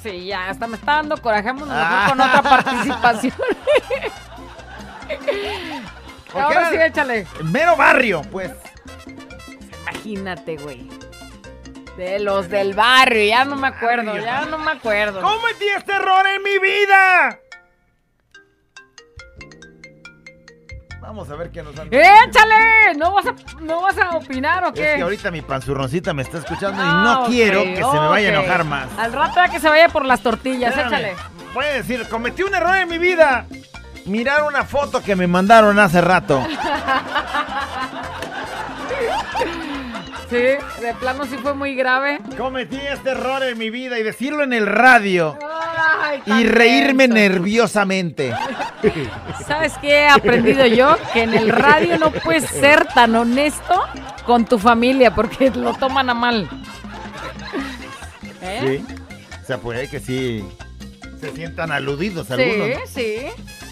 Sí, 0.04 0.26
ya, 0.26 0.50
hasta 0.50 0.68
me 0.68 0.76
está 0.76 0.92
dando 0.96 1.16
coraje. 1.20 1.52
Mejor 1.52 1.68
Ah. 1.72 2.06
con 2.08 2.20
otra 2.20 2.35
participación. 2.42 3.34
Ahora 6.34 6.70
sí, 6.70 6.76
échale. 6.76 7.26
Mero 7.44 7.76
barrio, 7.76 8.22
pues. 8.30 8.50
Imagínate, 9.82 10.56
güey. 10.56 10.88
De 11.96 12.18
los 12.18 12.48
del 12.50 12.74
barrio, 12.74 13.24
ya 13.26 13.44
no 13.46 13.56
me 13.56 13.68
acuerdo, 13.68 14.18
ya 14.18 14.44
no 14.44 14.58
me 14.58 14.72
acuerdo. 14.72 15.22
¡Cometí 15.22 15.64
este 15.76 15.92
error 15.92 16.26
en 16.26 16.42
mi 16.42 16.58
vida! 16.58 17.38
Vamos 21.00 21.30
a 21.30 21.36
ver 21.36 21.50
qué 21.50 21.62
nos 21.62 21.78
han 21.78 21.88
¡Échale! 21.90 22.94
¿No 22.98 23.12
vas 23.12 23.26
a, 23.26 23.34
no 23.60 23.80
vas 23.80 23.96
a 23.96 24.10
opinar 24.16 24.64
o 24.64 24.72
qué? 24.74 24.90
Es 24.90 24.96
que 24.96 25.02
ahorita 25.02 25.30
mi 25.30 25.40
panzurroncita 25.40 26.12
me 26.12 26.22
está 26.22 26.38
escuchando 26.38 26.82
y 26.82 26.86
Ah, 26.86 27.02
no 27.04 27.26
quiero 27.28 27.62
que 27.62 27.76
se 27.76 27.82
me 28.00 28.08
vaya 28.08 28.28
a 28.28 28.32
enojar 28.32 28.64
más. 28.64 28.88
Al 28.98 29.12
rato 29.12 29.34
ya 29.36 29.48
que 29.48 29.60
se 29.60 29.68
vaya 29.68 29.88
por 29.88 30.04
las 30.04 30.20
tortillas, 30.20 30.70
Espérame. 30.76 30.92
échale. 30.92 31.16
A 31.58 31.64
decir, 31.64 32.06
cometí 32.08 32.42
un 32.42 32.54
error 32.54 32.76
en 32.76 32.88
mi 32.88 32.98
vida. 32.98 33.46
Mirar 34.04 34.44
una 34.44 34.64
foto 34.64 35.02
que 35.02 35.16
me 35.16 35.26
mandaron 35.26 35.78
hace 35.78 36.00
rato. 36.00 36.46
Sí, 40.28 40.36
de 40.36 40.94
plano 40.98 41.24
sí 41.24 41.36
fue 41.40 41.54
muy 41.54 41.74
grave. 41.74 42.20
Cometí 42.36 42.76
este 42.76 43.10
error 43.10 43.42
en 43.44 43.56
mi 43.56 43.70
vida 43.70 43.98
y 43.98 44.02
decirlo 44.02 44.42
en 44.42 44.52
el 44.52 44.66
radio. 44.66 45.38
Ay, 46.02 46.22
Y 46.26 46.44
reírme 46.44 47.08
nerviosamente. 47.08 48.34
¿Sabes 49.46 49.74
qué 49.80 50.00
he 50.00 50.08
aprendido 50.08 50.66
yo? 50.66 50.96
Que 51.12 51.22
en 51.22 51.32
el 51.32 51.48
radio 51.48 51.98
no 51.98 52.10
puedes 52.10 52.44
ser 52.50 52.86
tan 52.86 53.14
honesto 53.14 53.84
con 54.24 54.44
tu 54.44 54.58
familia 54.58 55.14
porque 55.14 55.50
lo 55.50 55.74
toman 55.74 56.10
a 56.10 56.14
mal. 56.14 56.48
¿Eh? 58.42 58.82
Sí. 58.86 58.94
O 59.42 59.46
sea, 59.46 59.58
puede 59.58 59.88
que 59.88 60.00
sí 60.00 60.44
se 61.20 61.32
sientan 61.32 61.72
aludidos 61.72 62.30
algunos. 62.30 62.66
Sí, 62.66 62.72
¿no? 62.74 62.86
sí. 62.86 63.16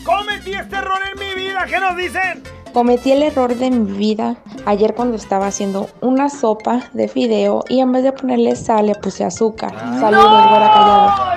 Cometí 0.04 0.52
este 0.54 0.76
error 0.76 0.98
en 1.12 1.18
mi 1.18 1.34
vida. 1.34 1.64
¿Qué 1.66 1.78
nos 1.80 1.96
dicen? 1.96 2.42
Cometí 2.72 3.12
el 3.12 3.22
error 3.22 3.54
de 3.54 3.70
mi 3.70 3.92
vida 3.96 4.36
ayer 4.66 4.94
cuando 4.94 5.16
estaba 5.16 5.46
haciendo 5.46 5.88
una 6.00 6.28
sopa 6.28 6.82
de 6.92 7.06
fideo 7.08 7.64
y 7.68 7.80
en 7.80 7.92
vez 7.92 8.02
de 8.02 8.12
ponerle 8.12 8.56
sal 8.56 8.86
le 8.86 8.94
puse 8.96 9.24
azúcar. 9.24 9.70
Saludos, 10.00 10.48
güera 10.50 10.72
callado. 10.72 11.34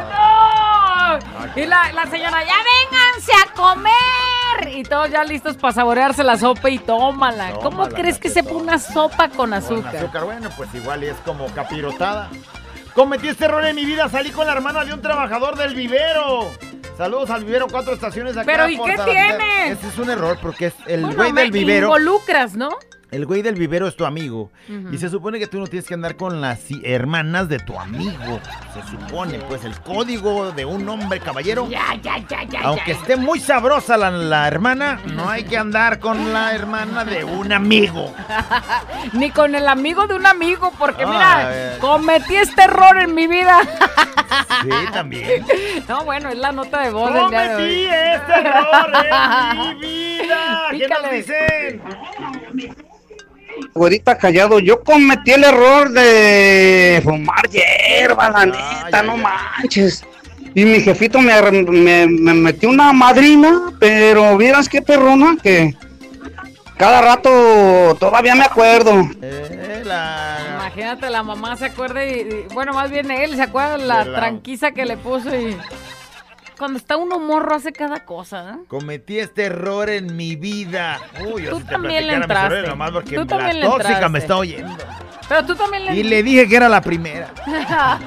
¡No! 1.20 1.62
Y 1.62 1.66
la, 1.66 1.92
la 1.94 2.06
señora, 2.08 2.44
ya 2.44 2.56
vénganse 2.56 3.32
a 3.34 3.54
comer. 3.56 4.78
y 4.78 4.84
todos 4.84 5.10
ya 5.10 5.24
listos 5.24 5.56
para 5.58 5.74
saborearse 5.74 6.24
la 6.24 6.38
sopa 6.38 6.70
y 6.70 6.78
tómala. 6.80 7.52
¿Cómo 7.62 7.88
crees 7.90 8.18
que 8.20 8.30
te 8.30 8.36
sepa 8.36 8.54
una 8.54 8.78
sopa 8.80 9.30
con 9.30 9.38
Con 9.38 9.54
azúcar? 9.54 9.96
azúcar, 9.96 10.26
bueno, 10.26 10.50
pues 10.58 10.74
igual 10.76 11.04
es 11.04 11.16
como 11.26 11.46
capirotada. 11.48 12.30
Cometí 12.98 13.28
este 13.28 13.46
error 13.46 13.64
en 13.64 13.76
mi 13.76 13.86
vida, 13.86 14.10
salí 14.10 14.32
con 14.32 14.48
la 14.48 14.54
hermana 14.54 14.84
de 14.84 14.92
un 14.92 15.04
trabajador 15.04 15.56
del 15.56 15.76
vivero. 15.76 16.52
Saludos 16.98 17.30
al 17.30 17.44
vivero, 17.44 17.68
cuatro 17.68 17.94
estaciones 17.94 18.36
acá. 18.36 18.48
Pero, 18.48 18.68
¿y 18.68 18.76
qué 18.76 18.96
tiene? 19.06 19.72
Ese 19.74 19.88
es 19.90 20.00
un 20.00 20.10
error 20.10 20.40
porque 20.42 20.66
es 20.66 20.74
el 20.88 21.06
güey 21.14 21.32
del 21.32 21.52
vivero. 21.52 21.90
involucras, 21.90 22.56
¿no? 22.56 22.70
El 23.10 23.26
güey 23.26 23.42
del 23.42 23.56
vivero 23.56 23.88
es 23.88 23.96
tu 23.96 24.06
amigo. 24.06 24.52
Y 24.92 24.98
se 24.98 25.10
supone 25.10 25.40
que 25.40 25.48
tú 25.48 25.60
no 25.60 25.68
tienes 25.68 25.88
que 25.88 25.94
andar 25.94 26.18
con 26.18 26.42
las 26.42 26.60
hermanas 26.84 27.48
de 27.48 27.60
tu 27.60 27.80
amigo. 27.80 28.40
Se 28.74 28.84
supone, 28.92 29.40
pues, 29.40 29.64
el 29.64 29.80
código 29.80 30.52
de 30.52 30.66
un 30.66 30.88
hombre 30.90 31.20
caballero. 31.22 31.68
Ya, 31.70 31.96
ya, 32.02 32.18
ya, 32.28 32.44
ya. 32.44 32.62
Aunque 32.64 32.94
ya. 32.94 33.00
esté 33.00 33.16
muy 33.16 33.40
sabrosa 33.40 33.96
la, 33.98 34.12
la 34.12 34.48
hermana, 34.48 35.00
no 35.14 35.30
hay 35.30 35.44
que 35.46 35.58
andar 35.58 36.00
con 36.00 36.34
la 36.34 36.54
hermana 36.54 37.06
de 37.06 37.24
un 37.24 37.54
amigo. 37.54 38.14
Ni 39.14 39.32
con 39.32 39.56
el 39.56 39.68
amigo 39.70 40.06
de 40.08 40.16
un 40.16 40.26
amigo, 40.26 40.74
porque 40.78 41.04
Ah, 41.04 41.08
mira, 41.10 41.78
cometí 41.80 42.36
este 42.36 42.64
error 42.64 42.98
en 43.00 43.16
mi 43.16 43.28
vida. 43.28 43.60
Sí, 44.64 44.70
también. 44.92 45.46
No, 45.88 46.04
bueno, 46.04 46.28
es 46.30 46.38
la 46.38 46.52
nota 46.52 46.82
de 46.82 46.90
voz 46.92 47.14
del 47.14 47.30
día 47.30 47.42
de 47.42 47.48
Cometí 47.54 47.64
hoy. 47.64 47.86
este 47.86 48.34
error 48.34 48.92
en 49.06 49.80
mi 49.80 49.80
vida. 50.20 50.68
¿Qué 50.72 50.88
nos 50.90 50.98
Pícale. 50.98 51.16
dicen? 51.18 51.82
Güerita 53.74 54.18
callado, 54.18 54.60
yo 54.60 54.84
cometí 54.84 55.32
el 55.32 55.44
error 55.44 55.90
de 55.90 57.02
fumar 57.04 57.48
hierba, 57.50 58.30
la 58.30 58.46
neta, 58.46 59.04
no 59.04 59.18
manches. 59.18 60.04
Y 60.56 60.66
mi 60.66 60.80
jefito 60.82 61.20
me, 61.20 61.40
me, 61.52 62.08
me 62.08 62.34
metió 62.34 62.70
una 62.70 62.92
madrina, 62.94 63.72
pero 63.80 64.36
vieras 64.38 64.68
qué 64.68 64.82
perrona 64.82 65.38
que 65.42 65.76
cada 66.78 67.02
rato 67.02 67.96
todavía 68.00 68.36
me 68.36 68.44
acuerdo. 68.44 69.08
Eh, 69.22 69.82
la... 69.86 70.38
Imagínate, 70.56 71.10
la 71.10 71.24
mamá 71.24 71.56
se 71.58 71.66
acuerda 71.66 72.06
y, 72.06 72.10
y- 72.20 72.54
bueno, 72.54 72.74
más 72.74 72.90
bien 72.92 73.10
él 73.12 73.36
se 73.36 73.42
acuerda 73.44 73.78
de 73.78 73.86
la, 73.86 74.04
De 74.04 74.12
la- 74.12 74.20
tranquiza 74.20 74.72
que 74.72 74.86
le 74.86 74.98
puso 74.98 75.30
y 75.36 75.58
cuando 76.58 76.78
está 76.80 76.98
uno 76.98 77.20
morro 77.20 77.56
hace 77.56 77.72
cada 77.72 78.04
cosa, 78.06 78.52
¿eh? 78.56 78.58
Cometí 78.68 79.20
este 79.20 79.46
error 79.46 79.90
en 79.90 80.16
mi 80.16 80.36
vida. 80.36 81.00
Uy, 81.32 81.44
yo 81.44 81.52
Tú 81.52 81.60
si 81.60 81.64
te 81.66 81.72
también 81.72 82.08
le 82.08 82.14
mis 82.16 82.22
entraste. 82.24 82.62
Nomás 82.64 82.92
porque 82.92 83.16
Tú 83.16 83.22
la 83.22 83.28
también 83.28 83.60
le 83.60 83.66
tóxica 83.66 83.90
entraste. 83.90 84.10
me 84.10 84.20
está 84.20 84.38
oyendo. 84.38 84.76
Pero 85.30 85.46
tú 85.46 85.56
también 85.56 85.86
le 85.86 85.96
Y 85.96 86.04
le 86.04 86.24
dije 86.24 86.48
que 86.48 86.56
era 86.56 86.70
la 86.70 86.82
primera. 86.82 87.30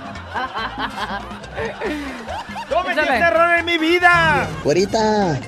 Cometí 2.68 3.00
este 3.00 3.18
error 3.18 3.58
en 3.58 3.64
mi 3.66 3.78
vida. 3.78 4.48
Güerita, 4.64 5.40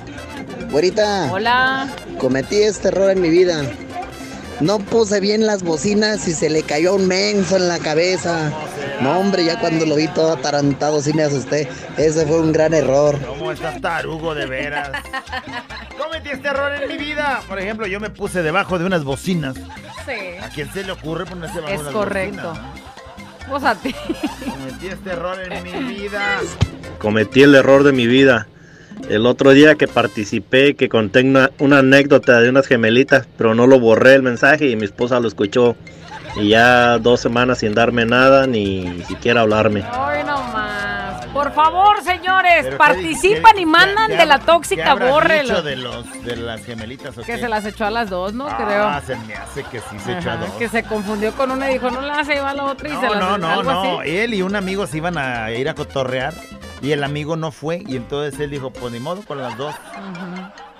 güerita. 0.71 1.31
Hola. 1.31 1.87
Cometí 2.19 2.61
este 2.61 2.89
error 2.89 3.11
en 3.11 3.21
mi 3.21 3.29
vida. 3.29 3.61
No 4.59 4.79
puse 4.79 5.19
bien 5.19 5.45
las 5.45 5.63
bocinas 5.63 6.27
y 6.27 6.33
se 6.33 6.49
le 6.49 6.63
cayó 6.63 6.95
un 6.95 7.07
menso 7.07 7.57
en 7.57 7.67
la 7.67 7.79
cabeza. 7.79 8.51
No, 9.03 9.19
hombre, 9.19 9.43
ya 9.43 9.59
cuando 9.59 9.85
lo 9.85 9.95
vi 9.95 10.07
todo 10.07 10.31
atarantado 10.33 11.01
sí 11.01 11.13
me 11.13 11.23
asusté. 11.23 11.67
Ese 11.97 12.25
fue 12.25 12.39
un 12.39 12.51
gran 12.53 12.73
error. 12.73 13.19
¿Cómo 13.27 13.51
estás 13.51 13.81
tarugo 13.81 14.33
de 14.33 14.45
veras? 14.45 14.91
Cometí 15.97 16.29
este 16.29 16.47
error 16.47 16.71
en 16.81 16.87
mi 16.87 16.97
vida. 16.97 17.41
Por 17.47 17.59
ejemplo, 17.59 17.85
yo 17.85 17.99
me 17.99 18.09
puse 18.09 18.41
debajo 18.41 18.79
de 18.79 18.85
unas 18.85 19.03
bocinas. 19.03 19.55
Sí. 19.55 20.37
¿A 20.41 20.49
quién 20.49 20.71
se 20.71 20.83
le 20.85 20.93
ocurre 20.93 21.25
ponerse 21.25 21.55
debajo 21.55 21.73
Es 21.73 21.79
de 21.79 21.83
unas 21.89 21.93
correcto. 21.93 22.47
bocinas? 22.49 22.71
Pues 23.49 23.63
a 23.65 23.75
ti. 23.75 23.93
Cometí 24.49 24.87
este 24.87 25.09
error 25.09 25.37
en 25.51 25.63
mi 25.63 25.93
vida. 25.93 26.39
Cometí 26.99 27.43
el 27.43 27.55
error 27.55 27.83
de 27.83 27.91
mi 27.91 28.07
vida. 28.07 28.47
El 29.09 29.25
otro 29.25 29.51
día 29.51 29.75
que 29.75 29.87
participé, 29.89 30.75
que 30.75 30.87
conté 30.87 31.21
una, 31.23 31.51
una 31.59 31.79
anécdota 31.79 32.39
de 32.39 32.49
unas 32.49 32.67
gemelitas, 32.67 33.27
pero 33.37 33.53
no 33.53 33.67
lo 33.67 33.79
borré 33.81 34.15
el 34.15 34.21
mensaje 34.23 34.69
y 34.69 34.75
mi 34.77 34.85
esposa 34.85 35.19
lo 35.19 35.27
escuchó. 35.27 35.75
Y 36.35 36.49
ya 36.49 36.97
dos 36.97 37.19
semanas 37.21 37.59
sin 37.59 37.73
darme 37.75 38.05
nada, 38.05 38.47
ni 38.47 39.03
siquiera 39.03 39.41
hablarme. 39.41 39.81
Hoy 39.81 40.23
nomás. 40.25 41.25
Por 41.33 41.51
favor, 41.53 42.01
señores, 42.03 42.59
Pero 42.61 42.71
¿qué 42.71 42.77
participan 42.77 43.57
y 43.57 43.65
mandan 43.65 44.11
qué 44.11 44.17
de 44.17 44.25
la 44.27 44.37
tóxica, 44.39 44.93
bórrelo. 44.93 45.63
de, 45.63 45.75
los, 45.75 46.23
de 46.23 46.35
las 46.35 46.63
gemelitas 46.63 47.17
o 47.17 47.21
Que 47.21 47.33
qué? 47.33 47.39
se 47.39 47.49
las 47.49 47.65
echó 47.65 47.85
a 47.85 47.89
las 47.89 48.09
dos, 48.11 48.33
¿no? 48.33 48.47
Ah, 48.47 48.57
Creo. 48.57 49.01
se 49.19 49.25
me 49.25 49.33
hace 49.33 49.63
que 49.63 49.79
sí 49.79 49.97
se 49.99 50.17
echó 50.17 50.29
a 50.29 50.33
Ajá, 50.33 50.45
dos. 50.45 50.51
Que 50.59 50.69
se 50.69 50.83
confundió 50.83 51.31
con 51.33 51.49
una 51.49 51.69
y 51.71 51.73
dijo, 51.73 51.89
no 51.89 52.01
la 52.01 52.19
hace, 52.19 52.39
va 52.39 52.51
a 52.51 52.53
la 52.53 52.65
otra 52.65 52.87
y 52.89 52.91
se 52.91 53.01
No, 53.01 53.13
las 53.15 53.19
no, 53.19 53.37
no, 53.39 53.47
algo 53.49 53.71
no. 53.73 53.99
así. 54.01 54.09
Él 54.15 54.33
y 54.35 54.41
un 54.43 54.55
amigo 54.55 54.85
se 54.85 54.97
iban 54.97 55.17
a 55.17 55.49
ir 55.51 55.67
a 55.69 55.73
cotorrear 55.73 56.33
y 56.83 56.91
el 56.91 57.03
amigo 57.03 57.35
no 57.35 57.51
fue 57.51 57.81
y 57.87 57.95
entonces 57.97 58.39
él 58.39 58.51
dijo, 58.51 58.69
pues 58.71 58.93
ni 58.93 58.99
modo 58.99 59.23
con 59.23 59.39
las 59.41 59.57
dos. 59.57 59.73
Y 59.95 60.72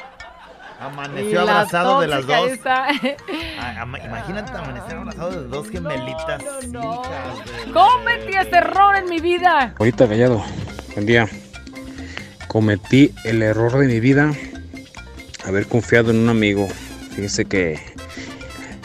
Amaneció 0.84 1.46
la 1.46 1.60
abrazado 1.62 2.00
de 2.02 2.08
las 2.08 2.26
dos. 2.28 2.52
está. 2.52 2.88
Ah, 3.60 3.82
ama- 3.82 4.00
Imagínate 4.04 4.52
amanecer 4.52 4.98
abrazado 4.98 5.32
de 5.42 5.48
dos 5.48 5.70
gemelitas. 5.70 6.42
hijas 6.42 6.72
de- 6.72 7.72
Cometí 7.72 8.34
este 8.38 8.58
error 8.58 8.96
en 8.98 9.06
mi 9.10 9.20
vida. 9.20 9.74
Ahorita 9.80 10.08
callado, 10.08 10.44
buen 10.94 11.06
día. 11.06 11.28
Cometí 12.48 13.14
el 13.24 13.42
error 13.42 13.78
de 13.78 13.88
mi 13.88 14.00
vida 14.00 14.32
haber 15.46 15.68
confiado 15.68 16.12
en 16.12 16.18
un 16.18 16.30
amigo. 16.30 16.68
Fíjese 17.16 17.46
que 17.46 17.80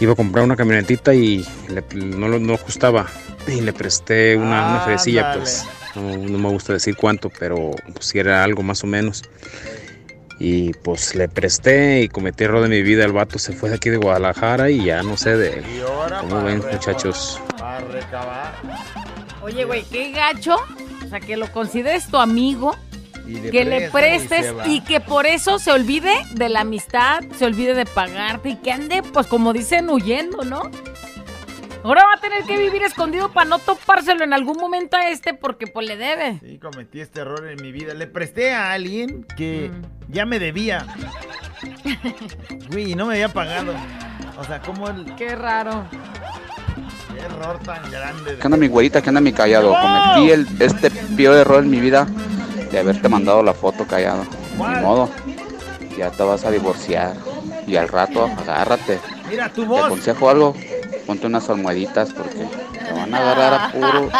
iba 0.00 0.12
a 0.12 0.16
comprar 0.16 0.44
una 0.44 0.56
camionetita 0.56 1.14
y 1.14 1.44
le- 1.68 1.84
no, 1.94 2.28
lo- 2.28 2.38
no 2.38 2.54
ajustaba. 2.54 3.06
Y 3.46 3.60
le 3.62 3.72
presté 3.72 4.36
una, 4.36 4.68
una 4.68 4.80
fresilla, 4.80 5.32
pues. 5.34 5.66
No, 5.94 6.16
no 6.16 6.38
me 6.38 6.48
gusta 6.50 6.74
decir 6.74 6.96
cuánto, 6.96 7.30
pero 7.30 7.70
pues 7.92 8.06
si 8.06 8.18
era 8.18 8.44
algo 8.44 8.62
más 8.62 8.84
o 8.84 8.86
menos. 8.86 9.24
Y 10.40 10.72
pues 10.72 11.14
le 11.16 11.28
presté 11.28 12.02
y 12.02 12.08
cometí 12.08 12.44
error 12.44 12.62
de 12.62 12.68
mi 12.68 12.82
vida. 12.82 13.04
El 13.04 13.12
vato 13.12 13.38
se 13.38 13.52
fue 13.52 13.70
de 13.70 13.76
aquí 13.76 13.90
de 13.90 13.96
Guadalajara 13.96 14.70
y 14.70 14.84
ya 14.84 15.02
no 15.02 15.16
sé 15.16 15.36
de 15.36 15.58
él. 15.58 15.64
Y 15.76 15.80
¿Cómo 16.20 16.44
ven, 16.44 16.62
muchachos? 16.72 17.40
Oye, 19.42 19.64
güey, 19.64 19.82
qué 19.84 20.12
gacho. 20.12 20.56
O 21.04 21.08
sea, 21.08 21.20
que 21.20 21.36
lo 21.36 21.50
consideres 21.52 22.08
tu 22.08 22.18
amigo, 22.18 22.76
Y 23.26 23.34
le 23.40 23.50
que 23.50 23.64
le 23.64 23.86
y 23.86 23.90
prestes 23.90 24.54
va. 24.56 24.68
y, 24.68 24.80
que 24.82 25.00
por 25.00 25.26
eso 25.26 25.58
se 25.58 25.72
olvide 25.72 26.12
de 26.34 26.48
la 26.48 26.60
amistad, 26.60 27.22
se 27.36 27.44
olvide 27.46 27.74
de 27.74 27.86
pagarte 27.86 28.50
y 28.50 28.56
que 28.56 28.72
ande, 28.72 29.02
pues 29.02 29.26
como 29.26 29.52
dicen, 29.52 29.88
huyendo, 29.90 30.44
¿no? 30.44 30.70
Ahora 31.88 32.04
va 32.04 32.12
a 32.14 32.20
tener 32.20 32.44
que 32.44 32.58
vivir 32.58 32.82
escondido 32.82 33.32
para 33.32 33.48
no 33.48 33.58
topárselo 33.58 34.22
en 34.22 34.34
algún 34.34 34.58
momento 34.58 34.98
a 34.98 35.08
este 35.08 35.32
porque 35.32 35.66
pues 35.66 35.86
le 35.86 35.96
debe. 35.96 36.38
Sí, 36.40 36.58
cometí 36.58 37.00
este 37.00 37.20
error 37.20 37.46
en 37.48 37.62
mi 37.62 37.72
vida. 37.72 37.94
Le 37.94 38.06
presté 38.06 38.52
a 38.52 38.72
alguien 38.72 39.24
que 39.38 39.70
Mm. 39.72 40.12
ya 40.12 40.26
me 40.26 40.38
debía. 40.38 40.84
Güey, 42.70 42.92
y 42.92 42.94
no 42.94 43.06
me 43.06 43.14
había 43.14 43.30
pagado. 43.32 43.72
O 44.38 44.44
sea, 44.44 44.60
¿cómo 44.60 44.86
el 44.88 45.14
Qué 45.16 45.34
raro. 45.34 45.84
qué 47.14 47.20
error 47.24 47.58
tan 47.60 47.90
grande? 47.90 48.36
¿Qué 48.38 48.46
onda 48.46 48.58
mi 48.58 48.68
güerita? 48.68 49.00
¿Qué 49.00 49.08
onda 49.08 49.20
mi 49.22 49.32
callado? 49.32 49.70
Cometí 49.74 50.30
el, 50.30 50.46
este 50.60 50.90
peor 50.90 51.36
error 51.38 51.64
en 51.64 51.70
mi 51.70 51.80
vida 51.80 52.06
de 52.70 52.78
haberte 52.78 53.08
mandado 53.08 53.42
la 53.42 53.54
foto 53.54 53.86
callado. 53.86 54.24
Ni 54.58 54.82
modo. 54.82 55.08
Ya 55.96 56.10
te 56.10 56.22
vas 56.22 56.44
a 56.44 56.50
divorciar. 56.50 57.14
Y 57.66 57.76
al 57.76 57.88
rato, 57.88 58.24
agárrate. 58.26 59.00
Mira, 59.28 59.48
tu 59.48 59.62
Te 59.62 59.68
voz. 59.68 59.84
aconsejo 59.86 60.28
algo. 60.30 60.54
Ponte 61.08 61.26
unas 61.26 61.48
almohaditas 61.48 62.12
porque 62.12 62.36
te 62.36 62.92
van 62.92 63.14
a 63.14 63.18
agarrar 63.18 63.54
a 63.54 63.72
puro 63.72 64.10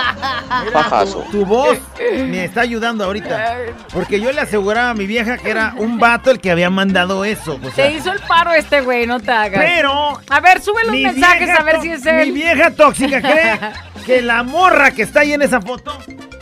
pajazo. 0.73 1.23
Tu 1.31 1.45
voz 1.45 1.77
me 2.01 2.47
está 2.47 2.63
ayudando 2.63 3.05
ahorita. 3.05 3.57
Porque 3.93 4.19
yo 4.23 4.33
le 4.33 4.41
aseguraba 4.41 4.89
a 4.89 4.95
mi 4.95 5.07
vieja 5.07 5.37
que 5.37 5.51
era 5.51 5.75
un 5.77 5.99
vato 5.99 6.31
el 6.31 6.41
que 6.41 6.51
había 6.51 6.71
mandado 6.71 7.27
eso. 7.27 7.61
o 7.63 7.71
sea, 7.73 7.89
Te 7.89 7.93
hizo 7.93 8.11
el 8.11 8.21
paro 8.21 8.55
este 8.55 8.81
güey, 8.81 9.07
no 9.07 9.21
te 9.21 9.31
hagas. 9.31 9.63
Pero. 9.67 10.19
A 10.31 10.41
ver, 10.41 10.63
súbele 10.63 10.87
los 10.87 11.13
mensajes 11.13 11.51
a 11.51 11.63
ver 11.63 11.83
si 11.83 11.91
es 11.91 12.07
él. 12.07 12.29
Mi 12.29 12.33
vieja 12.33 12.71
tóxica 12.71 13.21
cree 13.21 13.61
que 14.07 14.23
la 14.23 14.43
morra 14.43 14.91
que 14.91 15.03
está 15.03 15.21
ahí 15.21 15.35
en 15.35 15.43
esa 15.43 15.61
foto 15.61 15.95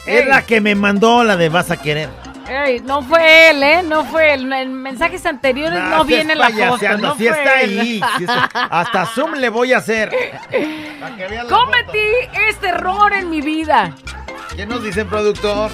es 0.07 0.29
la 0.29 0.43
que 0.43 0.61
me 0.61 0.77
mandó 0.77 1.25
la 1.25 1.37
de 1.37 1.49
vas 1.49 1.73
a 1.73 1.77
querer. 1.77 2.09
Ey, 2.49 2.81
no 2.81 3.03
fue 3.03 3.51
él, 3.51 3.63
¿eh? 3.63 3.83
No 3.83 4.05
fue 4.05 4.35
él. 4.35 4.53
En 4.53 4.73
mensajes 4.75 5.25
anteriores 5.27 5.83
no, 5.83 6.05
viene 6.05 6.35
la 6.35 6.51
foto. 6.51 6.99
No 6.99 7.17
sí 7.17 7.27
está 7.27 7.61
él. 7.63 7.79
ahí. 7.81 8.01
sí 8.19 8.25
está- 8.25 8.45
Hasta 8.71 9.07
Zoom 9.07 9.35
le 9.35 9.49
voy 9.49 9.73
a 9.73 9.79
hacer. 9.79 10.11
Cometí 11.49 12.09
este 12.49 12.69
error 12.69 13.13
en 13.13 13.31
mi 13.31 13.41
vida. 13.41 13.95
¿Qué 14.55 14.65
nos 14.67 14.83
dice 14.83 15.01
el 15.03 15.07
productor? 15.07 15.71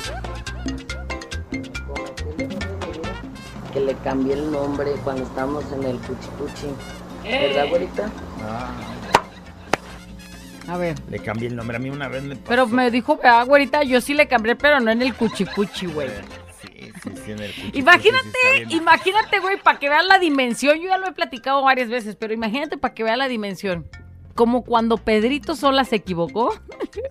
que 3.73 3.81
le 3.81 3.95
cambié 4.05 4.35
el 4.35 4.53
nombre 4.53 4.91
cuando 5.03 5.23
estábamos 5.23 5.65
en 5.73 5.83
el 5.85 5.97
Puchipuchi. 5.97 6.67
¿Verdad, 7.25 7.69
güerita? 7.71 8.11
A 10.69 10.77
ver. 10.77 10.95
Le 11.09 11.19
cambié 11.19 11.49
el 11.49 11.57
nombre 11.57 11.77
a 11.79 11.81
mí 11.81 11.89
una 11.89 12.09
vez. 12.09 12.23
Me 12.23 12.37
Pero 12.37 12.67
me 12.67 12.91
dijo, 12.91 13.19
ah, 13.25 13.43
güerita, 13.45 13.83
yo 13.83 14.01
sí 14.03 14.13
le 14.15 14.29
cambié, 14.29 14.57
pero 14.57 14.79
no 14.81 14.91
en 14.91 15.01
el 15.03 15.15
cuchicuchi, 15.15 15.87
güey. 15.87 16.11
Imagínate, 17.73 18.67
imagínate, 18.69 19.41
güey, 19.41 19.61
para 19.61 19.79
que 19.79 19.89
vean 19.89 20.07
la 20.09 20.19
dimensión. 20.19 20.79
Yo 20.79 20.89
ya 20.89 20.99
lo 20.99 21.09
he 21.09 21.13
platicado 21.13 21.63
varias 21.63 21.89
veces, 21.89 22.17
pero 22.17 22.33
imagínate 22.33 22.79
para 22.79 22.95
que 22.95 23.03
vean 23.03 23.19
la 23.19 23.29
dimensión. 23.29 23.89
Como 24.35 24.63
cuando 24.65 24.97
Pedrito 24.97 25.55
Sola 25.57 25.85
se 25.85 25.97
equivocó. 25.97 26.55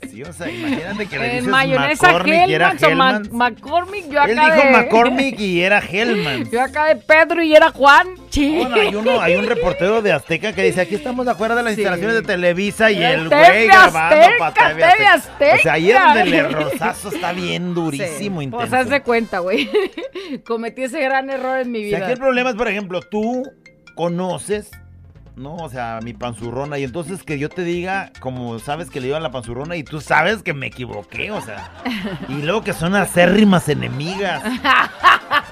Sí, 0.09 0.24
o 0.24 0.34
sea, 0.34 0.49
imagínate 0.49 1.05
que 1.07 1.17
le 1.19 1.26
En 1.26 1.32
dices 1.38 1.47
mayonesa 1.49 2.07
McCormick 2.07 2.47
y 2.49 2.53
era 2.53 2.72
o. 2.72 3.30
McCormick, 3.32 4.09
yo 4.09 4.24
Él 4.24 4.38
acá 4.39 4.55
dijo 4.55 4.67
de... 4.67 4.72
McCormick 4.72 5.39
y 5.39 5.61
era 5.61 5.80
Hellman. 5.91 6.49
Yo 6.51 6.61
acá 6.61 6.86
de 6.86 6.95
Pedro 6.97 7.41
y 7.43 7.55
era 7.55 7.72
Juan. 7.72 8.07
Sí. 8.30 8.55
Bueno, 8.57 8.76
hay, 8.76 8.95
uno, 8.95 9.22
hay 9.22 9.36
un 9.36 9.45
reportero 9.45 10.01
de 10.01 10.11
Azteca 10.13 10.53
que 10.53 10.63
dice, 10.63 10.82
aquí 10.82 10.95
estamos 10.95 11.26
de 11.26 11.32
acuerdo 11.32 11.55
de 11.55 11.63
las 11.63 11.76
Sí. 11.76 11.82
instalaciones 11.82 12.15
de 12.15 12.22
Televisa 12.24 12.91
y 12.91 13.03
el 13.03 13.30
TV 13.30 13.47
güey 13.49 13.67
grabando 13.67 14.15
Azteca, 14.15 14.38
para 14.38 14.53
TV 14.76 14.82
TV 14.91 15.05
Azteca. 15.05 15.55
O 15.55 15.59
sea, 15.59 15.74
ahí 15.74 15.91
es 15.91 15.99
donde 15.99 16.22
el 16.22 16.34
Azteca. 16.34 16.49
errorzazo 16.49 17.09
está 17.13 17.32
bien 17.34 17.74
durísimo, 17.74 18.36
Pues 18.36 18.45
intenso. 18.45 18.76
haz 18.76 18.89
de 18.89 19.01
cuenta, 19.01 19.39
güey. 19.39 19.69
Cometí 20.45 20.84
ese 20.84 21.01
gran 21.01 21.30
error 21.30 21.59
en 21.59 21.72
mi 21.72 21.80
O 21.80 21.82
vida. 21.84 21.97
sea, 21.97 22.05
aquí 22.07 22.13
el 22.13 22.19
problema 22.19 22.49
es, 22.51 22.55
por 22.55 22.67
ejemplo, 22.67 23.01
tú 23.01 23.43
conoces, 23.95 24.69
¿no? 25.36 25.55
O 25.55 25.69
sea, 25.69 25.99
mi 26.03 26.13
panzurrona, 26.13 26.77
y 26.77 26.84
entonces 26.84 27.23
que 27.23 27.39
yo 27.39 27.49
te 27.49 27.63
diga, 27.63 28.11
como 28.19 28.59
sabes 28.59 28.89
que 28.89 29.01
le 29.01 29.07
iba 29.07 29.17
a 29.17 29.21
la 29.21 29.32
panzurrona, 29.32 29.75
y 29.75 29.84
tú 29.84 30.01
sabes 30.01 30.43
que 30.43 30.53
me 30.53 30.67
equivoqué, 30.67 31.32
o 31.32 31.41
sea. 31.41 31.71
Y 32.29 32.41
luego 32.41 32.63
que 32.63 32.73
son 32.73 32.95
acérrimas 32.95 33.67
enemigas. 33.69 34.43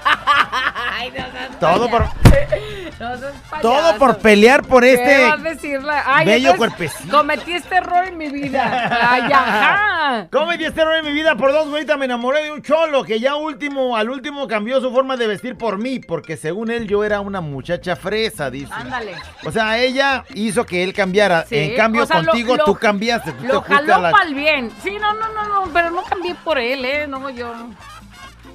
Ay, 1.00 1.08
no 1.10 1.16
seas 1.32 1.58
Todo 1.58 1.88
por, 1.90 2.02
No 2.02 3.60
todo 3.62 3.96
por 3.96 4.18
pelear 4.18 4.62
por 4.62 4.82
¿Qué 4.82 4.92
este 4.94 5.24
vas 5.24 5.32
a 5.40 5.42
decirle? 5.42 5.92
Ay, 6.04 6.26
bello 6.26 6.56
cuerpecito. 6.56 7.16
Cometí 7.16 7.52
este 7.54 7.76
error 7.76 8.04
en 8.04 8.18
mi 8.18 8.28
vida. 8.28 8.88
Ay, 9.10 9.22
ajá. 9.32 10.26
¿Cómo 10.30 10.46
me 10.46 10.54
este 10.56 10.80
error 10.82 10.96
en 10.96 11.06
mi 11.06 11.12
vida? 11.12 11.34
Por 11.36 11.52
dos 11.52 11.68
güeyes 11.70 11.96
me 11.96 12.04
enamoré 12.04 12.42
de 12.44 12.52
un 12.52 12.60
cholo 12.62 13.04
que 13.04 13.18
ya 13.18 13.36
último, 13.36 13.96
al 13.96 14.10
último 14.10 14.46
cambió 14.46 14.80
su 14.80 14.90
forma 14.92 15.16
de 15.16 15.26
vestir 15.26 15.56
por 15.56 15.78
mí, 15.78 16.00
porque 16.00 16.36
según 16.36 16.70
él 16.70 16.86
yo 16.86 17.02
era 17.02 17.20
una 17.20 17.40
muchacha 17.40 17.96
fresa, 17.96 18.50
dice. 18.50 18.72
Ándale. 18.72 19.14
O 19.46 19.50
sea, 19.50 19.78
ella 19.78 20.24
hizo 20.34 20.66
que 20.66 20.84
él 20.84 20.92
cambiara. 20.92 21.46
Sí, 21.46 21.56
en 21.56 21.76
cambio, 21.76 22.02
o 22.02 22.06
sea, 22.06 22.20
lo- 22.20 22.32
contigo 22.32 22.56
lo- 22.56 22.64
tú 22.64 22.74
cambiaste. 22.74 23.32
Tú 23.32 23.46
Lo 23.46 23.62
jaló 23.62 23.98
la- 23.98 24.10
para 24.10 24.24
el 24.24 24.34
bien. 24.34 24.70
Sí, 24.82 24.96
no, 25.00 25.14
no, 25.14 25.28
no, 25.32 25.48
no, 25.66 25.72
pero 25.72 25.90
no 25.90 26.02
cambié 26.02 26.34
por 26.44 26.58
él, 26.58 26.84
¿eh? 26.84 27.06
No, 27.06 27.30
yo 27.30 27.52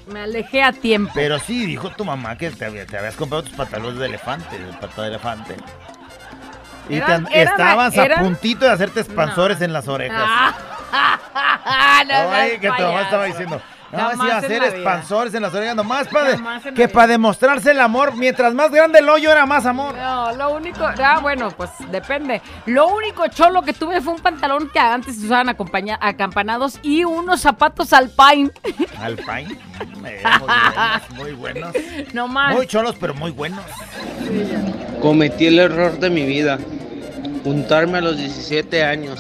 me 0.08 0.22
alejé 0.22 0.64
a 0.64 0.72
tiempo. 0.72 1.12
Pero 1.16 1.40
sí, 1.40 1.66
dijo 1.66 1.90
tu 1.92 2.06
mamá 2.06 2.38
que 2.38 2.50
te, 2.52 2.66
había- 2.66 2.86
te 2.86 2.98
habías 2.98 3.16
comprado 3.16 3.44
tus 3.44 3.54
pantalones 3.54 4.00
de 4.00 4.06
elefante, 4.08 4.58
de 4.60 4.74
pata 4.74 5.02
de 5.04 5.08
elefante. 5.10 5.56
Y 6.90 6.98
Eran- 6.98 7.26
te- 7.26 7.42
eran- 7.42 7.54
estabas 7.54 7.96
eran- 7.98 8.20
a 8.20 8.24
puntito 8.24 8.66
de 8.66 8.72
hacerte 8.72 9.00
expansores 9.00 9.62
en 9.62 9.74
las 9.74 9.88
orejas. 9.88 10.22
Ah, 10.92 12.04
no 12.08 12.14
seas 12.32 12.60
que 12.60 12.68
tu 12.70 12.84
mamá 12.84 13.02
estaba 13.02 13.26
diciendo. 13.26 13.62
No, 13.92 14.12
sí, 14.12 14.30
hacer 14.32 14.52
la 14.52 14.58
vida. 14.58 14.76
expansores 14.76 15.34
en 15.34 15.42
las 15.44 15.54
orejas, 15.54 15.76
nomás 15.76 16.08
para 16.08 16.38
que 16.76 16.88
para 16.90 17.08
demostrarse 17.08 17.72
el 17.72 17.80
amor, 17.80 18.16
mientras 18.16 18.54
más 18.54 18.72
grande 18.72 19.00
el 19.00 19.08
hoyo 19.10 19.32
era 19.32 19.46
más 19.46 19.66
amor. 19.66 19.96
No, 19.96 20.32
lo 20.34 20.50
único, 20.56 20.84
ah, 20.84 21.20
bueno, 21.22 21.50
pues 21.52 21.70
depende. 21.92 22.42
Lo 22.66 22.88
único 22.88 23.28
cholo 23.28 23.62
que 23.62 23.74
tuve 23.74 24.02
fue 24.02 24.14
un 24.14 24.20
pantalón 24.20 24.70
que 24.72 24.80
antes 24.80 25.18
se 25.20 25.26
usaban 25.26 25.50
acompaña- 25.50 25.98
acampanados 26.02 26.80
y 26.82 27.04
unos 27.06 27.42
zapatos 27.42 27.94
alpine. 27.94 28.52
Alpine, 29.00 29.58
muy 30.00 30.12
buenos, 30.40 31.10
muy 31.16 31.32
buenos. 31.34 31.74
No 32.14 32.28
más. 32.28 32.56
Muy 32.56 32.68
cholos, 32.68 32.96
pero 33.00 33.14
muy 33.14 33.32
buenos. 33.32 33.64
Cometí 35.02 35.48
el 35.48 35.60
error 35.60 36.00
de 36.00 36.10
mi 36.10 36.26
vida. 36.26 36.58
Juntarme 37.44 38.00
a 38.00 38.02
los 38.02 38.18
17 38.18 38.84
años. 38.84 39.20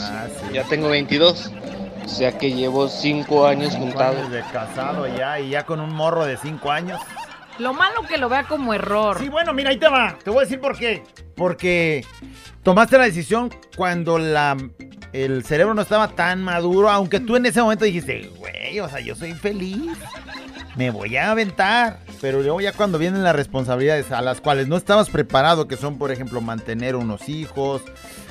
Ya 0.51 0.63
tengo 0.63 0.89
22. 0.89 1.51
O 2.06 2.08
sea 2.08 2.38
que 2.38 2.53
llevo 2.53 2.88
5 2.88 3.47
años 3.47 3.74
Cinco 3.74 3.86
juntado. 3.88 4.18
años 4.18 4.32
de 4.32 4.41
casado 4.53 5.08
ya 5.08 5.39
y 5.39 5.49
ya 5.49 5.66
con 5.66 5.80
un 5.80 5.93
morro 5.93 6.26
de 6.26 6.38
5 6.38 6.72
años. 6.72 7.01
Lo 7.58 7.74
malo 7.74 8.01
que 8.08 8.18
lo 8.18 8.30
vea 8.30 8.43
como 8.43 8.74
error. 8.74 9.18
Sí, 9.20 9.30
bueno, 9.30 9.53
mira, 9.53 9.70
ahí 9.72 9.78
te 9.78 9.88
va. 9.88 10.18
Te 10.24 10.30
voy 10.30 10.39
a 10.39 10.41
decir 10.43 10.60
por 10.60 10.78
qué. 10.78 11.03
Porque 11.36 12.06
tomaste 12.64 12.97
la 12.97 13.06
decisión 13.06 13.49
cuando 13.76 14.20
la, 14.20 14.56
el 15.14 15.43
cerebro 15.45 15.74
no 15.74 15.82
estaba 15.82 16.10
tan 16.10 16.43
maduro, 16.43 16.89
aunque 16.89 17.20
tú 17.20 17.36
en 17.38 17.45
ese 17.45 17.62
momento 17.62 17.86
dijiste, 17.86 18.30
güey, 18.38 18.80
o 18.82 18.89
sea, 18.89 18.99
yo 18.99 19.16
soy 19.16 19.34
feliz. 19.34 19.97
Me 20.76 20.89
voy 20.91 21.16
a 21.16 21.32
aventar. 21.32 21.99
Pero 22.22 22.41
luego 22.41 22.60
ya 22.60 22.72
cuando 22.74 22.97
vienen 22.97 23.24
las 23.24 23.36
responsabilidades 23.36 24.12
a 24.12 24.22
las 24.22 24.41
cuales 24.41 24.68
no 24.68 24.76
estabas 24.78 25.10
preparado, 25.10 25.68
que 25.68 25.78
son, 25.78 25.97
por 25.97 26.12
ejemplo, 26.12 26.41
mantener 26.41 26.95
unos 26.95 27.30
hijos, 27.30 27.82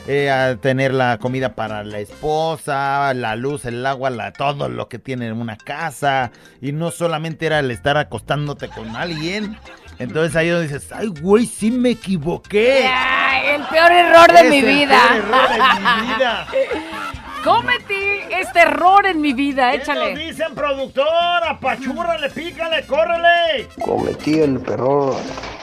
eh, 0.06 0.30
a 0.30 0.56
tener 0.56 0.92
la 0.92 1.18
comida 1.18 1.54
para 1.54 1.82
la 1.84 1.98
esposa, 1.98 3.12
la 3.14 3.36
luz, 3.36 3.64
el 3.64 3.84
agua, 3.86 4.10
la, 4.10 4.32
todo 4.32 4.68
lo 4.68 4.88
que 4.88 4.98
tiene 4.98 5.26
en 5.28 5.40
una 5.40 5.56
casa. 5.56 6.30
Y 6.60 6.72
no 6.72 6.90
solamente 6.90 7.46
era 7.46 7.58
el 7.60 7.70
estar 7.70 7.96
acostándote 7.96 8.68
con 8.68 8.94
alguien. 8.96 9.56
Entonces 9.98 10.34
ahí 10.36 10.48
donde 10.48 10.66
dices, 10.68 10.90
ay, 10.92 11.06
güey, 11.08 11.46
sí 11.46 11.70
me 11.70 11.90
equivoqué. 11.90 12.86
Ay, 12.92 13.54
el 13.54 13.62
peor 13.64 13.92
error 13.92 14.32
de 14.32 14.40
Es 14.40 14.50
mi 14.50 14.58
el 14.58 14.66
vida. 14.66 15.00
peor 15.08 15.16
error 15.24 15.48
de 15.48 15.56
mi 15.80 16.12
vida. 16.14 16.46
Cometí 17.44 17.94
este 18.30 18.60
error 18.60 19.04
en 19.04 19.20
mi 19.20 19.34
vida, 19.34 19.70
¿Qué 19.72 19.78
nos 19.78 19.88
échale. 19.88 20.16
dicen, 20.16 20.54
productor? 20.54 21.06
Apachúrale, 21.46 22.30
pícale, 22.30 22.86
córrele. 22.86 23.68
Cometí 23.84 24.40
el 24.40 24.56
error, 24.66 25.14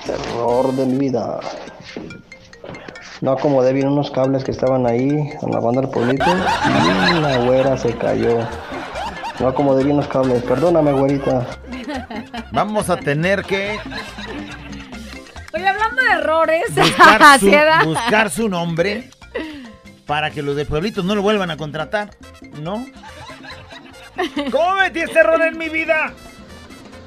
error 0.08 0.72
de 0.74 0.86
mi 0.86 0.98
vida. 1.00 1.40
No 3.22 3.32
acomodé 3.32 3.72
bien 3.74 3.88
unos 3.88 4.10
cables 4.12 4.44
que 4.44 4.52
estaban 4.52 4.86
ahí 4.88 5.10
en 5.10 5.52
la 5.52 5.60
banda 5.60 5.82
del 5.82 5.90
pueblito 5.92 6.26
y 6.26 7.20
la 7.22 7.38
güera 7.38 7.78
se 7.78 7.96
cayó. 7.96 8.40
No 9.40 9.48
acomodé 9.48 9.84
bien 9.84 9.98
los 9.98 10.08
cables. 10.08 10.44
Perdóname, 10.44 10.92
güerita. 10.92 11.46
Vamos 12.52 12.90
a 12.90 12.98
tener 12.98 13.44
que 13.44 13.80
Oye, 15.54 15.68
hablando 15.68 16.02
de 16.02 16.12
errores, 16.14 16.64
buscar 16.76 17.40
su, 17.40 17.52
buscar 17.86 18.30
su 18.30 18.50
nombre 18.50 19.10
para 20.06 20.32
que 20.32 20.42
los 20.42 20.56
de 20.56 20.66
pueblitos 20.66 21.06
no 21.06 21.16
lo 21.16 21.22
vuelvan 21.22 21.52
a 21.52 21.58
contratar, 21.58 22.12
¿no? 22.62 22.86
¿Cómo 24.52 24.76
metí 24.76 25.00
este 25.00 25.20
error 25.20 25.42
en 25.42 25.58
mi 25.58 25.70
vida? 25.70 26.14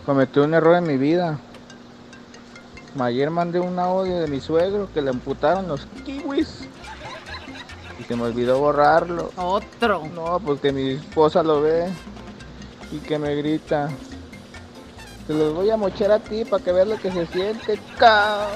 Cometí 0.07 0.41
un 0.41 0.55
error 0.55 0.77
en 0.77 0.87
mi 0.87 0.97
vida. 0.97 1.39
Ayer 2.99 3.29
mandé 3.29 3.59
un 3.59 3.79
audio 3.79 4.21
de 4.21 4.29
mi 4.29 4.41
suegro 4.41 4.89
que 4.93 5.03
le 5.03 5.11
amputaron 5.11 5.67
los 5.67 5.87
kiwis. 6.05 6.69
Y 7.99 8.05
se 8.05 8.17
me 8.17 8.23
olvidó 8.23 8.59
borrarlo. 8.61 9.31
Otro. 9.37 10.03
No, 10.15 10.41
porque 10.41 10.73
mi 10.73 10.91
esposa 10.93 11.43
lo 11.43 11.61
ve 11.61 11.89
y 12.93 12.99
que 12.99 13.19
me 13.19 13.35
grita. 13.35 13.89
Te 15.27 15.35
los 15.35 15.55
voy 15.55 15.71
a 15.71 15.77
mochar 15.77 16.13
a 16.13 16.19
ti 16.19 16.45
para 16.45 16.63
que 16.63 16.73
veas 16.73 16.89
lo 16.89 16.97
que 16.99 17.11
se 17.11 17.27
siente, 17.27 17.79
ca. 17.99 18.47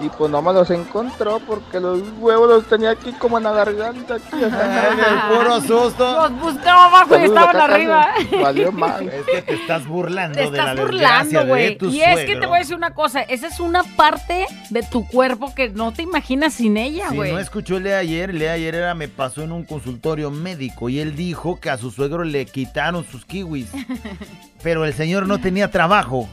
Y 0.00 0.10
pues 0.10 0.30
no 0.30 0.42
me 0.42 0.52
los 0.52 0.70
encontró 0.70 1.40
porque 1.46 1.80
los 1.80 2.00
huevos 2.18 2.48
los 2.48 2.66
tenía 2.66 2.90
aquí 2.90 3.12
como 3.14 3.38
en 3.38 3.44
la 3.44 3.52
garganta. 3.52 4.16
Aquí, 4.16 4.26
En 4.32 4.44
el 4.54 5.20
puro 5.38 5.60
susto. 5.60 6.28
Los 6.28 6.40
buscaba 6.40 6.84
abajo 6.86 7.16
y 7.18 7.24
estaban 7.24 7.56
arriba. 7.56 8.08
Valió 8.42 8.72
más. 8.72 9.00
Es 9.00 9.24
que 9.24 9.42
te 9.42 9.54
estás 9.54 9.86
burlando 9.86 10.36
Te 10.38 10.50
de 10.50 10.50
la 10.50 10.70
estás 10.70 10.76
burlando, 10.78 11.46
güey. 11.46 11.78
Y 11.90 12.00
es 12.02 12.24
que 12.26 12.36
te 12.36 12.46
voy 12.46 12.56
a 12.56 12.58
decir 12.58 12.76
una 12.76 12.92
cosa, 12.92 13.22
esa 13.22 13.46
es 13.46 13.58
una 13.58 13.84
parte 13.84 14.46
de 14.70 14.82
tu 14.82 15.06
cuerpo 15.08 15.54
que 15.54 15.70
no 15.70 15.92
te 15.92 16.02
imaginas 16.02 16.54
sin 16.54 16.76
ella, 16.76 17.08
Si 17.10 17.16
güey. 17.16 17.32
no 17.32 17.38
escuchó 17.38 17.78
el 17.78 17.84
de 17.84 17.94
ayer, 17.94 18.30
el 18.30 18.38
de 18.38 18.50
ayer 18.50 18.74
era, 18.74 18.94
me 18.94 19.08
pasó 19.08 19.42
en 19.42 19.52
un 19.52 19.64
consultorio 19.64 20.30
médico 20.30 20.88
y 20.90 21.00
él 21.00 21.16
dijo 21.16 21.58
que 21.58 21.70
a 21.70 21.78
su 21.78 21.90
suegro 21.90 22.22
le 22.24 22.44
quitaron 22.46 23.04
sus 23.06 23.24
kiwis, 23.24 23.68
pero 24.62 24.84
el 24.84 24.92
señor 24.92 25.26
no 25.26 25.38
tenía 25.38 25.70
trabajo. 25.70 26.28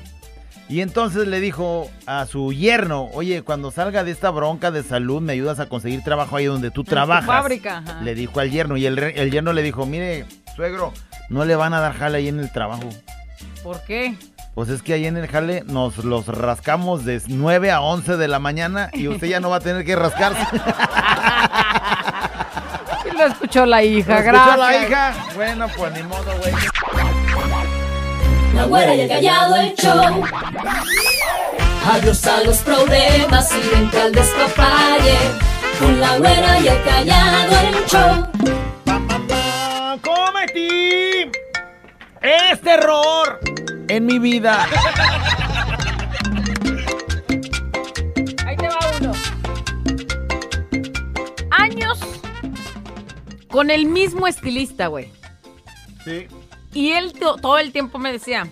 Y 0.69 0.81
entonces 0.81 1.27
le 1.27 1.39
dijo 1.39 1.89
a 2.07 2.25
su 2.25 2.51
yerno, 2.53 3.09
oye, 3.13 3.41
cuando 3.43 3.69
salga 3.69 4.03
de 4.03 4.11
esta 4.11 4.29
bronca 4.31 4.71
de 4.71 4.81
salud, 4.81 5.21
me 5.21 5.33
ayudas 5.33 5.59
a 5.59 5.67
conseguir 5.67 6.03
trabajo 6.03 6.35
ahí 6.37 6.45
donde 6.45 6.71
tú 6.71 6.83
tu 6.83 6.89
trabajas. 6.91 7.25
fábrica, 7.25 7.79
ajá. 7.85 8.01
Le 8.01 8.15
dijo 8.15 8.39
al 8.39 8.49
yerno 8.49 8.77
y 8.77 8.85
el, 8.85 8.97
el 8.97 9.29
yerno 9.31 9.53
le 9.53 9.61
dijo, 9.61 9.85
mire, 9.85 10.25
suegro, 10.55 10.93
no 11.29 11.45
le 11.45 11.55
van 11.55 11.73
a 11.73 11.79
dar 11.81 11.93
jale 11.93 12.17
ahí 12.19 12.27
en 12.29 12.39
el 12.39 12.51
trabajo. 12.51 12.89
¿Por 13.61 13.81
qué? 13.83 14.15
Pues 14.55 14.69
es 14.69 14.81
que 14.81 14.93
ahí 14.93 15.05
en 15.05 15.17
el 15.17 15.27
jale 15.27 15.63
nos 15.65 15.97
los 16.05 16.27
rascamos 16.27 17.05
de 17.05 17.21
9 17.27 17.71
a 17.71 17.81
11 17.81 18.17
de 18.17 18.27
la 18.27 18.39
mañana 18.39 18.89
y 18.93 19.07
usted 19.07 19.27
ya 19.27 19.39
no 19.39 19.49
va 19.49 19.57
a 19.57 19.61
tener 19.61 19.83
que 19.83 19.95
rascarse. 19.95 20.41
Lo 23.17 23.25
escuchó 23.27 23.65
la 23.65 23.83
hija, 23.83 24.13
¿Lo 24.13 24.19
escuchó 24.19 24.31
gracias. 24.57 24.57
la 24.57 24.87
hija? 24.87 25.13
Bueno, 25.35 25.67
pues 25.77 25.93
ni 25.93 26.03
modo, 26.03 26.31
güey. 26.39 26.53
La 28.53 28.65
güera 28.65 28.95
y 28.95 29.01
el 29.01 29.09
callado 29.09 29.55
el 29.55 29.73
show. 29.75 30.23
Adiós 31.91 32.25
a 32.27 32.43
los 32.43 32.57
problemas 32.59 33.51
y 33.51 33.75
vente 33.75 33.99
al 33.99 34.11
despapalle. 34.11 35.17
Con 35.79 35.99
la 35.99 36.17
güera 36.17 36.59
y 36.59 36.67
el 36.67 36.83
callado 36.83 37.55
el 37.67 37.85
show. 37.87 38.27
Cometí 40.01 41.31
este 42.21 42.71
error 42.71 43.39
en 43.89 44.05
mi 44.05 44.19
vida. 44.19 44.65
Ahí 48.45 48.55
te 48.55 48.67
va 48.67 48.79
uno. 49.01 49.11
Años 51.51 51.99
con 53.49 53.71
el 53.71 53.85
mismo 53.87 54.27
estilista, 54.27 54.87
güey. 54.87 55.11
Sí. 56.05 56.27
Y 56.73 56.91
él 56.91 57.13
to- 57.13 57.37
todo 57.37 57.57
el 57.59 57.71
tiempo 57.71 57.99
me 57.99 58.11
decía, 58.11 58.47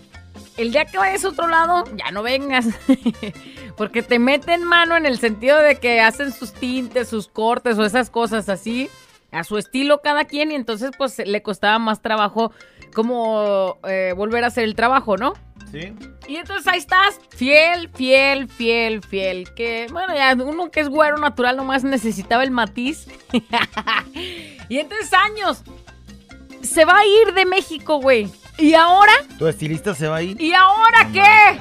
el 0.58 0.72
día 0.72 0.86
que 0.86 0.98
vayas 0.98 1.26
a 1.26 1.30
otro 1.30 1.48
lado, 1.48 1.84
ya 1.96 2.12
no 2.12 2.24
vengas. 2.24 2.68
Porque 3.78 4.04
te 4.04 4.20
meten 4.20 4.64
mano 4.64 4.96
en 4.96 5.06
el 5.06 5.18
sentido 5.20 5.58
de 5.60 5.80
que 5.80 6.02
hacen 6.02 6.32
sus 6.32 6.54
tintes, 6.54 7.08
sus 7.10 7.28
cortes 7.28 7.78
o 7.78 7.86
esas 7.86 8.10
cosas 8.10 8.50
así, 8.50 8.90
a 9.32 9.44
su 9.44 9.58
estilo 9.58 10.02
cada 10.04 10.26
quien, 10.26 10.52
y 10.52 10.56
entonces 10.56 10.92
pues 10.98 11.18
le 11.18 11.42
costaba 11.42 11.80
más 11.80 12.02
trabajo 12.02 12.52
como 12.94 13.78
eh, 13.88 14.14
volver 14.16 14.44
a 14.44 14.48
hacer 14.48 14.66
el 14.66 14.76
trabajo, 14.76 15.16
¿no? 15.18 15.34
Sí. 15.72 15.94
Y 16.28 16.36
entonces 16.36 16.68
ahí 16.68 16.80
estás, 16.80 17.18
fiel, 17.30 17.90
fiel, 17.96 18.50
fiel, 18.50 19.02
fiel. 19.02 19.54
Que, 19.56 19.88
bueno, 19.90 20.14
ya 20.14 20.36
uno 20.36 20.70
que 20.70 20.82
es 20.82 20.90
güero 20.90 21.18
natural 21.18 21.56
nomás 21.56 21.86
necesitaba 21.86 22.44
el 22.44 22.52
matiz. 22.52 23.08
y 24.70 24.78
entonces 24.80 25.12
años. 25.14 25.64
Se 26.64 26.86
va 26.86 27.00
a 27.00 27.06
ir 27.06 27.34
de 27.34 27.46
México, 27.46 28.00
güey. 28.00 28.30
¿Y 28.58 28.74
ahora? 28.74 29.14
¿Tu 29.38 29.48
estilista 29.48 29.96
se 29.96 30.08
va 30.08 30.18
a 30.18 30.22
ir? 30.22 30.40
¿Y 30.40 30.54
ahora 30.54 31.10
qué? 31.12 31.60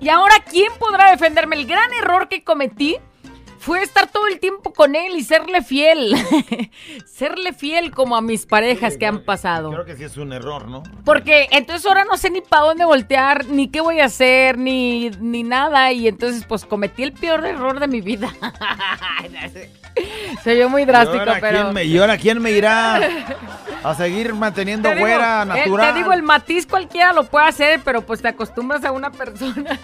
¿Y 0.00 0.08
ahora 0.08 0.34
quién 0.50 0.72
podrá 0.78 1.10
defenderme? 1.10 1.56
El 1.56 1.66
gran 1.66 1.92
error 1.94 2.28
que 2.28 2.42
cometí 2.42 2.96
fue 3.62 3.80
estar 3.80 4.10
todo 4.10 4.26
el 4.26 4.40
tiempo 4.40 4.72
con 4.72 4.96
él 4.96 5.14
y 5.14 5.22
serle 5.22 5.62
fiel. 5.62 6.16
serle 7.06 7.52
fiel 7.52 7.92
como 7.92 8.16
a 8.16 8.20
mis 8.20 8.44
parejas 8.44 8.96
que 8.96 9.06
han 9.06 9.24
pasado. 9.24 9.70
Creo 9.70 9.84
que 9.84 9.96
sí 9.96 10.02
es 10.02 10.16
un 10.16 10.32
error, 10.32 10.66
¿no? 10.66 10.82
Porque 11.04 11.46
entonces 11.52 11.86
ahora 11.86 12.04
no 12.04 12.16
sé 12.16 12.30
ni 12.30 12.40
para 12.40 12.64
dónde 12.64 12.84
voltear, 12.84 13.46
ni 13.46 13.68
qué 13.68 13.80
voy 13.80 14.00
a 14.00 14.06
hacer, 14.06 14.58
ni, 14.58 15.10
ni 15.20 15.44
nada. 15.44 15.92
Y 15.92 16.08
entonces 16.08 16.44
pues 16.44 16.64
cometí 16.64 17.04
el 17.04 17.12
peor 17.12 17.46
error 17.46 17.78
de 17.78 17.86
mi 17.86 18.00
vida. 18.00 18.32
Se 20.42 20.52
oyó 20.52 20.68
muy 20.68 20.84
drástico, 20.84 21.16
¿Y 21.16 21.20
ahora 21.20 21.38
pero... 21.40 21.58
quién 21.62 21.74
me- 21.74 21.84
¿Y 21.84 21.98
ahora 21.98 22.18
quién 22.18 22.40
me 22.42 22.50
irá 22.52 22.96
a 23.84 23.94
seguir 23.94 24.34
manteniendo 24.34 24.88
Te 24.88 24.94
digo, 24.96 25.06
eh, 25.08 25.18
natural? 25.46 25.92
te 25.92 25.98
digo, 25.98 26.12
el 26.12 26.22
matiz 26.22 26.66
cualquiera 26.66 27.12
lo 27.12 27.24
puede 27.24 27.46
hacer, 27.46 27.80
pero 27.84 28.02
pues 28.02 28.20
te 28.22 28.28
acostumbras 28.28 28.84
a 28.84 28.92
una 28.92 29.10
persona. 29.10 29.78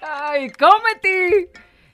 Ay, 0.00 0.50
cometí 0.50 1.46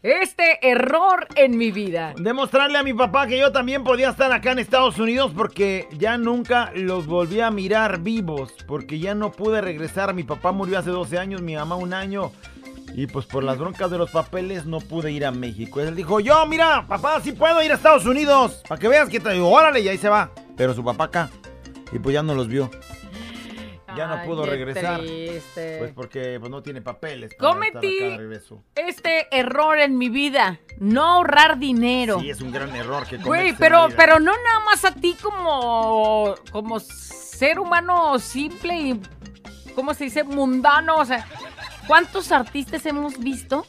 este 0.03 0.59
error 0.69 1.27
en 1.35 1.57
mi 1.59 1.71
vida. 1.71 2.15
Demostrarle 2.17 2.79
a 2.79 2.83
mi 2.83 2.95
papá 2.95 3.27
que 3.27 3.39
yo 3.39 3.53
también 3.53 3.85
podía 3.85 4.11
estar 4.11 4.33
acá 4.33 4.53
en 4.53 4.61
Estados 4.61 4.99
Unidos 4.99 5.33
porque 5.37 5.89
ya 5.93 6.17
nunca 6.17 6.71
los 6.75 7.07
volví 7.07 7.41
a 7.41 7.51
mirar 7.51 7.99
vivos, 8.01 8.55
porque 8.67 8.99
ya 8.99 9.15
no 9.15 9.33
pude 9.33 9.61
regresar. 9.61 10.15
Mi 10.15 10.23
papá 10.25 10.53
murió 10.53 10.79
hace 10.79 10.91
12 10.91 11.19
años, 11.19 11.43
mi 11.43 11.55
mamá 11.57 11.77
un 11.77 11.93
año. 11.93 12.33
Y 12.95 13.07
pues 13.07 13.27
por 13.27 13.45
las 13.45 13.59
broncas 13.59 13.91
de 13.91 13.99
los 13.99 14.11
papeles 14.11 14.67
no 14.67 14.81
pude 14.81 15.13
ir 15.13 15.25
a 15.25 15.31
México. 15.31 15.81
Él 15.81 15.95
dijo, 15.95 16.21
yo, 16.21 16.45
mira, 16.47 16.87
papá, 16.89 17.21
sí 17.21 17.33
puedo 17.33 17.63
ir 17.63 17.71
a 17.71 17.75
Estados 17.77 18.07
Unidos. 18.07 18.63
Para 18.69 18.81
que 18.81 18.89
veas 18.89 19.09
que 19.09 19.21
te 19.21 19.31
digo, 19.33 19.49
órale, 19.51 19.81
y 19.81 19.89
ahí 19.89 19.99
se 19.99 20.09
va. 20.09 20.31
Pero 20.57 20.75
su 20.75 20.83
papá 20.85 21.05
acá. 21.05 21.31
Y 21.93 21.99
pues 21.99 22.15
ya 22.15 22.23
no 22.23 22.35
los 22.35 22.49
vio. 22.49 22.71
Ya 23.97 24.07
no 24.07 24.15
Ay, 24.15 24.29
pudo 24.29 24.45
qué 24.45 24.51
regresar. 24.51 25.01
triste. 25.01 25.77
Pues 25.79 25.93
porque 25.95 26.37
pues, 26.39 26.51
no 26.51 26.63
tiene 26.63 26.83
papeles. 26.83 27.35
para 27.35 27.51
estar 27.51 27.73
Cometí 27.73 27.97
acá 27.99 28.11
de 28.11 28.17
regreso. 28.19 28.63
este 28.77 29.27
error 29.37 29.79
en 29.79 29.97
mi 29.97 30.09
vida. 30.09 30.61
No 30.79 31.05
ahorrar 31.05 31.59
dinero. 31.59 32.21
Sí, 32.21 32.31
es 32.31 32.41
un 32.41 32.53
gran 32.53 32.75
error 32.77 33.07
que 33.07 33.17
Güey, 33.17 33.25
cometes 33.25 33.47
en 33.47 33.53
la 33.53 33.59
pero, 33.59 33.87
vida. 33.89 33.97
pero 33.97 34.21
no 34.21 34.33
nada 34.33 34.65
más 34.67 34.85
a 34.85 34.93
ti 34.95 35.17
como, 35.21 36.35
como 36.53 36.79
ser 36.81 37.59
humano 37.59 38.19
simple 38.19 38.75
y, 38.77 39.01
¿cómo 39.75 39.95
se 39.95 40.05
dice? 40.05 40.23
Mundano. 40.23 40.97
O 40.97 41.05
sea, 41.05 41.27
¿cuántos 41.89 42.31
artistas 42.31 42.87
hemos 42.87 43.19
visto 43.19 43.67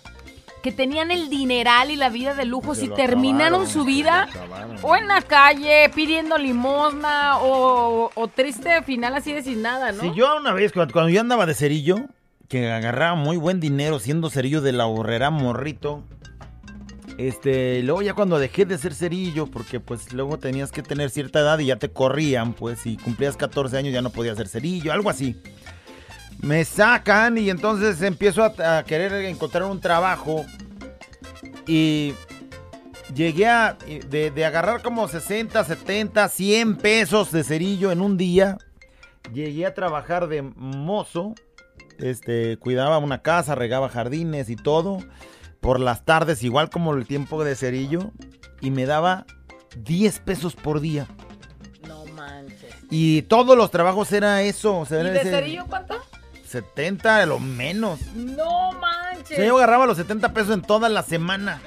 que 0.62 0.72
tenían 0.72 1.10
el 1.10 1.30
dineral 1.30 1.90
y 1.90 1.96
la 1.96 2.10
vida 2.10 2.36
de 2.36 2.46
lujos 2.46 2.80
Se 2.80 2.86
y 2.86 2.90
terminaron 2.90 3.62
acabaron, 3.62 3.68
su 3.68 3.86
vida 3.86 4.28
o 4.82 4.96
en 4.96 5.08
la 5.08 5.22
calle 5.22 5.90
pidiendo 5.96 6.38
limosna 6.38 7.40
o, 7.40 8.12
o 8.14 8.28
triste 8.28 8.84
final 8.84 9.16
así 9.16 9.34
de 9.34 9.42
sin 9.42 9.62
nada, 9.62 9.94
¿no? 9.94 10.02
Si 10.02 10.14
yo 10.14 10.36
una 10.38 10.54
vez, 10.54 10.74
cuando, 10.74 10.94
cuando 10.94 11.10
yo 11.10 11.22
andaba 11.22 11.46
de 11.46 11.56
cerillo, 11.56 11.98
que 12.50 12.70
agarraba 12.70 13.16
muy 13.16 13.38
buen 13.38 13.60
dinero 13.60 14.00
siendo 14.00 14.30
cerillo 14.30 14.62
de 14.62 14.74
la 14.74 14.86
horrera 14.86 15.30
morrito, 15.30 16.04
este, 17.20 17.84
luego 17.84 18.02
ya 18.02 18.14
cuando 18.14 18.40
dejé 18.40 18.66
de 18.66 18.78
ser 18.78 18.94
cerillo, 18.94 19.48
porque 19.48 19.80
pues 19.80 20.14
luego 20.14 20.40
tenías 20.40 20.72
que 20.72 20.82
tener 20.82 21.10
cierta 21.10 21.40
edad 21.40 21.60
y 21.60 21.66
ya 21.66 21.76
te 21.76 21.90
corrían, 21.90 22.54
pues 22.54 22.80
si 22.80 22.96
cumplías 22.96 23.38
14 23.38 23.78
años 23.78 23.94
ya 23.94 24.02
no 24.02 24.10
podías 24.10 24.38
ser 24.38 24.48
cerillo, 24.48 24.94
algo 24.94 25.10
así. 25.10 25.36
Me 26.42 26.64
sacan 26.66 27.38
y 27.38 27.50
entonces 27.50 28.02
empiezo 28.02 28.44
a, 28.44 28.78
a 28.78 28.84
querer 28.84 29.14
encontrar 29.26 29.64
un 29.64 29.82
trabajo 29.82 30.46
y 31.68 32.14
llegué 33.14 33.48
a 33.48 33.78
de, 34.10 34.32
de 34.32 34.46
agarrar 34.46 34.82
como 34.82 35.08
60, 35.08 35.64
70, 35.64 36.30
100 36.30 36.78
pesos 36.78 37.32
de 37.32 37.44
cerillo 37.44 37.92
en 37.92 38.02
un 38.02 38.18
día. 38.18 38.58
Llegué 39.34 39.66
a 39.66 39.74
trabajar 39.74 40.28
de 40.28 40.42
mozo, 40.42 41.36
este, 42.00 42.58
cuidaba 42.58 42.98
una 42.98 43.22
casa, 43.22 43.56
regaba 43.56 43.90
jardines 43.90 44.50
y 44.50 44.56
todo. 44.56 45.00
Por 45.60 45.80
las 45.80 46.06
tardes, 46.06 46.42
igual 46.44 46.70
como 46.70 46.94
el 46.94 47.06
tiempo 47.06 47.44
de 47.44 47.56
cerillo, 47.56 48.12
y 48.62 48.72
me 48.72 48.86
daba 48.86 49.26
10 49.78 50.20
pesos 50.20 50.56
por 50.56 50.80
día. 50.80 51.06
No 51.88 52.06
manches. 52.06 52.74
Y 52.90 53.24
todos 53.24 53.58
los 53.58 53.70
trabajos 53.70 54.12
era 54.14 54.42
eso. 54.42 54.80
O 54.80 54.86
sea, 54.86 55.02
¿Y 55.02 55.04
de 55.04 55.18
ese 55.20 55.30
cerillo 55.30 55.66
cuánto? 55.68 55.96
70 56.50 57.18
a 57.18 57.26
lo 57.26 57.40
menos. 57.40 58.00
No 58.16 58.72
manches. 58.74 59.38
yo 59.38 59.58
agarraba 59.58 59.86
los 59.86 59.98
70 59.98 60.34
pesos 60.34 60.54
en 60.54 60.62
toda 60.62 60.90
la 60.90 61.04
semana. 61.04 61.62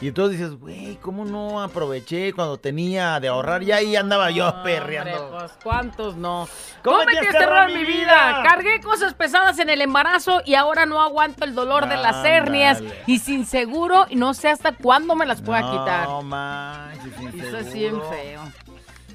Y 0.00 0.08
entonces 0.08 0.38
dices, 0.38 0.58
güey, 0.58 0.96
¿cómo 1.00 1.24
no 1.24 1.62
aproveché 1.62 2.32
cuando 2.34 2.58
tenía 2.58 3.20
de 3.20 3.28
ahorrar? 3.28 3.62
Y 3.62 3.72
ahí 3.72 3.96
andaba 3.96 4.30
yo 4.30 4.52
perreando. 4.62 5.24
Hombre, 5.28 5.38
pues, 5.38 5.52
¿cuántos 5.62 6.16
no? 6.16 6.46
Cómete 6.82 7.20
este 7.20 7.38
error 7.38 7.70
en 7.70 7.78
mi 7.78 7.84
vida. 7.86 8.42
Cargué 8.42 8.80
cosas 8.80 9.14
pesadas 9.14 9.58
en 9.60 9.70
el 9.70 9.80
embarazo 9.80 10.42
y 10.44 10.56
ahora 10.56 10.84
no 10.84 11.00
aguanto 11.00 11.44
el 11.44 11.54
dolor 11.54 11.88
de 11.88 11.96
las 11.96 12.22
hernias 12.26 12.82
y 13.06 13.20
sin 13.20 13.46
seguro 13.46 14.06
y 14.10 14.16
no 14.16 14.34
sé 14.34 14.48
hasta 14.50 14.72
cuándo 14.72 15.14
me 15.14 15.24
las 15.26 15.40
pueda 15.40 15.60
No 15.60 15.70
quitar. 15.70 16.22
manches, 16.24 17.12
sin 17.16 17.40
Eso 17.40 17.58
es 17.58 17.72
bien 17.72 17.90
seguro. 17.92 18.10
feo. 18.10 18.42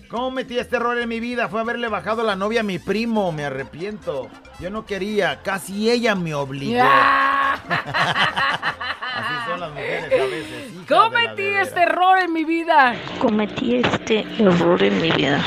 ¿Cómo 0.10 0.32
metí 0.32 0.58
este 0.58 0.78
error 0.78 0.98
en 0.98 1.08
mi 1.08 1.20
vida? 1.20 1.50
Fue 1.50 1.62
haberle 1.62 1.88
bajado 1.88 2.24
la 2.24 2.36
novia 2.36 2.62
a 2.62 2.64
mi 2.64 2.80
primo, 2.80 3.32
me 3.32 3.46
arrepiento. 3.46 4.28
Yo 4.60 4.72
no 4.72 4.84
quería, 4.84 5.44
casi 5.44 5.92
ella 5.92 6.16
me 6.16 6.34
obligó. 6.34 6.82
Así 7.70 9.34
son 9.48 9.60
las 9.60 9.70
mujeres 9.70 10.06
a 10.06 10.26
veces. 10.26 10.74
Cometí 10.88 11.44
este 11.44 11.82
error 11.84 12.18
en 12.18 12.34
mi 12.34 12.44
vida. 12.44 12.96
Cometí 13.20 13.76
este 13.76 14.26
error 14.40 14.82
en 14.82 15.00
mi 15.00 15.12
vida. 15.12 15.44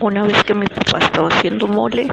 Una 0.00 0.22
vez 0.22 0.42
que 0.44 0.54
mi 0.54 0.66
papá 0.66 1.00
estaba 1.00 1.28
haciendo 1.28 1.66
mole 1.66 2.08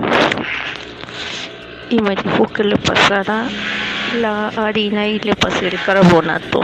y 1.89 2.01
me 2.01 2.13
dijo 2.13 2.45
que 2.47 2.65
le 2.65 2.75
pasara 2.75 3.47
la 4.19 4.49
harina 4.49 5.07
y 5.07 5.17
le 5.19 5.33
pasé 5.33 5.69
el 5.69 5.81
carbonato. 5.81 6.59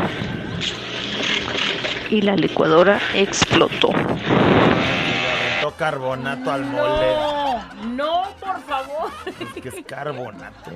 Y 2.09 2.21
la 2.21 2.35
licuadora 2.35 3.01
explotó. 3.13 3.89
Aventó 3.91 5.71
carbonato 5.77 6.51
al 6.51 6.65
mole. 6.65 7.15
No, 7.15 7.85
no, 7.87 8.23
por 8.39 8.61
favor. 8.61 9.11
Es 9.25 9.61
que 9.61 9.69
es 9.69 9.85
carbonato. 9.85 10.71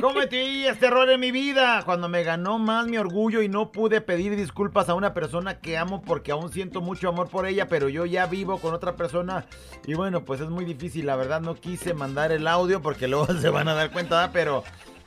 Cometí 0.00 0.66
este 0.66 0.86
error 0.86 1.08
en 1.08 1.20
mi 1.20 1.30
vida 1.30 1.82
cuando 1.84 2.08
me 2.08 2.22
ganó 2.22 2.58
más 2.58 2.86
mi 2.86 2.98
orgullo 2.98 3.40
y 3.40 3.48
no 3.48 3.72
pude 3.72 4.00
pedir 4.02 4.36
disculpas 4.36 4.88
a 4.88 4.94
una 4.94 5.14
persona 5.14 5.58
que 5.58 5.78
amo 5.78 6.02
porque 6.02 6.32
aún 6.32 6.52
siento 6.52 6.82
mucho 6.82 7.08
amor 7.08 7.28
por 7.28 7.46
ella, 7.46 7.68
pero 7.68 7.88
yo 7.88 8.04
ya 8.04 8.26
vivo 8.26 8.58
con 8.58 8.74
otra 8.74 8.96
persona 8.96 9.46
y 9.86 9.94
bueno, 9.94 10.24
pues 10.24 10.40
es 10.40 10.50
muy 10.50 10.64
difícil. 10.64 11.06
La 11.06 11.16
verdad 11.16 11.40
no 11.40 11.54
quise 11.54 11.94
mandar 11.94 12.32
el 12.32 12.46
audio 12.46 12.82
porque 12.82 13.08
luego 13.08 13.26
se 13.40 13.48
van 13.48 13.68
a 13.68 13.74
dar 13.74 13.90
cuenta, 13.90 14.16
¿verdad? 14.16 14.30
pero 14.32 14.64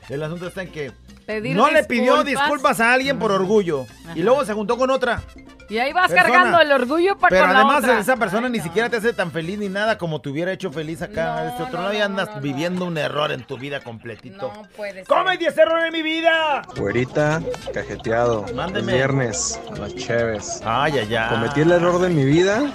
el 0.08 0.22
asunto 0.22 0.46
está 0.48 0.62
en 0.62 0.72
que 0.72 0.92
Pedir 1.26 1.54
no 1.56 1.70
le 1.70 1.84
pidió 1.84 2.24
disculpas. 2.24 2.80
a 2.80 2.92
alguien 2.92 3.18
por 3.18 3.30
orgullo 3.30 3.86
y 4.14 4.22
luego 4.22 4.44
se 4.44 4.52
juntó 4.52 4.76
con 4.76 4.90
otra. 4.90 5.22
Y 5.68 5.78
ahí 5.78 5.92
vas 5.92 6.10
Persona. 6.10 6.32
cargando 6.32 6.60
el 6.60 6.72
orgullo 6.72 7.16
para 7.16 7.28
Pero 7.30 7.44
con 7.44 7.52
la 7.52 7.60
además 7.60 7.84
otra. 7.84 8.00
esa 8.00 8.16
persona 8.16 8.48
ni 8.48 8.58
siquiera 8.58 8.88
te 8.90 8.96
hace 8.96 9.12
tan 9.12 9.30
feliz 9.30 9.56
ni 9.56 9.68
nada 9.68 9.98
como 9.98 10.20
te 10.20 10.28
hubiera 10.28 10.50
hecho 10.50 10.72
feliz 10.72 11.00
acá 11.00 11.42
de 11.42 11.48
este 11.50 11.62
otro 11.62 11.80
lado 11.80 11.94
y 11.94 11.98
andas 12.00 12.42
viviendo 12.42 12.86
un 12.86 12.98
error 12.98 13.30
en 13.30 13.44
tu 13.44 13.56
vida 13.56 13.78
completito. 13.80 14.50
No 14.52 14.62
puede 14.76 14.92
ser. 14.94 15.06
¡Cometí 15.06 15.44
ese 15.46 15.62
error 15.62 15.86
en 15.86 15.92
mi 15.92 16.02
vida! 16.02 16.62
Güerita, 16.76 17.40
cajeteado. 17.72 18.44
Mándeme. 18.52 18.90
El 18.90 18.98
viernes, 18.98 19.60
a 19.72 19.76
las 19.78 19.94
Cheves. 19.94 20.60
Ay, 20.64 20.98
ay, 20.98 21.14
ay. 21.14 21.28
Cometí 21.30 21.60
el 21.60 21.70
error 21.70 22.00
de 22.00 22.08
mi 22.08 22.24
vida 22.24 22.72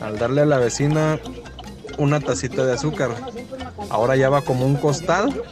al 0.00 0.18
darle 0.18 0.40
a 0.40 0.46
la 0.46 0.58
vecina 0.58 1.20
una 1.98 2.18
tacita 2.18 2.64
de 2.66 2.72
azúcar. 2.72 3.10
Ahora 3.88 4.16
ya 4.16 4.30
va 4.30 4.42
como 4.42 4.66
un 4.66 4.74
costal 4.76 5.42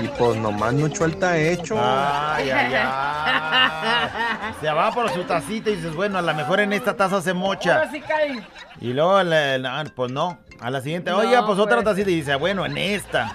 y 0.00 0.08
pues 0.18 0.36
nomás 0.36 0.72
no 0.74 0.94
suelta 0.94 1.36
hecho. 1.36 1.76
Ay, 1.78 2.50
ay, 2.50 2.74
ay. 2.74 4.54
Se 4.60 4.70
va 4.70 4.90
por 4.92 5.10
su 5.10 5.22
tacita 5.24 5.70
y 5.70 5.76
dices, 5.76 5.94
bueno, 5.94 6.18
a 6.18 6.22
lo 6.22 6.34
mejor 6.34 6.60
en 6.60 6.72
esta 6.72 6.96
taza 6.96 7.20
se 7.20 7.32
mocha. 7.34 7.76
Ahora 7.78 7.90
sí 7.90 8.00
cae. 8.00 8.42
Y 8.80 8.92
luego, 8.92 9.22
le- 9.22 9.58
le- 9.58 9.68
pues 9.94 10.10
no. 10.12 10.38
A 10.60 10.70
la 10.70 10.80
siguiente, 10.80 11.10
No, 11.10 11.18
oiga, 11.18 11.44
pues 11.46 11.58
otra 11.58 11.76
pues. 11.76 11.84
tacita 11.86 12.10
y 12.10 12.16
dice, 12.16 12.34
bueno, 12.36 12.64
en 12.64 12.78
esta. 12.78 13.32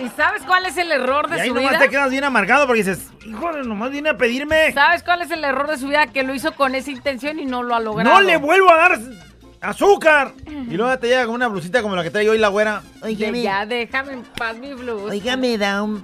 ¿Y 0.00 0.08
sabes 0.10 0.42
cuál 0.46 0.64
es 0.66 0.76
el 0.76 0.92
error 0.92 1.26
Y 1.30 1.34
de 1.34 1.40
ahí 1.40 1.48
su 1.48 1.54
nomás 1.54 1.70
vida? 1.72 1.80
te 1.80 1.88
quedas 1.88 2.10
bien 2.10 2.22
amargado 2.24 2.66
porque 2.66 2.82
dices, 2.84 3.08
híjole, 3.26 3.62
nomás 3.64 3.90
viene 3.90 4.10
a 4.10 4.16
pedirme. 4.16 4.72
¿Sabes 4.72 5.02
cuál 5.02 5.22
es 5.22 5.30
el 5.30 5.44
error 5.44 5.68
de 5.68 5.78
su 5.78 5.88
vida? 5.88 6.06
Que 6.06 6.22
lo 6.22 6.32
hizo 6.34 6.52
con 6.54 6.74
esa 6.74 6.90
intención 6.90 7.38
y 7.40 7.44
no 7.46 7.62
lo 7.62 7.74
ha 7.74 7.80
logrado. 7.80 8.14
No 8.14 8.20
le 8.20 8.36
vuelvo 8.36 8.70
a 8.72 8.76
dar 8.76 8.98
¡Azúcar! 9.60 10.32
Y 10.46 10.74
luego 10.74 10.98
te 10.98 11.08
llega 11.08 11.26
con 11.26 11.34
una 11.34 11.48
blusita 11.48 11.82
como 11.82 11.94
la 11.94 12.02
que 12.02 12.10
trae 12.10 12.26
hoy 12.28 12.38
la 12.38 12.48
güera. 12.48 12.82
De- 13.02 13.42
ya, 13.42 13.66
déjame 13.66 14.14
en 14.14 14.22
paz 14.22 14.56
mi 14.56 14.72
blusa. 14.72 15.12
Oiga, 15.12 15.36
me 15.36 15.58
da 15.58 15.82
un... 15.82 16.02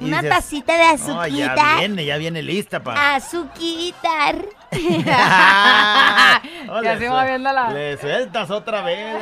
y 0.00 0.06
Una 0.06 0.22
dices, 0.22 0.36
tacita 0.36 0.72
de 0.72 0.78
No, 1.06 1.20
azuquita. 1.20 1.54
ya 1.54 1.76
viene, 1.80 2.04
ya 2.06 2.16
viene 2.16 2.42
lista, 2.42 2.82
pa. 2.82 3.14
Azuquitar. 3.16 4.36
Oh, 4.74 4.76
Ya 6.82 6.94
le 6.94 6.98
se 6.98 7.08
va 7.08 7.24
viendo 7.26 7.52
la- 7.52 7.70
Le 7.70 7.96
sueltas 7.98 8.50
otra 8.50 8.82
vez. 8.82 9.16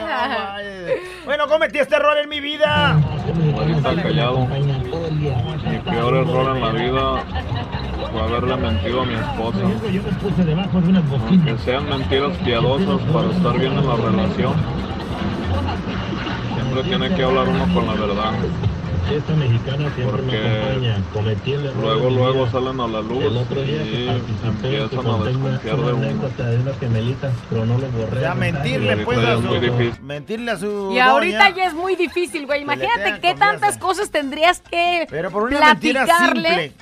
bueno, 1.24 1.46
cometí 1.48 1.78
este 1.78 1.96
error 1.96 2.16
en 2.18 2.28
mi 2.28 2.40
vida. 2.40 2.96
Está 3.76 4.02
callado. 4.02 4.46
Mi 4.46 5.78
peor 5.78 6.14
error 6.16 6.56
en 6.56 6.62
la 6.62 6.70
vida 6.70 7.24
fue 8.12 8.20
haberle 8.22 8.56
mentido 8.56 9.02
a 9.02 9.06
mi 9.06 9.14
esposa. 9.14 9.58
Aunque 11.28 11.58
sean 11.64 11.88
mentiras 11.88 12.36
piadosas 12.38 13.00
para 13.12 13.30
estar 13.30 13.58
bien 13.58 13.72
en 13.72 13.88
la 13.88 13.96
relación. 13.96 14.54
Siempre 16.54 16.82
tiene 16.84 17.14
que 17.14 17.22
hablar 17.22 17.48
uno 17.48 17.74
con 17.74 17.86
la 17.86 17.94
verdad. 17.94 18.32
Porque 20.10 21.58
luego, 21.80 22.10
luego 22.10 22.48
salen 22.48 22.80
a 22.80 22.86
la 22.86 23.00
luz 23.00 23.24
y 23.66 24.46
empiezan 24.46 25.06
a 25.06 25.18
desconfiar 25.24 25.76
de 25.76 25.92
uno. 25.92 26.08
O 28.10 28.20
sea, 28.20 28.34
mentirle, 28.34 28.96
pues, 28.98 29.18
Ahorita 29.18 29.60
ya 29.60 29.72
a 29.82 29.86
su... 29.96 30.02
Mentirle 30.02 30.50
a 30.52 30.56
su 30.56 30.92
Y 30.94 30.98
ahorita 30.98 31.44
doña. 31.44 31.56
ya 31.56 31.64
es 31.66 31.74
muy 31.74 31.96
difícil, 31.96 32.46
güey. 32.46 32.62
Imagínate 32.62 33.20
qué 33.20 33.34
tantas 33.34 33.76
cosas 33.76 34.10
tendrías 34.10 34.60
que 34.60 35.06
Pero 35.10 35.30
por 35.30 35.44
una 35.44 35.60
mentira 35.60 36.04
platicarle. 36.04 36.48
simple. 36.48 36.72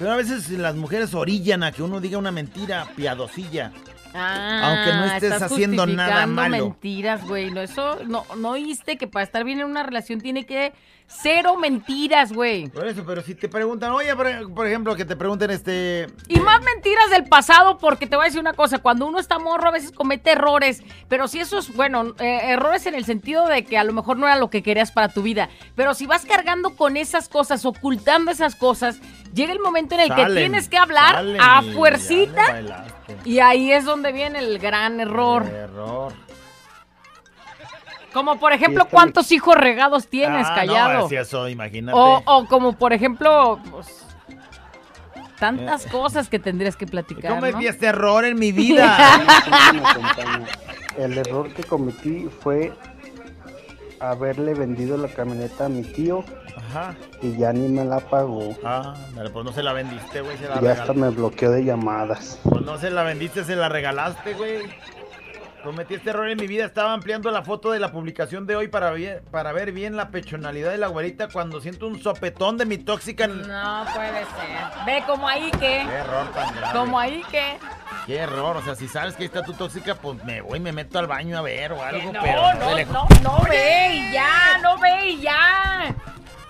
Pero 0.00 0.12
a 0.12 0.16
veces 0.16 0.48
las 0.48 0.76
mujeres 0.76 1.12
orillan 1.12 1.62
a 1.62 1.72
que 1.72 1.82
uno 1.82 2.00
diga 2.00 2.16
una 2.16 2.32
mentira 2.32 2.86
piadosilla. 2.96 3.70
Ah, 4.14 4.60
Aunque 4.64 4.94
no 4.94 5.04
estés 5.04 5.22
estás 5.24 5.52
haciendo 5.52 5.86
nada 5.86 6.26
malo. 6.26 6.56
mentiras, 6.56 7.22
güey. 7.22 7.50
No, 7.50 7.60
eso, 7.60 7.98
no, 8.06 8.24
no 8.38 8.52
oíste 8.52 8.96
que 8.96 9.06
para 9.06 9.24
estar 9.24 9.44
bien 9.44 9.60
en 9.60 9.66
una 9.66 9.82
relación 9.82 10.22
tiene 10.22 10.46
que 10.46 10.72
cero 11.10 11.56
mentiras, 11.56 12.32
güey. 12.32 12.68
Por 12.68 12.86
eso, 12.86 13.04
pero 13.04 13.20
si 13.20 13.34
te 13.34 13.48
preguntan, 13.48 13.90
oye, 13.90 14.14
por, 14.14 14.54
por 14.54 14.66
ejemplo, 14.66 14.94
que 14.94 15.04
te 15.04 15.16
pregunten 15.16 15.50
este... 15.50 16.06
Y 16.28 16.38
más 16.40 16.62
mentiras 16.62 17.10
del 17.10 17.24
pasado, 17.24 17.78
porque 17.78 18.06
te 18.06 18.16
voy 18.16 18.24
a 18.24 18.26
decir 18.26 18.40
una 18.40 18.52
cosa, 18.52 18.78
cuando 18.78 19.06
uno 19.06 19.18
está 19.18 19.38
morro 19.38 19.68
a 19.68 19.72
veces 19.72 19.90
comete 19.90 20.32
errores, 20.32 20.82
pero 21.08 21.26
si 21.26 21.40
esos, 21.40 21.74
bueno, 21.74 22.14
eh, 22.20 22.52
errores 22.52 22.86
en 22.86 22.94
el 22.94 23.04
sentido 23.04 23.46
de 23.48 23.64
que 23.64 23.76
a 23.76 23.84
lo 23.84 23.92
mejor 23.92 24.16
no 24.18 24.26
era 24.26 24.36
lo 24.36 24.50
que 24.50 24.62
querías 24.62 24.92
para 24.92 25.08
tu 25.08 25.22
vida, 25.22 25.50
pero 25.74 25.94
si 25.94 26.06
vas 26.06 26.24
cargando 26.24 26.76
con 26.76 26.96
esas 26.96 27.28
cosas, 27.28 27.64
ocultando 27.64 28.30
esas 28.30 28.54
cosas, 28.54 29.00
llega 29.34 29.52
el 29.52 29.60
momento 29.60 29.94
en 29.94 30.02
el 30.02 30.14
que 30.14 30.26
tienes 30.26 30.68
que 30.68 30.78
hablar 30.78 31.14
salen 31.14 31.40
a 31.40 31.62
fuercita 31.74 32.62
y 33.24 33.38
ahí 33.40 33.72
es 33.72 33.84
donde 33.84 34.12
viene 34.12 34.38
el 34.38 34.58
gran 34.58 35.00
error. 35.00 35.44
Error. 35.46 36.12
Como 38.12 38.40
por 38.40 38.52
ejemplo, 38.52 38.86
¿cuántos 38.90 39.30
hijos 39.30 39.54
regados 39.54 40.08
tienes, 40.08 40.46
Ah, 40.48 40.54
callado? 40.54 41.00
No, 41.02 41.08
si 41.08 41.16
eso, 41.16 41.48
imagínate. 41.48 41.96
o, 41.96 42.22
o 42.24 42.46
como 42.46 42.72
por 42.72 42.92
ejemplo, 42.92 43.60
pues, 43.70 44.04
tantas 45.38 45.86
cosas 45.86 46.28
que 46.28 46.38
tendrías 46.38 46.76
que 46.76 46.86
platicar. 46.86 47.32
Cometí 47.34 47.64
¿no? 47.64 47.70
este 47.70 47.86
error 47.86 48.24
en 48.24 48.38
mi 48.38 48.52
vida. 48.52 48.98
El 50.98 51.16
error 51.16 51.52
que 51.54 51.62
cometí 51.62 52.28
fue 52.40 52.72
haberle 54.00 54.54
vendido 54.54 54.96
la 54.96 55.08
camioneta 55.08 55.66
a 55.66 55.68
mi 55.68 55.82
tío 55.82 56.24
Ajá. 56.70 56.94
y 57.20 57.36
ya 57.36 57.52
ni 57.52 57.68
me 57.68 57.84
la 57.84 58.00
pagó. 58.00 58.54
Ah, 58.64 58.94
dale, 59.14 59.30
pues 59.30 59.44
no 59.44 59.52
se 59.52 59.62
la 59.62 59.72
vendiste, 59.72 60.20
güey, 60.20 60.36
se 60.38 60.48
la 60.48 60.60
Y 60.62 60.66
hasta 60.68 60.92
me 60.92 61.10
bloqueó 61.10 61.50
de 61.50 61.64
llamadas. 61.64 62.38
Pues 62.48 62.62
no 62.62 62.78
se 62.78 62.90
la 62.90 63.02
vendiste, 63.02 63.44
se 63.44 63.56
la 63.56 63.68
regalaste, 63.68 64.34
güey. 64.34 64.62
Cometí 65.64 65.92
este 65.94 66.08
error 66.08 66.26
en 66.30 66.38
mi 66.38 66.46
vida. 66.46 66.64
Estaba 66.64 66.94
ampliando 66.94 67.30
la 67.30 67.42
foto 67.42 67.70
de 67.70 67.78
la 67.80 67.92
publicación 67.92 68.46
de 68.46 68.56
hoy 68.56 68.68
para, 68.68 68.92
ver- 68.92 69.22
para 69.30 69.52
ver 69.52 69.72
bien 69.72 69.94
la 69.94 70.08
pechonalidad 70.08 70.70
de 70.70 70.78
la 70.78 70.86
güerita 70.86 71.28
cuando 71.28 71.60
siento 71.60 71.86
un 71.86 72.00
sopetón 72.02 72.56
de 72.56 72.64
mi 72.64 72.78
tóxica. 72.78 73.24
en- 73.24 73.42
No 73.46 73.84
puede 73.94 74.20
ser. 74.20 74.86
Ve 74.86 75.02
como 75.06 75.28
ahí 75.28 75.50
que. 75.50 75.58
Qué 75.86 75.94
error 75.96 76.26
tan 76.34 76.54
grave. 76.56 76.78
Como 76.78 76.98
ahí 76.98 77.22
que. 77.30 77.58
Qué 78.06 78.16
error. 78.16 78.56
O 78.56 78.62
sea, 78.62 78.74
si 78.74 78.88
sabes 78.88 79.14
que 79.16 79.24
ahí 79.24 79.26
está 79.26 79.42
tu 79.42 79.52
tóxica, 79.52 79.94
pues 79.96 80.24
me 80.24 80.40
voy, 80.40 80.60
me 80.60 80.72
meto 80.72 80.98
al 80.98 81.06
baño 81.06 81.36
a 81.36 81.42
ver 81.42 81.72
o 81.72 81.82
algo. 81.84 82.10
No, 82.10 82.20
pero 82.22 82.54
no, 82.54 82.74
lejos. 82.74 82.94
no, 82.94 83.06
no 83.22 83.44
ve 83.46 83.88
y 83.96 84.12
ya, 84.14 84.58
no 84.62 84.78
ve 84.78 85.08
y 85.10 85.20
ya. 85.20 85.94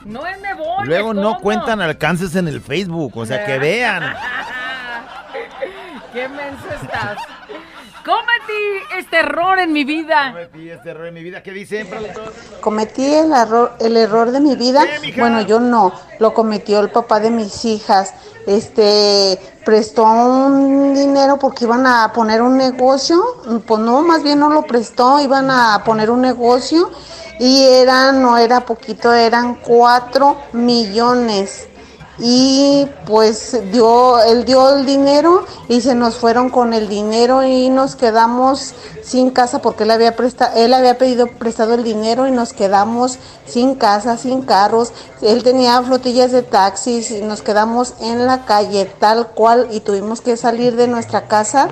No 0.04 0.26
es 0.26 0.40
me 0.40 0.54
voy. 0.54 0.86
Luego 0.86 1.14
no 1.14 1.38
cuentan 1.38 1.80
alcances 1.80 2.34
en 2.36 2.48
el 2.48 2.60
Facebook. 2.60 3.16
O 3.16 3.26
sea, 3.26 3.44
que 3.44 3.58
vean. 3.58 4.02
Qué 6.12 6.28
menso 6.28 6.66
estás. 6.82 7.18
Cometí 8.10 8.98
este 8.98 9.18
error 9.18 9.60
en 9.60 9.72
mi 9.72 9.84
vida. 9.84 10.32
Cometí 10.32 10.68
este 10.68 10.90
error 10.90 11.06
en 11.06 11.14
mi 11.14 11.22
vida. 11.22 11.44
¿Qué 11.44 11.52
dicen, 11.52 11.86
productor? 11.86 12.32
Cometí 12.60 13.04
el 13.04 13.32
error, 13.32 13.74
el 13.78 13.96
error 13.96 14.32
de 14.32 14.40
mi 14.40 14.56
vida. 14.56 14.84
Bueno, 15.16 15.42
yo 15.42 15.60
no, 15.60 15.92
lo 16.18 16.34
cometió 16.34 16.80
el 16.80 16.90
papá 16.90 17.20
de 17.20 17.30
mis 17.30 17.64
hijas. 17.64 18.12
Este 18.48 19.38
prestó 19.64 20.02
un 20.02 20.92
dinero 20.92 21.38
porque 21.38 21.66
iban 21.66 21.86
a 21.86 22.12
poner 22.12 22.42
un 22.42 22.56
negocio. 22.56 23.22
Pues 23.64 23.80
no, 23.80 24.02
más 24.02 24.24
bien 24.24 24.40
no 24.40 24.50
lo 24.50 24.62
prestó, 24.62 25.20
iban 25.20 25.48
a 25.48 25.84
poner 25.84 26.10
un 26.10 26.20
negocio 26.20 26.90
y 27.38 27.62
era, 27.64 28.10
no 28.10 28.36
era 28.36 28.66
poquito, 28.66 29.14
eran 29.14 29.54
cuatro 29.54 30.36
millones. 30.52 31.69
Y 32.20 32.86
pues 33.06 33.58
dio, 33.72 34.22
él 34.22 34.44
dio 34.44 34.76
el 34.76 34.84
dinero 34.84 35.46
y 35.68 35.80
se 35.80 35.94
nos 35.94 36.16
fueron 36.16 36.50
con 36.50 36.74
el 36.74 36.88
dinero 36.88 37.42
y 37.44 37.70
nos 37.70 37.96
quedamos 37.96 38.74
sin 39.02 39.30
casa 39.30 39.62
porque 39.62 39.84
él 39.84 39.90
había 39.90 40.16
presta, 40.16 40.52
él 40.54 40.74
había 40.74 40.98
pedido 40.98 41.26
prestado 41.26 41.74
el 41.74 41.82
dinero 41.82 42.28
y 42.28 42.30
nos 42.30 42.52
quedamos 42.52 43.18
sin 43.46 43.74
casa, 43.74 44.18
sin 44.18 44.42
carros. 44.42 44.92
Él 45.22 45.42
tenía 45.42 45.80
flotillas 45.82 46.30
de 46.30 46.42
taxis 46.42 47.10
y 47.10 47.22
nos 47.22 47.40
quedamos 47.40 47.94
en 48.00 48.26
la 48.26 48.44
calle 48.44 48.84
tal 48.98 49.28
cual 49.28 49.68
y 49.70 49.80
tuvimos 49.80 50.20
que 50.20 50.36
salir 50.36 50.76
de 50.76 50.88
nuestra 50.88 51.26
casa 51.26 51.68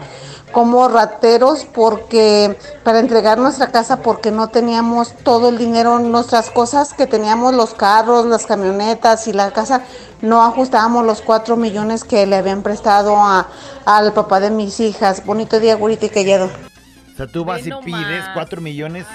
como 0.52 0.88
rateros 0.88 1.64
porque 1.64 2.56
para 2.82 3.00
entregar 3.00 3.38
nuestra 3.38 3.70
casa 3.70 4.02
porque 4.02 4.30
no 4.30 4.48
teníamos 4.48 5.12
todo 5.22 5.48
el 5.50 5.58
dinero, 5.58 5.98
nuestras 5.98 6.50
cosas 6.50 6.94
que 6.94 7.06
teníamos, 7.06 7.54
los 7.54 7.74
carros, 7.74 8.26
las 8.26 8.46
camionetas 8.46 9.28
y 9.28 9.32
la 9.32 9.50
casa, 9.52 9.82
no 10.22 10.42
ajustábamos 10.42 11.04
los 11.04 11.20
cuatro 11.22 11.56
millones 11.56 12.04
que 12.04 12.26
le 12.26 12.36
habían 12.36 12.62
prestado 12.62 13.16
a, 13.16 13.48
al 13.84 14.12
papá 14.12 14.40
de 14.40 14.50
mis 14.50 14.80
hijas. 14.80 15.24
Bonito 15.24 15.60
día, 15.60 15.74
Gurita 15.76 16.06
y 16.06 16.10
Callado. 16.10 16.46
O 16.46 17.16
sea, 17.16 17.26
tú 17.26 17.44
vas 17.44 17.66
y 17.66 17.70
pides 17.84 18.24
cuatro 18.34 18.60
millones 18.60 19.06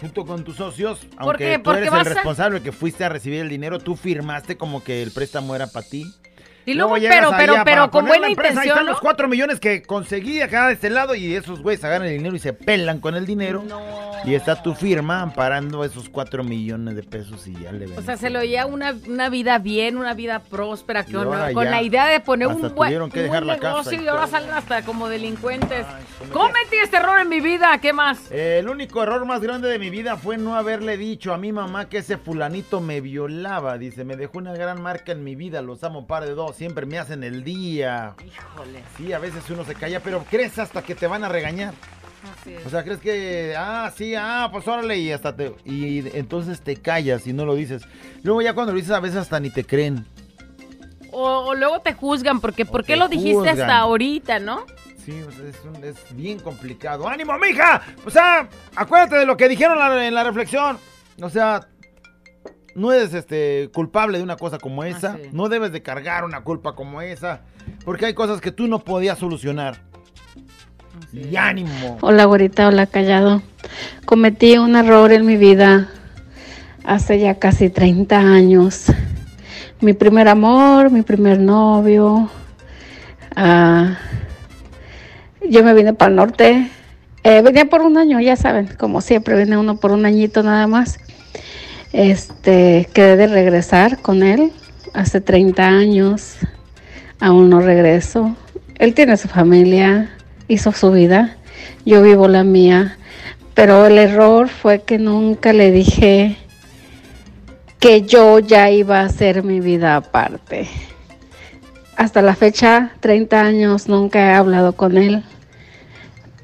junto 0.00 0.24
con 0.26 0.44
tus 0.44 0.56
socios, 0.56 1.00
aunque 1.16 1.38
qué? 1.38 1.58
tú 1.58 1.70
eres 1.72 1.92
el 1.92 1.98
a- 1.98 2.04
responsable 2.04 2.62
que 2.62 2.70
fuiste 2.72 3.04
a 3.04 3.08
recibir 3.08 3.40
el 3.40 3.48
dinero, 3.48 3.78
tú 3.80 3.96
firmaste 3.96 4.56
como 4.56 4.84
que 4.84 5.02
el 5.02 5.10
préstamo 5.12 5.54
era 5.56 5.66
para 5.66 5.86
ti. 5.86 6.14
Y 6.68 6.74
luego, 6.74 6.96
pero, 7.00 7.30
pero, 7.34 7.54
pero 7.64 7.90
con 7.90 8.06
buena 8.06 8.28
empresa, 8.28 8.60
Ahí 8.60 8.66
intención, 8.66 8.68
están 8.68 8.86
¿no? 8.86 8.92
los 8.92 9.00
cuatro 9.00 9.26
millones 9.26 9.58
que 9.58 9.82
conseguí 9.82 10.42
acá 10.42 10.66
de 10.66 10.74
este 10.74 10.90
lado 10.90 11.14
y 11.14 11.34
esos 11.34 11.62
güeyes 11.62 11.82
agarran 11.82 12.08
el 12.08 12.18
dinero 12.18 12.36
y 12.36 12.38
se 12.38 12.52
pelan 12.52 13.00
con 13.00 13.14
el 13.14 13.24
dinero. 13.24 13.64
Y 14.24 14.34
está 14.34 14.62
tu 14.62 14.74
firma 14.74 15.22
amparando 15.22 15.82
esos 15.84 16.10
cuatro 16.10 16.44
millones 16.44 16.96
de 16.96 17.02
pesos 17.02 17.46
y 17.46 17.54
ya 17.54 17.72
le 17.72 17.86
ven. 17.86 17.98
O 17.98 18.02
sea, 18.02 18.18
se 18.18 18.28
le 18.28 18.38
oía 18.38 18.66
una, 18.66 18.94
una 19.06 19.30
vida 19.30 19.58
bien, 19.58 19.96
una 19.96 20.12
vida 20.12 20.40
próspera, 20.40 21.04
que 21.04 21.12
con 21.12 21.70
la 21.70 21.82
idea 21.82 22.06
de 22.06 22.20
poner 22.20 22.48
hasta 22.48 22.66
un 22.66 22.74
buen 22.74 22.88
tuvieron 22.88 23.10
que 23.10 23.20
un 23.20 23.24
dejar 23.26 23.46
la 23.46 23.54
negocio 23.54 23.76
casa 23.76 23.94
y 23.94 24.04
y 24.04 24.08
ahora 24.08 24.26
salen 24.26 24.50
hasta 24.50 24.82
como 24.82 25.08
delincuentes. 25.08 25.86
Cometí 26.32 26.76
este 26.82 26.98
error 26.98 27.18
en 27.20 27.28
mi 27.28 27.40
vida, 27.40 27.78
¿qué 27.80 27.92
más? 27.92 28.30
El 28.30 28.68
único 28.68 29.02
error 29.02 29.24
más 29.24 29.40
grande 29.40 29.68
de 29.68 29.78
mi 29.78 29.88
vida 29.88 30.16
fue 30.16 30.36
no 30.36 30.54
haberle 30.56 30.96
dicho 30.96 31.32
a 31.32 31.38
mi 31.38 31.52
mamá 31.52 31.88
que 31.88 31.98
ese 31.98 32.18
fulanito 32.18 32.80
me 32.80 33.00
violaba. 33.00 33.78
Dice, 33.78 34.04
me 34.04 34.16
dejó 34.16 34.38
una 34.38 34.52
gran 34.52 34.82
marca 34.82 35.12
en 35.12 35.24
mi 35.24 35.34
vida, 35.34 35.62
los 35.62 35.82
amo 35.84 36.06
par 36.06 36.24
de 36.24 36.34
dos, 36.34 36.57
siempre 36.58 36.84
me 36.84 36.98
hacen 36.98 37.22
el 37.22 37.44
día. 37.44 38.14
Híjole. 38.26 38.82
Sí, 38.96 39.12
a 39.12 39.18
veces 39.18 39.48
uno 39.48 39.64
se 39.64 39.74
calla, 39.74 40.00
pero 40.00 40.24
crees 40.28 40.58
hasta 40.58 40.82
que 40.82 40.94
te 40.94 41.06
van 41.06 41.22
a 41.24 41.28
regañar. 41.28 41.72
Así 42.40 42.52
es. 42.54 42.66
O 42.66 42.68
sea, 42.70 42.82
crees 42.82 42.98
que, 42.98 43.54
ah, 43.56 43.92
sí, 43.96 44.14
ah, 44.16 44.48
pues 44.52 44.66
órale, 44.66 44.98
y 44.98 45.12
hasta 45.12 45.34
te. 45.36 45.54
Y 45.64 46.04
entonces 46.16 46.60
te 46.60 46.76
callas 46.76 47.26
y 47.28 47.32
no 47.32 47.44
lo 47.46 47.54
dices. 47.54 47.82
Luego 48.24 48.42
ya 48.42 48.54
cuando 48.54 48.72
lo 48.72 48.76
dices, 48.78 48.90
a 48.92 48.98
veces 49.00 49.18
hasta 49.18 49.38
ni 49.38 49.50
te 49.50 49.64
creen. 49.64 50.04
O, 51.12 51.22
o 51.46 51.54
luego 51.54 51.80
te 51.80 51.94
juzgan, 51.94 52.40
porque 52.40 52.66
¿por 52.66 52.84
qué 52.84 52.96
lo 52.96 53.08
dijiste 53.08 53.34
juzgan. 53.34 53.60
hasta 53.60 53.78
ahorita, 53.78 54.40
no? 54.40 54.66
Sí, 55.04 55.12
es, 55.16 55.64
un- 55.64 55.82
es 55.84 55.96
bien 56.14 56.38
complicado. 56.40 57.08
¡Ánimo, 57.08 57.38
mija! 57.38 57.80
O 58.04 58.10
sea, 58.10 58.48
acuérdate 58.76 59.16
de 59.16 59.24
lo 59.24 59.36
que 59.36 59.48
dijeron 59.48 59.78
la- 59.78 60.06
en 60.06 60.12
la 60.12 60.24
reflexión. 60.24 60.76
O 61.22 61.30
sea, 61.30 61.66
no 62.78 62.92
eres 62.92 63.12
este, 63.12 63.70
culpable 63.74 64.18
de 64.18 64.24
una 64.24 64.36
cosa 64.36 64.58
como 64.58 64.84
esa. 64.84 65.16
sí. 65.16 65.22
No 65.32 65.48
debes 65.48 65.72
de 65.72 65.82
cargar 65.82 66.24
una 66.24 66.42
culpa 66.42 66.74
como 66.74 67.02
esa. 67.02 67.40
Porque 67.84 68.06
hay 68.06 68.14
cosas 68.14 68.40
que 68.40 68.52
tú 68.52 68.68
no 68.68 68.78
podías 68.78 69.18
solucionar. 69.18 69.80
Y 71.12 71.36
ánimo. 71.36 71.98
Hola, 72.00 72.24
güerita, 72.24 72.68
hola, 72.68 72.86
callado. 72.86 73.42
Cometí 74.04 74.58
un 74.58 74.76
error 74.76 75.12
en 75.12 75.26
mi 75.26 75.36
vida 75.36 75.88
hace 76.84 77.18
ya 77.18 77.38
casi 77.38 77.68
30 77.68 78.16
años. 78.18 78.86
Mi 79.80 79.92
primer 79.92 80.28
amor, 80.28 80.90
mi 80.90 81.02
primer 81.02 81.38
novio. 81.38 82.30
ah, 83.36 83.98
yo 85.48 85.62
me 85.64 85.72
vine 85.74 85.94
para 85.94 86.10
el 86.10 86.16
norte 86.16 86.70
Eh, 87.24 87.42
venía 87.42 87.64
por 87.66 87.82
un 87.82 87.98
año, 87.98 88.20
ya 88.20 88.36
saben, 88.36 88.68
como 88.78 89.00
siempre, 89.00 89.36
viene 89.36 89.58
uno 89.58 89.76
por 89.76 89.90
un 89.90 90.06
añito 90.06 90.42
nada 90.42 90.66
más. 90.66 90.98
Este, 91.92 92.88
quedé 92.92 93.16
de 93.16 93.26
regresar 93.28 94.02
con 94.02 94.22
él 94.22 94.52
hace 94.92 95.20
30 95.20 95.66
años, 95.66 96.36
aún 97.18 97.48
no 97.48 97.60
regreso. 97.60 98.36
Él 98.78 98.94
tiene 98.94 99.16
su 99.16 99.28
familia, 99.28 100.10
hizo 100.48 100.72
su 100.72 100.90
vida, 100.92 101.36
yo 101.84 102.02
vivo 102.02 102.28
la 102.28 102.44
mía, 102.44 102.98
pero 103.54 103.86
el 103.86 103.98
error 103.98 104.48
fue 104.48 104.82
que 104.82 104.98
nunca 104.98 105.52
le 105.52 105.70
dije 105.70 106.36
que 107.80 108.02
yo 108.02 108.38
ya 108.38 108.70
iba 108.70 109.00
a 109.00 109.04
hacer 109.04 109.42
mi 109.42 109.60
vida 109.60 109.96
aparte. 109.96 110.68
Hasta 111.96 112.22
la 112.22 112.36
fecha, 112.36 112.92
30 113.00 113.40
años, 113.40 113.88
nunca 113.88 114.20
he 114.20 114.34
hablado 114.34 114.74
con 114.74 114.96
él, 114.98 115.24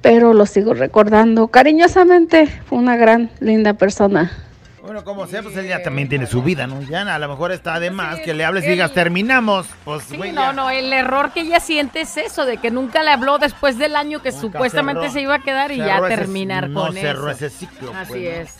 pero 0.01 0.32
lo 0.32 0.47
sigo 0.47 0.74
recordando 0.74 1.49
cariñosamente. 1.49 2.47
Fue 2.47 2.78
una 2.78 2.97
gran, 2.97 3.30
linda 3.40 3.74
persona. 3.74 4.32
Bueno, 4.85 5.03
como 5.03 5.26
sea, 5.26 5.43
pues 5.43 5.57
él 5.57 5.66
ya 5.66 5.82
también 5.82 6.11
tiene 6.11 6.26
su 6.26 6.43
vida, 6.43 6.66
¿no? 6.66 6.82
Ya 6.82 7.01
a 7.14 7.18
lo 7.18 7.28
mejor 7.28 7.53
está 7.53 7.80
de 7.80 7.91
más 7.91 8.20
que 8.20 8.35
le 8.35 8.45
hables 8.45 8.64
y 8.66 8.68
digas, 8.68 8.93
terminamos. 8.93 9.66
Pues, 9.82 10.05
Sí, 10.05 10.16
güey, 10.18 10.30
no, 10.32 10.43
ya. 10.43 10.53
no, 10.53 10.68
el 10.68 10.93
error 10.93 11.32
que 11.32 11.41
ella 11.41 11.59
siente 11.59 12.03
es 12.03 12.16
eso, 12.18 12.45
de 12.45 12.59
que 12.59 12.70
nunca 12.70 13.03
le 13.03 13.11
habló 13.11 13.39
después 13.39 13.78
del 13.78 13.97
año 13.97 14.20
que 14.20 14.30
supuestamente 14.30 15.07
cerró- 15.07 15.12
se 15.12 15.20
iba 15.22 15.35
a 15.37 15.39
quedar 15.39 15.72
y 15.72 15.78
ya 15.78 15.95
cerró 15.95 16.07
ese- 16.09 16.16
terminar 16.16 16.68
no 16.68 16.82
con 16.82 16.93
cerró 16.95 17.30
eso. 17.30 17.47
ese 17.47 17.51
ciclo, 17.59 17.93
Así 17.95 18.12
pues, 18.12 18.22
¿no? 18.22 18.28
es. 18.28 18.59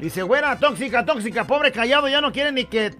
Dice, 0.00 0.22
güera, 0.22 0.58
tóxica, 0.58 1.04
tóxica, 1.04 1.44
pobre 1.44 1.72
callado, 1.72 2.08
ya 2.08 2.22
no 2.22 2.32
quiere 2.32 2.52
ni 2.52 2.64
que 2.64 2.94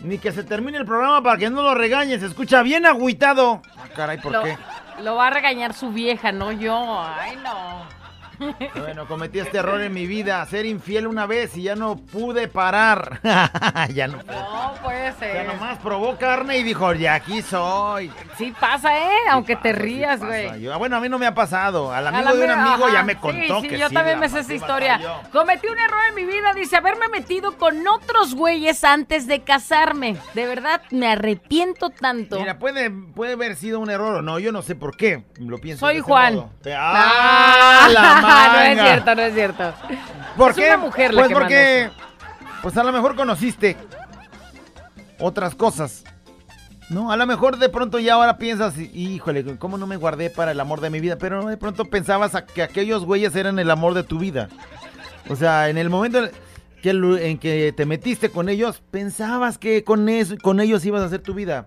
ni 0.00 0.16
que 0.16 0.32
se 0.32 0.42
termine 0.42 0.78
el 0.78 0.86
programa 0.86 1.22
para 1.22 1.36
que 1.36 1.50
no 1.50 1.60
lo 1.62 1.74
regañes. 1.74 2.20
Se 2.20 2.26
escucha 2.28 2.62
bien 2.62 2.86
agüitado. 2.86 3.60
Ah, 3.76 3.84
caray, 3.94 4.16
¿por 4.18 4.32
lo, 4.32 4.42
qué? 4.42 4.56
lo 5.02 5.16
va 5.16 5.26
a 5.26 5.30
regañar 5.30 5.74
su 5.74 5.90
vieja, 5.90 6.32
no 6.32 6.50
yo. 6.52 7.02
Ay, 7.02 7.36
no. 7.44 7.99
Bueno, 8.74 9.06
cometí 9.06 9.38
este 9.38 9.58
error 9.58 9.80
en 9.80 9.92
mi 9.92 10.06
vida, 10.06 10.44
ser 10.46 10.66
infiel 10.66 11.06
una 11.06 11.26
vez 11.26 11.56
y 11.56 11.62
ya 11.62 11.76
no 11.76 11.96
pude 11.96 12.48
parar. 12.48 13.20
ya 13.94 14.08
no. 14.08 14.18
No 14.18 14.74
puede 14.82 15.12
ser. 15.12 15.34
Ya 15.34 15.52
nomás 15.52 15.78
probó 15.78 16.16
carne 16.16 16.58
y 16.58 16.62
dijo, 16.62 16.92
ya 16.94 17.14
aquí 17.14 17.42
soy. 17.42 18.10
Sí 18.36 18.52
pasa, 18.58 18.96
¿eh? 18.98 19.28
Aunque 19.30 19.56
te 19.56 19.72
rías, 19.72 20.20
güey. 20.20 20.66
Bueno, 20.78 20.96
a 20.96 21.00
mí 21.00 21.08
no 21.08 21.18
me 21.18 21.26
ha 21.26 21.34
pasado. 21.34 21.92
Al 21.92 22.06
amigo 22.06 22.34
de 22.34 22.44
un 22.44 22.50
amigo 22.50 22.88
ya 22.88 23.02
me 23.02 23.16
contó 23.16 23.60
sí, 23.60 23.68
que 23.68 23.74
sí, 23.76 23.80
yo 23.80 23.90
también 23.90 24.18
me 24.18 24.28
sé 24.28 24.40
esa 24.40 24.54
historia. 24.54 25.00
Cometí 25.32 25.66
un 25.68 25.78
error 25.78 26.00
en 26.08 26.14
mi 26.14 26.24
vida, 26.24 26.52
dice, 26.54 26.76
haberme 26.76 27.08
metido 27.08 27.56
con 27.56 27.86
otros 27.86 28.34
güeyes 28.34 28.82
antes 28.84 29.26
de 29.26 29.42
casarme. 29.42 30.16
De 30.34 30.46
verdad, 30.46 30.82
me 30.90 31.08
arrepiento 31.08 31.90
tanto. 31.90 32.38
Mira, 32.38 32.58
puede, 32.58 32.90
puede 32.90 33.34
haber 33.34 33.56
sido 33.56 33.78
un 33.80 33.90
error 33.90 34.16
o 34.16 34.22
no, 34.22 34.38
yo 34.38 34.52
no 34.52 34.62
sé 34.62 34.74
por 34.74 34.96
qué. 34.96 35.24
Lo 35.38 35.58
pienso. 35.58 35.86
Soy 35.86 35.94
de 35.94 36.00
ese 36.00 36.08
Juan. 36.08 36.34
modo. 36.34 36.50
¡Ah, 36.74 37.88
la 37.92 38.20
no 38.30 38.60
es 38.60 38.80
cierto, 38.80 39.14
no 39.14 39.22
es 39.22 39.34
cierto. 39.34 39.74
¿Por 40.36 40.50
es 40.50 40.56
qué? 40.56 40.66
una 40.68 40.76
mujer 40.78 41.14
la 41.14 41.20
pues 41.22 41.28
que 41.28 41.34
porque, 41.34 41.90
pues 42.62 42.76
a 42.76 42.84
lo 42.84 42.92
mejor 42.92 43.16
conociste 43.16 43.76
otras 45.18 45.54
cosas. 45.54 46.04
No, 46.88 47.12
a 47.12 47.16
lo 47.16 47.24
mejor 47.26 47.56
de 47.58 47.68
pronto 47.68 48.00
ya 48.00 48.14
ahora 48.14 48.36
piensas, 48.36 48.76
híjole, 48.76 49.56
¿cómo 49.58 49.78
no 49.78 49.86
me 49.86 49.96
guardé 49.96 50.28
para 50.28 50.50
el 50.50 50.58
amor 50.58 50.80
de 50.80 50.90
mi 50.90 50.98
vida? 50.98 51.16
Pero 51.18 51.46
de 51.46 51.56
pronto 51.56 51.84
pensabas 51.84 52.34
a- 52.34 52.44
que 52.46 52.62
aquellos 52.64 53.04
güeyes 53.04 53.36
eran 53.36 53.60
el 53.60 53.70
amor 53.70 53.94
de 53.94 54.02
tu 54.02 54.18
vida. 54.18 54.48
O 55.28 55.36
sea, 55.36 55.68
en 55.68 55.78
el 55.78 55.88
momento 55.88 56.18
que 56.82 56.90
en 56.90 57.38
que 57.38 57.72
te 57.76 57.86
metiste 57.86 58.30
con 58.30 58.48
ellos, 58.48 58.82
pensabas 58.90 59.56
que 59.56 59.84
con, 59.84 60.08
eso, 60.08 60.34
con 60.42 60.58
ellos 60.58 60.84
ibas 60.84 61.02
a 61.02 61.06
hacer 61.06 61.20
tu 61.22 61.34
vida. 61.34 61.66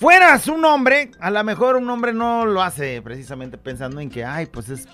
Fueras 0.00 0.48
un 0.48 0.64
hombre, 0.64 1.10
a 1.20 1.30
lo 1.30 1.44
mejor 1.44 1.76
un 1.76 1.88
hombre 1.90 2.14
no 2.14 2.46
lo 2.46 2.62
hace 2.62 3.02
precisamente 3.02 3.58
pensando 3.58 4.00
en 4.00 4.08
que, 4.10 4.24
ay, 4.24 4.46
pues 4.46 4.70
es 4.70 4.88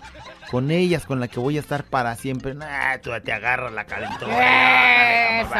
con 0.50 0.70
ellas 0.70 1.06
con 1.06 1.20
la 1.20 1.28
que 1.28 1.38
voy 1.38 1.56
a 1.56 1.60
estar 1.60 1.84
para 1.84 2.16
siempre. 2.16 2.54
Nah, 2.54 2.98
tú 2.98 3.10
te 3.24 3.32
agarras 3.32 3.72
la 3.72 3.84
calentura. 3.84 5.40
Eso. 5.42 5.54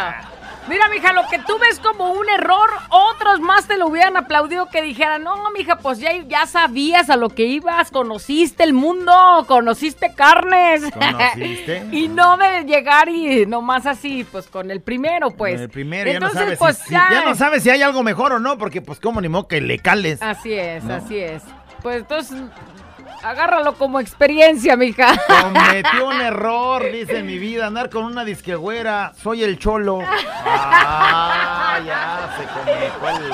Mira, 0.69 0.89
mija, 0.89 1.13
lo 1.13 1.23
que 1.29 1.39
tú 1.39 1.59
ves 1.59 1.81
como 1.81 2.13
un 2.13 2.29
error, 2.29 2.69
otros 2.91 3.41
más 3.41 3.67
te 3.67 3.77
lo 3.79 3.87
hubieran 3.87 4.17
aplaudido 4.17 4.69
que 4.69 4.83
dijeran, 4.83 5.25
no, 5.25 5.51
mija, 5.53 5.77
pues 5.79 5.99
ya, 5.99 6.13
ya 6.29 6.47
sabías 6.47 7.09
a 7.09 7.17
lo 7.17 7.31
que 7.31 7.45
ibas, 7.45 7.91
conociste 7.91 8.63
el 8.65 8.73
mundo, 8.73 9.13
conociste 9.49 10.13
carnes. 10.15 10.83
¿Conociste? 10.93 11.87
y 11.93 12.09
no 12.09 12.37
de 12.37 12.65
llegar 12.65 13.09
y 13.09 13.47
nomás 13.47 13.87
así, 13.87 14.25
pues 14.31 14.49
con 14.49 14.71
el 14.71 14.81
primero, 14.81 15.31
pues. 15.31 15.61
el 15.61 15.71
primero 15.71 16.11
Entonces, 16.11 16.35
ya 16.35 16.41
no 16.41 16.45
sabes 16.45 16.59
pues 16.59 16.77
si, 16.79 16.85
si- 16.89 16.95
ya 16.95 17.25
no 17.25 17.35
sabes 17.35 17.63
si 17.63 17.71
hay 17.71 17.83
algo 17.83 18.03
mejor 18.03 18.33
o 18.33 18.39
no, 18.39 18.59
porque 18.59 18.83
pues 18.83 19.01
como 19.01 19.21
ni 19.21 19.29
modo 19.29 19.49
que 19.49 19.61
le 19.61 19.79
cales. 19.79 20.21
Así 20.21 20.53
es, 20.53 20.85
¿No? 20.85 20.95
así 20.95 21.19
es. 21.19 21.43
Pues 21.83 22.03
entonces, 22.03 22.39
agárralo 23.23 23.75
como 23.75 24.01
experiencia, 24.01 24.77
mija. 24.77 25.13
Cometió 25.43 26.09
un 26.09 26.21
error, 26.21 26.91
dice 26.91 27.23
mi 27.23 27.39
vida, 27.39 27.67
andar 27.67 27.91
con 27.91 28.05
una 28.05 28.25
disquegüera, 28.25 29.13
soy 29.21 29.43
el 29.43 29.59
cholo. 29.59 30.01
Ah, 30.03 31.79
ya 31.85 32.37
se 32.37 32.45
comunicó 32.47 33.09
el... 33.09 33.31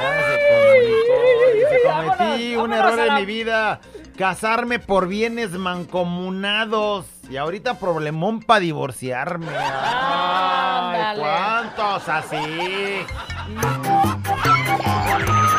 Ya 0.00 0.10
se 0.28 0.38
comunicó. 0.50 1.14
Dice, 1.54 1.76
cometí 1.84 2.56
un 2.56 2.72
error 2.72 2.98
en 2.98 3.14
mi 3.14 3.26
vida, 3.26 3.80
casarme 4.16 4.78
por 4.78 5.08
bienes 5.08 5.50
mancomunados. 5.50 7.06
Y 7.30 7.36
ahorita 7.38 7.78
problemón 7.78 8.40
para 8.40 8.60
divorciarme. 8.60 9.48
Ay. 9.56 11.18
¿cuántos 11.18 12.08
así? 12.08 13.06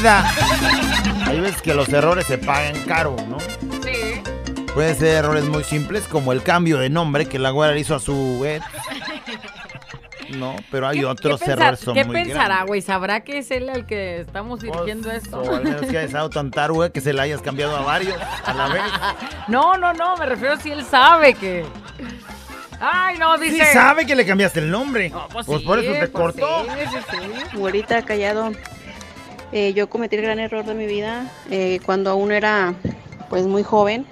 Vida. 0.00 0.24
Hay 1.26 1.40
veces 1.40 1.62
que 1.62 1.74
los 1.74 1.88
errores 1.90 2.26
se 2.26 2.38
pagan 2.38 2.74
caro, 2.86 3.16
¿no? 3.28 3.38
Sí. 3.82 4.22
Pueden 4.74 4.96
ser 4.96 5.08
errores 5.16 5.44
muy 5.44 5.64
simples, 5.64 6.04
como 6.08 6.32
el 6.32 6.42
cambio 6.42 6.78
de 6.78 6.90
nombre 6.90 7.26
que 7.26 7.38
la 7.38 7.50
güera 7.50 7.72
le 7.74 7.80
hizo 7.80 7.94
a 7.94 8.00
su 8.00 8.44
ex. 8.46 8.64
No, 10.36 10.54
pero 10.70 10.86
hay 10.86 11.04
otros 11.04 11.40
¿Qué, 11.40 11.46
pensar- 11.46 11.60
errores 11.62 11.80
son 11.80 11.94
¿qué 11.94 12.04
muy 12.04 12.14
pensará, 12.22 12.62
güey? 12.62 12.80
¿Sabrá 12.82 13.20
que 13.20 13.38
es 13.38 13.50
él 13.50 13.68
al 13.68 13.84
que 13.84 14.20
estamos 14.20 14.60
dirigiendo 14.60 15.10
esto? 15.10 15.40
O 15.40 15.56
al 15.56 15.64
menos 15.64 15.80
que 15.82 15.88
haya 15.88 16.02
estado 16.02 16.30
tan 16.30 16.52
taruga 16.52 16.90
que 16.90 17.00
se 17.00 17.12
la 17.12 17.22
hayas 17.22 17.42
cambiado 17.42 17.76
a 17.76 17.80
varios 17.80 18.14
a 18.44 18.54
la 18.54 18.68
vez. 18.68 18.82
No, 19.48 19.76
no, 19.76 19.92
no, 19.92 20.16
me 20.16 20.26
refiero 20.26 20.56
si 20.58 20.70
él 20.70 20.84
sabe 20.84 21.34
que. 21.34 21.64
Ay, 22.80 23.18
no, 23.18 23.36
Sí 23.38 23.50
dice. 23.50 23.72
sabe 23.72 24.06
que 24.06 24.14
le 24.14 24.24
cambiaste 24.24 24.60
el 24.60 24.70
nombre. 24.70 25.12
pues 25.32 25.44
pues 25.46 25.60
sí, 25.62 25.66
por 25.66 25.80
eso 25.80 25.92
te 25.92 25.98
pues 26.06 26.10
cortó. 26.10 26.64
sí, 26.64 26.70
sí, 26.92 26.98
sí. 27.50 27.56
Güerita, 27.58 28.02
callado. 28.02 28.52
Eh, 29.52 29.72
yo 29.72 29.90
cometí 29.90 30.16
el 30.16 30.22
gran 30.22 30.38
error 30.38 30.64
de 30.64 30.74
mi 30.74 30.86
vida 30.86 31.28
eh, 31.50 31.80
cuando 31.84 32.10
aún 32.10 32.30
era 32.30 32.74
pues 33.28 33.46
muy 33.46 33.64
joven 33.64 34.06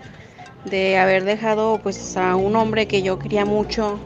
de 0.64 0.98
haber 0.98 1.24
dejado 1.24 1.78
pues 1.80 2.16
a 2.16 2.34
un 2.34 2.56
hombre 2.56 2.86
que 2.86 3.02
yo 3.02 3.20
quería 3.20 3.44
mucho 3.44 4.00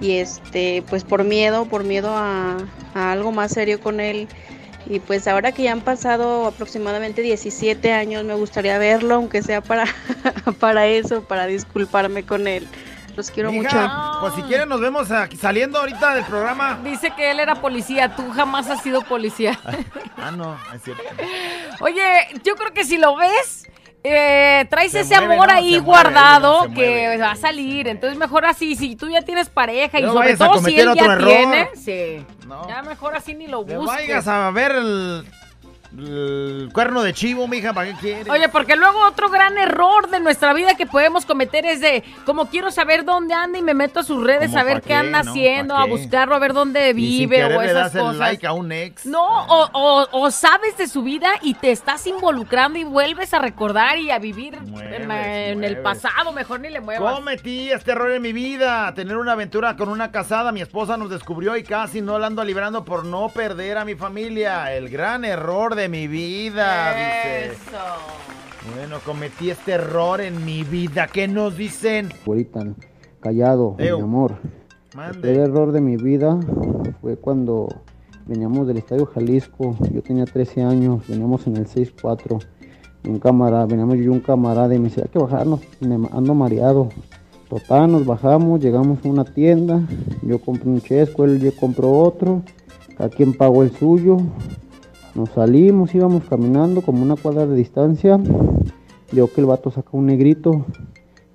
y 0.00 0.12
este 0.14 0.82
pues 0.90 1.04
por 1.04 1.22
miedo 1.22 1.66
por 1.66 1.84
miedo 1.84 2.10
a, 2.10 2.66
a 2.94 3.12
algo 3.12 3.30
más 3.30 3.52
serio 3.52 3.80
con 3.80 4.00
él. 4.00 4.28
Y 4.88 5.00
pues 5.00 5.26
ahora 5.26 5.50
que 5.50 5.64
ya 5.64 5.72
han 5.72 5.80
pasado 5.80 6.46
aproximadamente 6.46 7.20
17 7.22 7.92
años 7.92 8.24
me 8.24 8.34
gustaría 8.34 8.78
verlo 8.78 9.16
aunque 9.16 9.42
sea 9.42 9.60
para 9.60 9.84
para 10.60 10.86
eso 10.86 11.22
para 11.22 11.46
disculparme 11.46 12.24
con 12.24 12.46
él 12.46 12.66
los 13.16 13.30
quiero 13.30 13.50
Mija, 13.50 13.86
mucho 13.88 14.20
Pues 14.20 14.34
si 14.34 14.42
quieren 14.42 14.68
nos 14.68 14.80
vemos 14.80 15.10
aquí 15.10 15.36
saliendo 15.36 15.78
ahorita 15.78 16.14
del 16.14 16.24
programa. 16.24 16.78
Dice 16.84 17.10
que 17.16 17.30
él 17.30 17.40
era 17.40 17.56
policía, 17.56 18.14
tú 18.14 18.30
jamás 18.30 18.68
has 18.70 18.82
sido 18.82 19.02
policía. 19.02 19.58
Ah, 20.18 20.30
no, 20.30 20.58
es 20.74 20.82
cierto. 20.82 21.02
Oye, 21.80 22.02
yo 22.42 22.56
creo 22.56 22.72
que 22.72 22.84
si 22.84 22.96
lo 22.96 23.16
ves, 23.16 23.68
eh, 24.02 24.64
traes 24.70 24.92
Se 24.92 25.00
ese 25.00 25.14
mueve, 25.18 25.34
amor 25.34 25.48
¿no? 25.48 25.54
ahí 25.54 25.64
Se 25.74 25.80
mueve, 25.82 25.84
guardado 25.84 26.62
se 26.62 26.68
que 26.70 26.74
mueve. 26.74 27.18
va 27.18 27.30
a 27.32 27.36
salir. 27.36 27.86
Entonces 27.86 28.18
mejor 28.18 28.44
así, 28.46 28.74
si 28.76 28.96
tú 28.96 29.08
ya 29.08 29.20
tienes 29.22 29.48
pareja 29.50 30.00
y 30.00 30.02
No 30.04 30.14
sobre 30.14 30.36
todo 30.36 30.58
si 30.64 30.80
él 30.80 30.94
ya 30.94 31.04
error. 31.04 31.28
tiene, 31.28 31.68
sí. 31.76 32.24
No. 32.46 32.66
Ya 32.66 32.82
mejor 32.82 33.14
así 33.14 33.34
ni 33.34 33.46
lo 33.46 33.62
busques. 33.64 33.84
vayas 33.86 34.26
a 34.26 34.50
ver 34.50 34.72
el 34.72 35.24
el 35.98 36.68
cuerno 36.72 37.02
de 37.02 37.12
chivo, 37.12 37.48
mija, 37.48 37.72
¿para 37.72 37.92
qué 37.92 37.98
quieres? 38.00 38.28
Oye, 38.28 38.48
porque 38.48 38.76
luego 38.76 38.98
otro 39.06 39.28
gran 39.30 39.56
error 39.58 40.08
de 40.10 40.20
nuestra 40.20 40.52
vida 40.52 40.74
que 40.76 40.86
podemos 40.86 41.24
cometer 41.26 41.64
es 41.66 41.80
de, 41.80 42.04
como 42.24 42.46
quiero 42.48 42.70
saber 42.70 43.04
dónde 43.04 43.34
anda 43.34 43.58
y 43.58 43.62
me 43.62 43.74
meto 43.74 44.00
a 44.00 44.02
sus 44.02 44.22
redes 44.22 44.48
¿Cómo 44.50 44.60
a 44.60 44.64
ver 44.64 44.80
qué 44.82 44.88
qué, 44.88 44.94
anda 44.94 45.22
no? 45.22 45.30
haciendo, 45.30 45.74
¿Pa' 45.74 45.82
a 45.82 45.86
buscarlo, 45.86 46.34
a 46.34 46.38
ver 46.38 46.52
dónde 46.52 46.90
Y 46.90 47.18
sin 47.18 47.30
vive 47.30 47.44
o 47.44 47.48
le 47.60 47.70
esas 47.70 47.74
das 47.74 47.94
el 47.94 48.00
cosas. 48.02 48.16
like 48.18 48.46
a 48.46 48.52
un 48.52 48.72
ex. 48.72 49.06
No, 49.06 49.24
o, 49.46 49.68
o- 49.72 50.08
o 50.12 50.30
sabes 50.30 50.76
de 50.76 50.86
su 50.88 51.02
vida 51.02 51.30
y 51.42 51.54
te 51.54 51.70
estás 51.70 52.06
involucrando 52.06 52.78
y 52.78 52.84
vuelves 52.84 53.32
a 53.34 53.38
recordar 53.38 53.98
y 53.98 54.10
a 54.10 54.18
vivir 54.18 54.58
en, 54.90 55.64
el 55.64 55.78
pasado, 55.78 56.32
mejor 56.32 56.60
ni 56.60 56.70
le 56.70 56.80
muevas. 56.80 57.14
Cometí 57.14 57.70
este 57.70 57.92
error 57.92 58.10
en 58.10 58.22
mi 58.22 58.32
vida, 58.32 58.92
tener 58.94 59.16
una 59.16 59.32
aventura 59.32 59.76
con 59.76 59.88
una 59.88 60.10
casada. 60.10 60.52
Mi 60.52 60.60
esposa 60.60 60.96
nos 60.96 61.10
descubrió 61.10 61.56
y 61.56 61.62
casi 61.62 62.00
no 62.02 62.18
la 62.18 62.26
ando 62.26 62.44
librando 62.44 62.84
por 62.84 63.04
no 63.04 63.28
perder 63.28 63.78
a 63.78 63.84
mi 63.84 63.94
familia. 63.94 64.72
El 64.74 64.88
gran 64.88 65.24
error 65.24 65.74
de 65.74 65.85
mi 65.88 66.08
vida, 66.08 66.94
dice. 66.94 67.58
Bueno, 68.74 68.98
cometí 69.04 69.50
este 69.50 69.72
error 69.72 70.20
en 70.20 70.44
mi 70.44 70.64
vida. 70.64 71.06
¿Qué 71.06 71.28
nos 71.28 71.56
dicen? 71.56 72.08
Ahorita, 72.26 72.66
callado, 73.20 73.76
Eo. 73.78 73.98
mi 73.98 74.04
amor. 74.04 74.36
Mande. 74.94 75.30
El 75.30 75.40
error 75.40 75.72
de 75.72 75.80
mi 75.80 75.96
vida 75.96 76.38
fue 77.00 77.16
cuando 77.16 77.68
veníamos 78.26 78.66
del 78.66 78.78
Estadio 78.78 79.06
Jalisco. 79.06 79.76
Yo 79.92 80.02
tenía 80.02 80.24
13 80.24 80.62
años, 80.62 81.06
veníamos 81.06 81.46
en 81.46 81.56
el 81.56 81.66
6-4. 81.66 82.44
y 83.04 83.08
Un 83.08 83.18
camarada, 83.18 83.66
veníamos 83.66 83.96
yo 83.96 84.04
y 84.04 84.08
un 84.08 84.20
camarada 84.20 84.74
y 84.74 84.78
me 84.78 84.88
decía, 84.88 85.04
hay 85.04 85.10
que 85.10 85.18
bajarnos, 85.18 85.60
me 85.80 85.94
ando 86.12 86.34
mareado. 86.34 86.88
Total, 87.48 87.90
nos 87.92 88.04
bajamos, 88.04 88.60
llegamos 88.60 88.98
a 89.04 89.08
una 89.08 89.24
tienda. 89.24 89.80
Yo 90.22 90.40
compré 90.40 90.68
un 90.68 90.80
chesco, 90.80 91.24
él 91.24 91.38
yo 91.40 91.54
compró 91.54 91.92
otro. 91.92 92.42
Cada 92.96 93.08
quien 93.10 93.32
pagó 93.34 93.62
el 93.62 93.70
suyo. 93.70 94.16
Nos 95.16 95.30
salimos, 95.30 95.94
íbamos 95.94 96.24
caminando 96.24 96.82
como 96.82 97.02
una 97.02 97.16
cuadra 97.16 97.46
de 97.46 97.56
distancia. 97.56 98.20
Veo 99.10 99.32
que 99.32 99.40
el 99.40 99.46
vato 99.46 99.70
saca 99.70 99.88
un 99.92 100.04
negrito. 100.04 100.66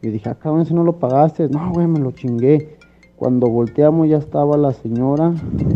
Yo 0.04 0.12
dije, 0.12 0.30
ah, 0.30 0.36
cabrón, 0.36 0.62
ese 0.62 0.76
no 0.76 0.84
lo 0.84 1.00
pagaste. 1.00 1.50
No, 1.50 1.72
güey, 1.74 1.88
me 1.88 1.98
lo 1.98 2.12
chingué. 2.12 2.78
Cuando 3.16 3.50
volteamos 3.50 4.08
ya 4.08 4.18
estaba 4.18 4.56
la 4.56 4.72
señora 4.74 5.34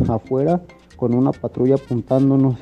afuera 0.08 0.62
con 0.98 1.16
una 1.16 1.32
patrulla 1.32 1.76
apuntándonos. 1.76 2.58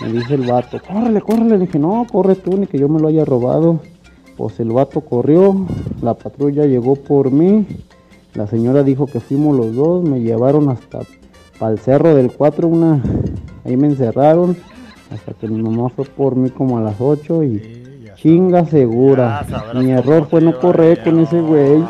Me 0.00 0.12
dice 0.12 0.34
el 0.34 0.46
vato, 0.46 0.80
córrele, 0.80 1.22
córrele. 1.22 1.58
Le 1.58 1.66
dije, 1.66 1.80
no, 1.80 2.06
corre 2.08 2.36
tú, 2.36 2.56
ni 2.56 2.68
que 2.68 2.78
yo 2.78 2.88
me 2.88 3.00
lo 3.00 3.08
haya 3.08 3.24
robado. 3.24 3.80
Pues 4.36 4.60
el 4.60 4.70
vato 4.70 5.00
corrió, 5.00 5.66
la 6.02 6.14
patrulla 6.14 6.66
llegó 6.66 6.94
por 6.94 7.32
mí. 7.32 7.66
La 8.34 8.46
señora 8.46 8.84
dijo 8.84 9.06
que 9.06 9.18
fuimos 9.18 9.56
los 9.56 9.74
dos, 9.74 10.08
me 10.08 10.20
llevaron 10.20 10.68
hasta 10.68 11.00
para 11.58 11.72
el 11.72 11.78
cerro 11.80 12.14
del 12.14 12.30
4, 12.30 12.68
una, 12.68 13.02
ahí 13.68 13.76
me 13.76 13.86
encerraron. 13.88 14.56
Hasta 15.12 15.32
que 15.34 15.48
mi 15.48 15.62
mamá 15.62 15.88
fue 15.88 16.04
por 16.04 16.36
mí 16.36 16.50
como 16.50 16.76
a 16.78 16.82
las 16.82 16.96
8 17.00 17.42
y 17.44 17.84
chinga 18.16 18.66
segura. 18.66 19.46
Mi 19.74 19.90
error 19.92 20.28
fue 20.28 20.40
no 20.40 20.58
correr 20.58 21.02
con 21.02 21.20
ese 21.20 21.40
güey. 21.40 21.82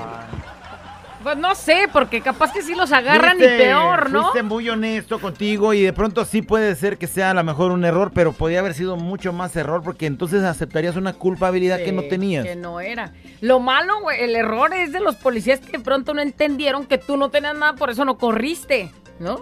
Pues 1.22 1.36
no 1.36 1.54
sé, 1.56 1.88
porque 1.92 2.20
capaz 2.20 2.52
que 2.52 2.62
sí 2.62 2.74
los 2.76 2.92
agarran 2.92 3.36
y 3.38 3.40
Fuiste- 3.42 3.58
peor, 3.58 4.08
¿no? 4.10 4.22
Fuiste 4.22 4.42
muy 4.44 4.68
honesto 4.68 5.18
contigo 5.18 5.74
y 5.74 5.82
de 5.82 5.92
pronto 5.92 6.24
sí 6.24 6.42
puede 6.42 6.74
ser 6.76 6.96
que 6.96 7.06
sea 7.08 7.32
a 7.32 7.34
lo 7.34 7.42
mejor 7.44 7.72
un 7.72 7.84
error, 7.84 8.12
pero 8.14 8.32
podía 8.32 8.60
haber 8.60 8.72
sido 8.72 8.96
mucho 8.96 9.32
más 9.32 9.54
error 9.56 9.82
porque 9.82 10.06
entonces 10.06 10.44
aceptarías 10.44 10.94
una 10.96 11.12
culpabilidad 11.14 11.78
que 11.78 11.92
no 11.92 12.02
Sí, 12.02 12.08
tenías. 12.08 12.46
Que 12.46 12.56
no 12.56 12.80
era. 12.80 13.12
Lo 13.40 13.58
malo, 13.58 14.00
güey, 14.00 14.22
el 14.22 14.36
error 14.36 14.72
es 14.72 14.92
de 14.92 15.00
los 15.00 15.16
policías 15.16 15.58
que 15.60 15.78
de 15.78 15.84
pronto 15.84 16.14
no 16.14 16.22
entendieron 16.22 16.86
que 16.86 16.98
tú 16.98 17.16
no 17.16 17.30
tenías 17.30 17.58
nada, 17.58 17.74
por 17.74 17.90
eso 17.90 18.04
no 18.04 18.16
corriste, 18.16 18.90
¿no? 19.18 19.40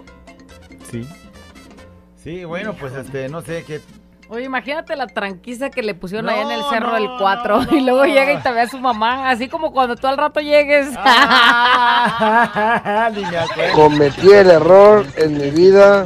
Sí. 0.91 1.07
Sí, 2.23 2.43
bueno, 2.45 2.73
pues 2.73 2.93
este, 2.93 3.29
no 3.29 3.41
sé 3.41 3.63
qué. 3.65 3.81
Oye, 4.29 4.43
imagínate 4.43 4.93
la 4.97 5.07
tranquiza 5.07 5.69
que 5.69 5.81
le 5.81 5.93
pusieron 5.95 6.25
No, 6.25 6.33
allá 6.33 6.41
en 6.41 6.51
el 6.51 6.61
cerro 6.69 6.87
no, 6.87 6.95
del 6.95 7.07
4 7.17 7.61
y 7.77 7.79
luego 7.79 8.03
llega 8.03 8.33
y 8.33 8.41
te 8.41 8.51
ve 8.51 8.59
a 8.61 8.67
su 8.67 8.77
mamá, 8.77 9.29
así 9.29 9.47
como 9.47 9.71
cuando 9.71 9.95
tú 9.95 10.05
al 10.07 10.17
rato 10.17 10.41
llegues. 10.41 10.89
Ah. 10.97 12.29
Cometí 13.73 14.29
el 14.29 14.51
error 14.51 15.05
en 15.15 15.37
mi 15.37 15.49
vida 15.49 16.05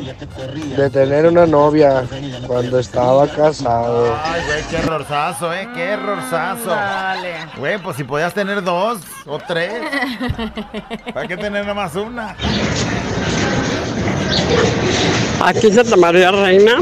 de 0.77 0.89
tener 0.91 1.25
una 1.25 1.47
novia 1.47 2.03
cuando 2.45 2.77
estaba 2.77 3.27
casado. 3.27 4.15
Ay, 4.23 4.41
güey, 4.45 4.63
qué 4.69 4.77
errorzazo, 4.77 5.51
¿eh? 5.53 5.67
Qué 5.73 5.83
errorzazo. 5.83 6.69
Dale. 6.69 7.33
Güey, 7.57 7.79
pues 7.79 7.97
si 7.97 8.03
podías 8.03 8.35
tener 8.35 8.63
dos 8.63 9.01
o 9.25 9.39
tres, 9.39 9.81
¿para 11.13 11.27
qué 11.27 11.37
tener 11.37 11.63
nada 11.63 11.73
más 11.73 11.95
una? 11.95 12.35
Aquí 15.43 15.67
en 15.67 15.73
Santa 15.73 15.95
María 15.97 16.31
Reina 16.31 16.77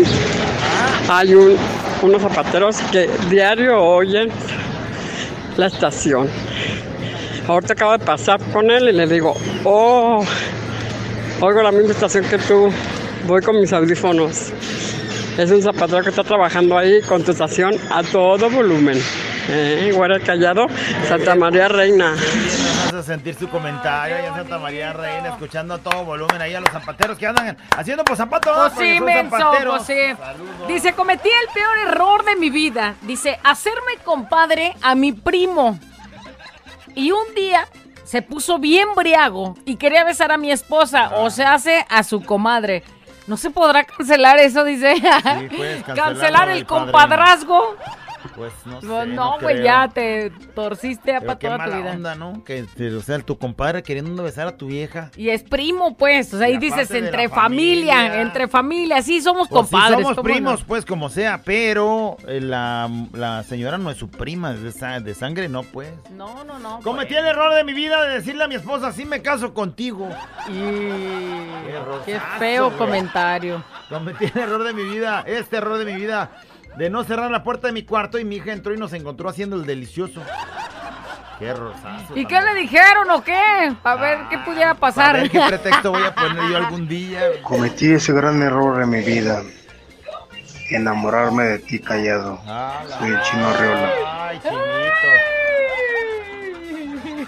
hay 1.09 1.33
un- 1.33 1.57
unos 2.01 2.21
zapateros 2.21 2.77
que 2.91 3.09
diario 3.29 3.81
oyen 3.81 4.29
la 5.57 5.67
estación. 5.67 6.29
Ahorita 7.47 7.73
acabo 7.73 7.93
de 7.93 7.99
pasar 7.99 8.39
con 8.51 8.69
él 8.69 8.89
y 8.89 8.91
le 8.91 9.07
digo, 9.07 9.35
oh, 9.63 10.23
oigo 11.41 11.61
la 11.61 11.71
misma 11.71 11.91
estación 11.91 12.25
que 12.25 12.37
tú, 12.37 12.69
voy 13.25 13.41
con 13.41 13.59
mis 13.59 13.71
audífonos. 13.73 14.51
Es 15.37 15.49
un 15.51 15.61
zapatero 15.61 16.03
que 16.03 16.09
está 16.09 16.23
trabajando 16.23 16.77
ahí 16.77 17.01
con 17.01 17.23
tu 17.23 17.31
estación 17.31 17.75
a 17.89 18.03
todo 18.03 18.49
volumen. 18.49 19.01
Eh, 19.51 19.91
Guardia 19.95 20.19
Callado, 20.19 20.67
Santa 21.07 21.33
María 21.35 21.67
Reina. 21.67 22.11
Nos 22.11 22.93
hace 22.93 23.03
sentir 23.03 23.33
su 23.33 23.49
comentario 23.49 24.15
ahí 24.15 24.25
en 24.25 24.35
Santa 24.35 24.59
María 24.59 24.93
Reina, 24.93 25.29
escuchando 25.29 25.73
a 25.73 25.77
todo 25.79 26.05
volumen 26.05 26.39
ahí 26.39 26.53
a 26.53 26.59
los 26.59 26.69
zapateros 26.69 27.17
que 27.17 27.25
andan 27.25 27.57
haciendo 27.75 28.03
pues 28.03 28.17
zapatos. 28.17 28.71
Pues 28.73 28.87
sí, 28.87 28.99
menso, 28.99 29.51
pues 29.65 29.83
sí. 29.83 29.99
Dice, 30.67 30.93
cometí 30.93 31.29
el 31.29 31.53
peor 31.53 31.77
error 31.87 32.25
de 32.25 32.35
mi 32.35 32.51
vida. 32.51 32.95
Dice, 33.01 33.39
hacerme 33.43 33.93
compadre 34.03 34.75
a 34.81 34.93
mi 34.93 35.13
primo. 35.13 35.79
Y 36.93 37.11
un 37.11 37.33
día 37.35 37.67
se 38.03 38.21
puso 38.21 38.59
bien 38.59 38.89
briago 38.95 39.55
y 39.65 39.77
quería 39.77 40.03
besar 40.03 40.31
a 40.31 40.37
mi 40.37 40.51
esposa, 40.51 41.11
o 41.15 41.29
se 41.31 41.43
hace 41.43 41.85
a 41.89 42.03
su 42.03 42.23
comadre. 42.23 42.83
No 43.25 43.37
se 43.37 43.51
podrá 43.51 43.83
cancelar 43.83 44.39
eso, 44.39 44.63
dice. 44.63 44.95
puedes 45.55 45.83
cancelar 45.95 46.49
el 46.49 46.65
padrino. 46.65 47.75
Pues 48.35 48.51
no 48.65 48.81
sé. 48.81 48.87
No, 48.87 49.05
no 49.05 49.35
pues 49.39 49.55
creo. 49.55 49.65
ya 49.65 49.87
te 49.87 50.31
torciste 50.53 51.13
Pero 51.19 51.25
para 51.25 51.39
toda 51.39 51.65
tu 51.65 51.71
vida. 51.77 51.91
onda, 51.91 52.15
¿no? 52.15 52.43
Que, 52.43 52.65
o 52.95 53.01
sea, 53.01 53.19
tu 53.19 53.37
compadre 53.37 53.83
queriendo 53.83 54.23
besar 54.23 54.47
a 54.47 54.57
tu 54.57 54.67
vieja. 54.67 55.11
Y 55.15 55.29
es 55.29 55.43
primo, 55.43 55.95
pues. 55.97 56.33
O 56.33 56.37
sea, 56.37 56.47
ahí 56.47 56.57
dices 56.57 56.89
entre 56.91 57.29
familia, 57.29 57.95
familia. 57.95 58.21
entre 58.21 58.47
familia. 58.47 59.01
Sí, 59.01 59.21
somos 59.21 59.47
Pues 59.47 59.67
sí, 59.67 59.71
compadres. 59.71 59.99
somos 60.01 60.15
¿cómo 60.17 60.23
primos, 60.23 60.59
no? 60.61 60.65
pues, 60.67 60.85
como 60.85 61.09
sea, 61.09 61.41
pero 61.43 62.17
eh, 62.27 62.41
la, 62.41 62.89
la 63.13 63.43
señora 63.43 63.77
no 63.77 63.89
es 63.91 63.97
su 63.97 64.09
prima, 64.09 64.51
es 64.53 64.61
de, 64.63 64.71
sa- 64.71 64.99
de 64.99 65.13
sangre, 65.15 65.47
no, 65.49 65.63
pues. 65.63 65.89
No, 66.15 66.43
no, 66.43 66.59
no. 66.59 66.79
Cometí 66.81 67.15
el 67.15 67.25
error 67.25 67.53
de 67.55 67.63
mi 67.63 67.73
vida 67.73 68.03
de 68.05 68.15
decirle 68.15 68.43
a 68.43 68.47
mi 68.47 68.55
esposa, 68.55 68.91
sí 68.91 69.05
me 69.05 69.21
caso 69.21 69.53
contigo. 69.53 70.07
Y... 70.49 70.89
Qué 72.05 72.19
feo 72.37 72.75
comentario. 72.77 73.63
Cometí 73.89 74.25
el 74.25 74.37
error 74.41 74.63
de 74.63 74.73
mi 74.73 74.83
vida, 74.83 75.23
este 75.27 75.57
error 75.57 75.77
de 75.77 75.85
mi 75.85 75.93
vida, 75.99 76.31
de 76.77 76.89
no 76.89 77.03
cerrar 77.03 77.29
la 77.31 77.43
puerta 77.43 77.67
de 77.67 77.73
mi 77.73 77.83
cuarto 77.83 78.17
y 78.19 78.25
mi 78.25 78.37
hija 78.37 78.51
entró 78.53 78.73
y 78.73 78.77
nos 78.77 78.93
encontró 78.93 79.29
haciendo 79.29 79.55
el 79.55 79.65
delicioso. 79.65 80.21
Qué 81.39 81.45
errorzazo. 81.47 82.17
¿Y 82.17 82.25
qué 82.25 82.41
le 82.41 82.53
dijeron 82.55 83.09
o 83.11 83.23
qué? 83.23 83.73
Para 83.81 84.01
ver 84.01 84.19
qué 84.29 84.37
pudiera 84.39 84.73
pasar. 84.75 85.15
Ver 85.15 85.29
qué 85.29 85.39
pretexto 85.47 85.91
voy 85.91 86.03
a 86.03 86.13
poner 86.13 86.49
yo 86.49 86.57
algún 86.57 86.87
día. 86.89 87.21
Cometí 87.43 87.91
ese 87.93 88.11
gran 88.13 88.41
error 88.41 88.81
en 88.81 88.89
mi 88.89 89.01
vida. 89.01 89.41
Enamorarme 90.69 91.43
de 91.43 91.59
ti 91.59 91.79
callado. 91.79 92.39
Soy 92.99 93.09
el 93.11 93.21
chino 93.21 93.53
Reola. 93.53 94.27
Ay, 94.27 94.39
chinito. 94.43 94.59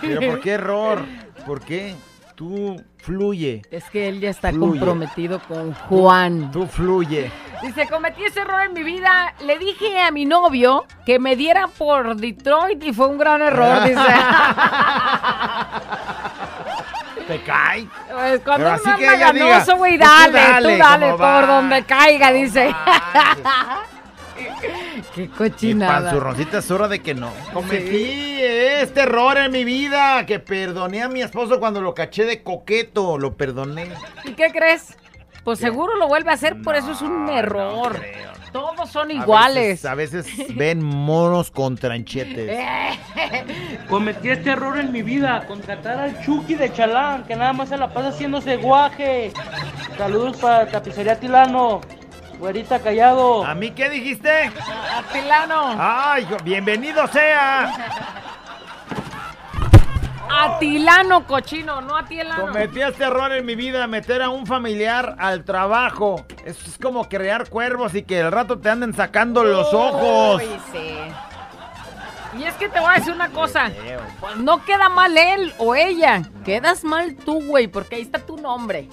Pero 0.01 0.21
¿por 0.31 0.39
qué 0.41 0.51
error? 0.51 0.99
¿Por 1.45 1.61
qué? 1.61 1.95
Tú 2.35 2.81
fluye. 2.97 3.61
Es 3.71 3.85
que 3.89 4.09
él 4.09 4.19
ya 4.19 4.29
está 4.29 4.49
Fluye. 4.51 4.71
comprometido 4.79 5.39
con 5.47 5.73
Juan. 5.73 6.51
Tú 6.51 6.67
fluye. 6.67 7.31
Dice, 7.61 7.87
cometí 7.87 8.23
ese 8.23 8.39
error 8.41 8.61
en 8.63 8.73
mi 8.73 8.83
vida. 8.83 9.33
Le 9.41 9.57
dije 9.59 10.01
a 10.01 10.11
mi 10.11 10.25
novio 10.25 10.85
que 11.05 11.19
me 11.19 11.35
diera 11.35 11.67
por 11.67 12.15
Detroit 12.15 12.83
y 12.83 12.93
fue 12.93 13.07
un 13.07 13.17
gran 13.17 13.41
error, 13.41 13.83
dice. 13.87 14.01
Te 17.27 17.41
cae. 17.43 17.87
Pues 18.11 18.41
cuando 18.43 18.65
Pero 18.65 18.71
así 18.71 18.83
que 18.99 19.07
anda 19.07 19.31
ella 19.31 19.31
ganoso, 19.49 19.77
güey, 19.77 19.97
pues 19.97 20.09
tú 20.09 20.15
dale, 20.31 20.73
tú 20.73 20.77
dale, 20.77 21.05
¿cómo 21.05 21.17
por 21.17 21.27
va? 21.27 21.45
donde 21.45 21.83
caiga, 21.83 22.31
dice. 22.31 22.75
Qué 25.13 25.23
Y 25.23 25.27
cochinada. 25.27 26.01
panzurroncita 26.09 26.57
es 26.59 26.71
hora 26.71 26.87
de 26.87 27.01
que 27.01 27.13
no. 27.13 27.31
Cometí 27.53 28.39
este 28.41 29.01
error 29.01 29.37
en 29.37 29.51
mi 29.51 29.63
vida. 29.63 30.25
Que 30.25 30.39
perdoné 30.39 31.03
a 31.03 31.09
mi 31.09 31.21
esposo 31.21 31.59
cuando 31.59 31.81
lo 31.81 31.93
caché 31.93 32.25
de 32.25 32.41
coqueto. 32.41 33.17
Lo 33.17 33.33
perdoné. 33.35 33.91
¿Y 34.23 34.31
qué 34.33 34.51
crees? 34.51 34.97
Pues 35.43 35.59
seguro 35.59 35.95
lo 35.97 36.07
vuelve 36.07 36.29
a 36.31 36.33
hacer, 36.35 36.61
por 36.61 36.75
eso 36.75 36.91
es 36.91 37.01
un 37.01 37.27
error. 37.29 37.99
Todos 38.51 38.89
son 38.89 39.09
A 39.09 39.13
iguales. 39.13 39.81
veces- 39.81 39.85
A 39.85 39.95
veces, 39.95 40.55
ven 40.55 40.83
monos 40.83 41.49
con 41.51 41.77
tranchetes. 41.77 42.59
Cometí 43.89 44.29
este 44.29 44.51
error 44.51 44.77
en 44.77 44.91
mi 44.91 45.01
vida, 45.01 45.45
contratar 45.47 45.99
al 45.99 46.21
Chucky 46.23 46.55
de 46.55 46.71
Chalán, 46.73 47.23
que 47.23 47.35
nada 47.35 47.53
más 47.53 47.69
se 47.69 47.77
la 47.77 47.87
pasa 47.93 48.09
haciéndose 48.09 48.57
guaje. 48.57 49.31
Saludos 49.97 50.37
para 50.37 50.67
Tapicería 50.67 51.19
Tilano. 51.19 51.81
Güerita 52.39 52.79
callado. 52.79 53.45
¿A 53.45 53.53
mí 53.53 53.69
qué 53.71 53.87
dijiste? 53.89 54.51
Atilano. 54.97 55.75
Ay, 55.77 56.23
hijo, 56.23 56.37
bienvenido 56.43 57.07
sea. 57.07 57.71
Atilano, 60.39 61.27
cochino, 61.27 61.81
no 61.81 61.97
atilano. 61.97 62.47
Cometí 62.47 62.81
este 62.81 63.03
error 63.03 63.31
en 63.33 63.45
mi 63.45 63.55
vida, 63.55 63.85
meter 63.87 64.21
a 64.21 64.29
un 64.29 64.47
familiar 64.47 65.15
al 65.19 65.43
trabajo. 65.43 66.25
Eso 66.45 66.65
es 66.67 66.77
como 66.77 67.07
crear 67.09 67.49
cuervos 67.49 67.93
y 67.95 68.03
que 68.03 68.21
al 68.21 68.31
rato 68.31 68.59
te 68.59 68.69
anden 68.69 68.93
sacando 68.93 69.43
los 69.43 69.73
ojos. 69.73 70.41
Uy, 70.41 70.59
sí. 70.71 70.97
Y 72.39 72.43
es 72.43 72.53
que 72.55 72.69
te 72.69 72.79
voy 72.79 72.89
a 72.89 72.97
decir 72.97 73.13
una 73.13 73.29
cosa. 73.29 73.71
Pues 74.19 74.37
no 74.37 74.63
queda 74.63 74.87
mal 74.89 75.17
él 75.17 75.53
o 75.57 75.75
ella. 75.75 76.21
Quedas 76.45 76.83
mal 76.83 77.15
tú, 77.15 77.41
güey, 77.45 77.67
porque 77.67 77.95
ahí 77.95 78.01
está 78.01 78.19
tu 78.19 78.37
nombre. 78.37 78.87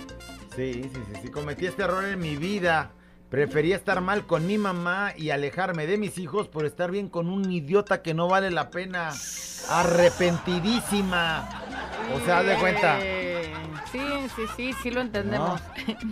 Sí, 0.57 0.82
sí, 0.82 0.91
sí, 0.93 1.20
sí, 1.22 1.30
cometí 1.30 1.66
este 1.66 1.84
error 1.84 2.05
en 2.05 2.18
mi 2.18 2.36
vida. 2.36 2.91
Prefería 3.31 3.76
estar 3.76 4.01
mal 4.01 4.26
con 4.26 4.47
mi 4.47 4.57
mamá 4.57 5.12
y 5.16 5.31
alejarme 5.31 5.87
de 5.87 5.99
mis 5.99 6.16
hijos 6.16 6.49
por 6.49 6.64
estar 6.64 6.91
bien 6.91 7.09
con 7.11 7.29
un 7.29 7.51
idiota 7.53 8.01
que 8.01 8.14
no 8.14 8.26
vale 8.26 8.51
la 8.51 8.70
pena. 8.70 9.11
Arrepentidísima. 9.68 11.47
O 12.14 12.24
sea, 12.24 12.39
haz 12.39 12.47
de 12.47 12.55
cuenta. 12.57 12.99
Sí, 13.93 14.01
sí, 14.35 14.43
sí, 14.57 14.72
sí 14.83 14.91
lo 14.91 15.01
entendemos. 15.03 15.61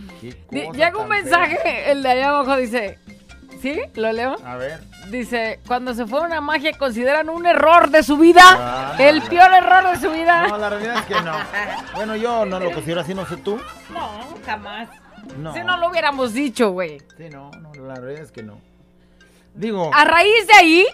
Llega 0.50 0.98
un 0.98 1.08
mensaje, 1.08 1.90
el 1.90 2.02
de 2.02 2.08
allá 2.10 2.28
abajo 2.30 2.56
dice, 2.56 2.98
¿sí? 3.62 3.80
¿Lo 3.94 4.12
leo? 4.12 4.36
A 4.44 4.56
ver. 4.56 4.80
Dice, 5.08 5.60
cuando 5.66 5.94
se 5.94 6.06
fue 6.06 6.20
una 6.20 6.40
magia 6.40 6.76
consideran 6.76 7.30
un 7.30 7.46
error 7.46 7.88
de 7.90 8.02
su 8.02 8.16
vida, 8.18 8.42
Ah, 8.44 8.96
el 8.98 9.20
no. 9.20 9.26
peor 9.26 9.52
error 9.54 9.90
de 9.90 10.00
su 10.00 10.10
vida. 10.10 10.48
No, 10.48 10.58
la 10.58 10.68
realidad 10.70 10.98
es 10.98 11.04
que 11.06 11.22
no. 11.22 11.32
Bueno, 11.94 12.16
yo 12.16 12.44
no 12.44 12.60
lo 12.60 12.72
considero 12.72 13.00
así, 13.00 13.14
no 13.14 13.24
sé 13.26 13.36
tú. 13.38 13.58
No, 13.90 14.10
jamás. 14.44 14.88
No. 15.38 15.52
Si 15.54 15.60
no 15.60 15.76
lo 15.76 15.88
hubiéramos 15.90 16.32
dicho, 16.34 16.70
güey. 16.70 16.98
Sí, 17.16 17.28
no, 17.30 17.50
no, 17.52 17.72
la 17.74 17.94
realidad 17.96 18.22
es 18.24 18.32
que 18.32 18.42
no. 18.42 18.60
Digo. 19.54 19.90
A 19.94 20.04
raíz 20.04 20.46
de 20.46 20.52
ahí, 20.54 20.86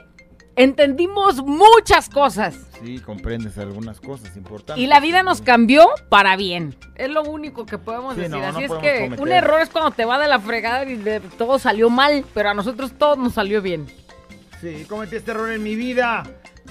entendimos 0.56 1.42
muchas 1.42 2.08
cosas. 2.08 2.54
Sí, 2.82 2.98
comprendes 3.00 3.56
algunas 3.58 4.00
cosas 4.00 4.36
importantes. 4.36 4.82
Y 4.82 4.86
la 4.86 5.00
vida 5.00 5.22
nos 5.22 5.40
cambió 5.40 5.88
para 6.08 6.36
bien. 6.36 6.76
Es 6.96 7.08
lo 7.10 7.22
único 7.22 7.64
que 7.66 7.78
podemos 7.78 8.14
Sí, 8.14 8.22
decir. 8.22 8.36
no, 8.36 8.40
no 8.42 8.48
Así 8.48 8.64
es 8.64 8.72
que 8.74 9.00
cometer. 9.04 9.20
un 9.20 9.32
error 9.32 9.60
es 9.60 9.70
cuando 9.70 9.90
te 9.92 10.04
va 10.04 10.18
de 10.18 10.28
la 10.28 10.38
fregada 10.40 10.84
y 10.84 10.96
de- 10.96 11.20
todo 11.20 11.58
salió 11.58 11.90
mal, 11.90 12.24
pero 12.34 12.50
a 12.50 12.54
nosotros 12.54 12.92
todo 12.98 13.16
nos 13.16 13.34
salió 13.34 13.62
bien. 13.62 13.86
Sí, 14.60 14.84
cometí 14.88 15.16
este 15.16 15.30
error 15.32 15.50
en 15.50 15.62
mi 15.62 15.74
vida. 15.74 16.22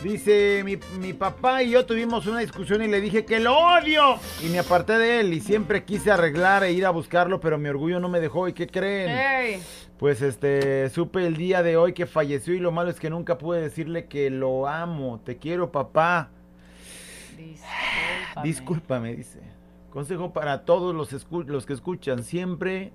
Dice, 0.03 0.63
mi, 0.65 0.77
mi 0.99 1.13
papá 1.13 1.61
y 1.61 1.69
yo 1.71 1.85
tuvimos 1.85 2.25
una 2.25 2.39
discusión 2.39 2.81
y 2.81 2.87
le 2.87 2.99
dije 3.01 3.23
que 3.23 3.39
lo 3.39 3.55
odio. 3.55 4.15
Y 4.43 4.49
me 4.49 4.57
aparté 4.59 4.97
de 4.97 5.19
él 5.19 5.33
y 5.33 5.39
siempre 5.41 5.83
quise 5.83 6.09
arreglar 6.11 6.63
e 6.63 6.71
ir 6.71 6.85
a 6.87 6.89
buscarlo, 6.89 7.39
pero 7.39 7.57
mi 7.59 7.69
orgullo 7.69 7.99
no 7.99 8.09
me 8.09 8.19
dejó. 8.19 8.47
¿Y 8.47 8.53
qué 8.53 8.65
creen? 8.67 9.09
Pues 9.99 10.23
este, 10.23 10.89
supe 10.89 11.27
el 11.27 11.37
día 11.37 11.61
de 11.61 11.77
hoy 11.77 11.93
que 11.93 12.07
falleció 12.07 12.55
y 12.55 12.59
lo 12.59 12.71
malo 12.71 12.89
es 12.89 12.99
que 12.99 13.11
nunca 13.11 13.37
pude 13.37 13.61
decirle 13.61 14.05
que 14.07 14.31
lo 14.31 14.67
amo. 14.67 15.21
Te 15.23 15.37
quiero, 15.37 15.71
papá. 15.71 16.29
Discúlpame, 18.43 19.15
dice. 19.15 19.39
Consejo 19.91 20.33
para 20.33 20.65
todos 20.65 20.95
los, 20.95 21.13
escu- 21.13 21.45
los 21.45 21.65
que 21.67 21.73
escuchan. 21.73 22.23
Siempre 22.23 22.91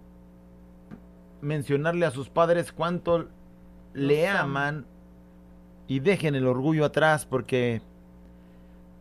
mencionarle 1.41 2.07
a 2.07 2.11
sus 2.11 2.29
padres 2.29 2.73
cuánto 2.73 3.29
le 3.95 4.27
aman 4.27 4.87
y 5.89 6.01
dejen 6.01 6.35
el 6.35 6.47
orgullo 6.47 6.85
atrás 6.85 7.27
porque 7.27 7.81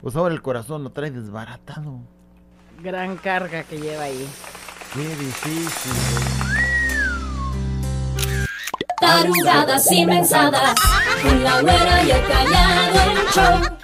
pues 0.01 0.15
ahora 0.15 0.33
el 0.33 0.41
corazón 0.41 0.83
lo 0.83 0.91
trae 0.91 1.11
desbaratado. 1.11 1.99
Gran 2.83 3.17
carga 3.17 3.63
que 3.63 3.79
lleva 3.79 4.03
ahí. 4.03 4.27
Qué 4.93 5.07
difícil. 5.15 5.93
Tarugadas 8.99 9.91
y 9.91 10.05
mensadas, 10.05 10.75
con 11.21 11.43
la 11.43 11.61
güera 11.61 12.03
y 12.03 12.11
el 12.11 12.27
callado 12.27 13.11
el 13.11 13.27
show. 13.27 13.75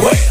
¡Acabó! 0.00 0.29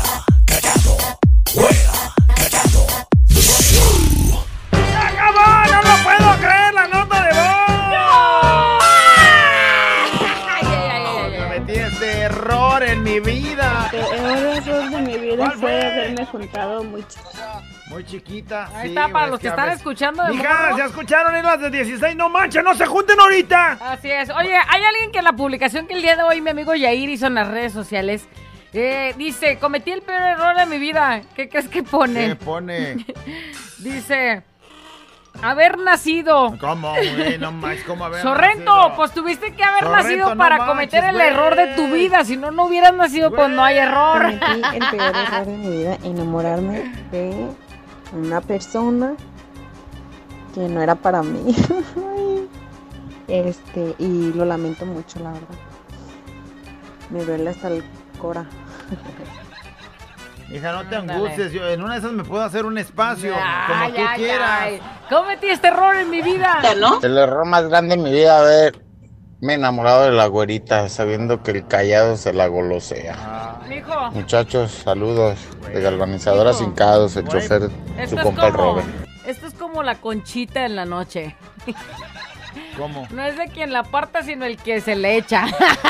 Juntado 16.31 16.83
muy 16.83 17.03
chiquita. 17.03 17.61
Muy 17.89 18.05
chiquita. 18.05 18.67
Ahí 18.67 18.83
sí, 18.83 18.87
está, 18.89 19.07
para 19.09 19.27
los 19.27 19.39
que 19.39 19.47
están 19.47 19.69
escuchando 19.69 20.23
de 20.23 20.31
Mija, 20.31 20.77
ya 20.77 20.85
escucharon 20.85 21.35
en 21.35 21.43
las 21.45 21.59
de 21.59 21.69
16. 21.69 22.15
No 22.15 22.29
manches, 22.29 22.63
no 22.63 22.75
se 22.75 22.85
junten 22.85 23.19
ahorita. 23.19 23.77
Así 23.81 24.09
es. 24.09 24.29
Oye, 24.29 24.55
hay 24.55 24.83
alguien 24.83 25.11
que 25.11 25.19
en 25.19 25.25
la 25.25 25.33
publicación 25.33 25.87
que 25.87 25.93
el 25.93 26.01
día 26.01 26.15
de 26.15 26.23
hoy 26.23 26.41
mi 26.41 26.51
amigo 26.51 26.75
Yair 26.75 27.09
hizo 27.09 27.27
en 27.27 27.35
las 27.35 27.47
redes 27.47 27.73
sociales 27.73 28.27
eh, 28.73 29.15
dice, 29.17 29.57
cometí 29.57 29.91
el 29.91 30.01
peor 30.01 30.21
error 30.21 30.55
de 30.55 30.65
mi 30.65 30.77
vida. 30.77 31.21
¿Qué 31.35 31.49
crees 31.49 31.67
que 31.67 31.83
pone? 31.83 32.27
¿Qué 32.27 32.35
pone? 32.35 33.05
Dice, 33.79 34.43
haber 35.41 35.77
nacido. 35.79 36.55
¿Cómo, 36.59 36.91
güey? 36.91 37.37
No 37.37 37.51
manches, 37.51 37.83
¿cómo 37.85 38.05
haber 38.05 38.21
Sorrento, 38.21 38.75
nacido? 38.75 38.95
pues 38.95 39.11
tuviste 39.11 39.53
que 39.53 39.63
haber 39.63 39.83
Sorrento, 39.83 40.03
nacido 40.03 40.29
no 40.29 40.37
para 40.37 40.57
manches, 40.57 40.69
cometer 40.73 41.03
el 41.05 41.15
güey. 41.15 41.27
error 41.27 41.55
de 41.55 41.67
tu 41.75 41.87
vida. 41.87 42.23
Si 42.25 42.37
no, 42.37 42.51
no 42.51 42.65
hubieras 42.65 42.93
nacido, 42.93 43.31
pues 43.31 43.49
no 43.49 43.63
hay 43.63 43.77
error. 43.77 44.21
Cometí 44.21 44.61
el 44.77 44.89
peor 44.97 45.15
error 45.15 45.45
de 45.45 45.57
mi 45.57 45.69
vida, 45.77 45.97
enamorarme 46.03 46.91
de 47.11 47.47
una 48.13 48.41
persona 48.41 49.13
que 50.53 50.61
no 50.61 50.81
era 50.81 50.95
para 50.95 51.21
mí. 51.23 51.55
Este, 53.27 53.93
y 53.99 54.33
lo 54.33 54.43
lamento 54.43 54.87
mucho, 54.87 55.19
la 55.19 55.31
verdad. 55.31 55.47
Me 57.11 57.23
duele 57.23 57.51
hasta 57.51 57.67
el 57.67 57.83
cora. 58.19 58.47
Hija, 60.51 60.71
no 60.71 60.87
te 60.87 60.95
Ándale. 60.95 61.19
angusties. 61.19 61.51
Yo 61.51 61.67
en 61.67 61.81
una 61.83 61.93
de 61.93 61.99
esas 61.99 62.11
me 62.11 62.23
puedo 62.23 62.43
hacer 62.43 62.65
un 62.65 62.77
espacio. 62.77 63.33
como 63.33 63.83
Ay, 63.83 63.93
tú 63.93 64.01
quieras. 64.15 64.69
Cometí 65.09 65.47
este 65.47 65.67
error 65.67 65.95
en 65.95 66.09
mi 66.09 66.21
vida. 66.21 66.59
El 67.01 67.17
error 67.17 67.45
más 67.45 67.67
grande 67.67 67.95
en 67.95 68.03
mi 68.03 68.11
vida, 68.11 68.39
haber 68.39 68.81
me 69.41 69.53
enamorado 69.53 70.03
de 70.03 70.11
la 70.11 70.25
güerita, 70.27 70.89
sabiendo 70.89 71.41
que 71.43 71.51
el 71.51 71.65
callado 71.67 72.17
se 72.17 72.33
la 72.33 72.47
golosea. 72.47 73.59
Mijo, 73.69 74.11
Muchachos, 74.11 74.71
saludos 74.83 75.39
de 75.71 75.81
Galvanizadora 75.81 76.51
Cincados, 76.53 77.15
el 77.15 77.25
chofer, 77.27 77.69
esto 77.97 78.09
su 78.09 78.17
es 78.17 78.21
compa 78.23 78.47
el 78.47 78.53
como, 78.53 78.71
Robert. 78.73 78.87
esto 79.25 79.47
es 79.47 79.53
como 79.53 79.81
la 79.83 79.95
conchita 79.95 80.65
en 80.65 80.75
la 80.75 80.83
noche. 80.85 81.35
¿Cómo? 82.77 83.07
No 83.11 83.23
es 83.23 83.37
de 83.37 83.45
quien 83.47 83.71
la 83.71 83.79
aparta, 83.79 84.23
sino 84.23 84.45
el 84.45 84.57
que 84.57 84.81
se 84.81 84.95
le 84.95 85.15
echa. 85.17 85.45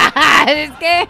es 0.48 0.72
que... 0.74 1.08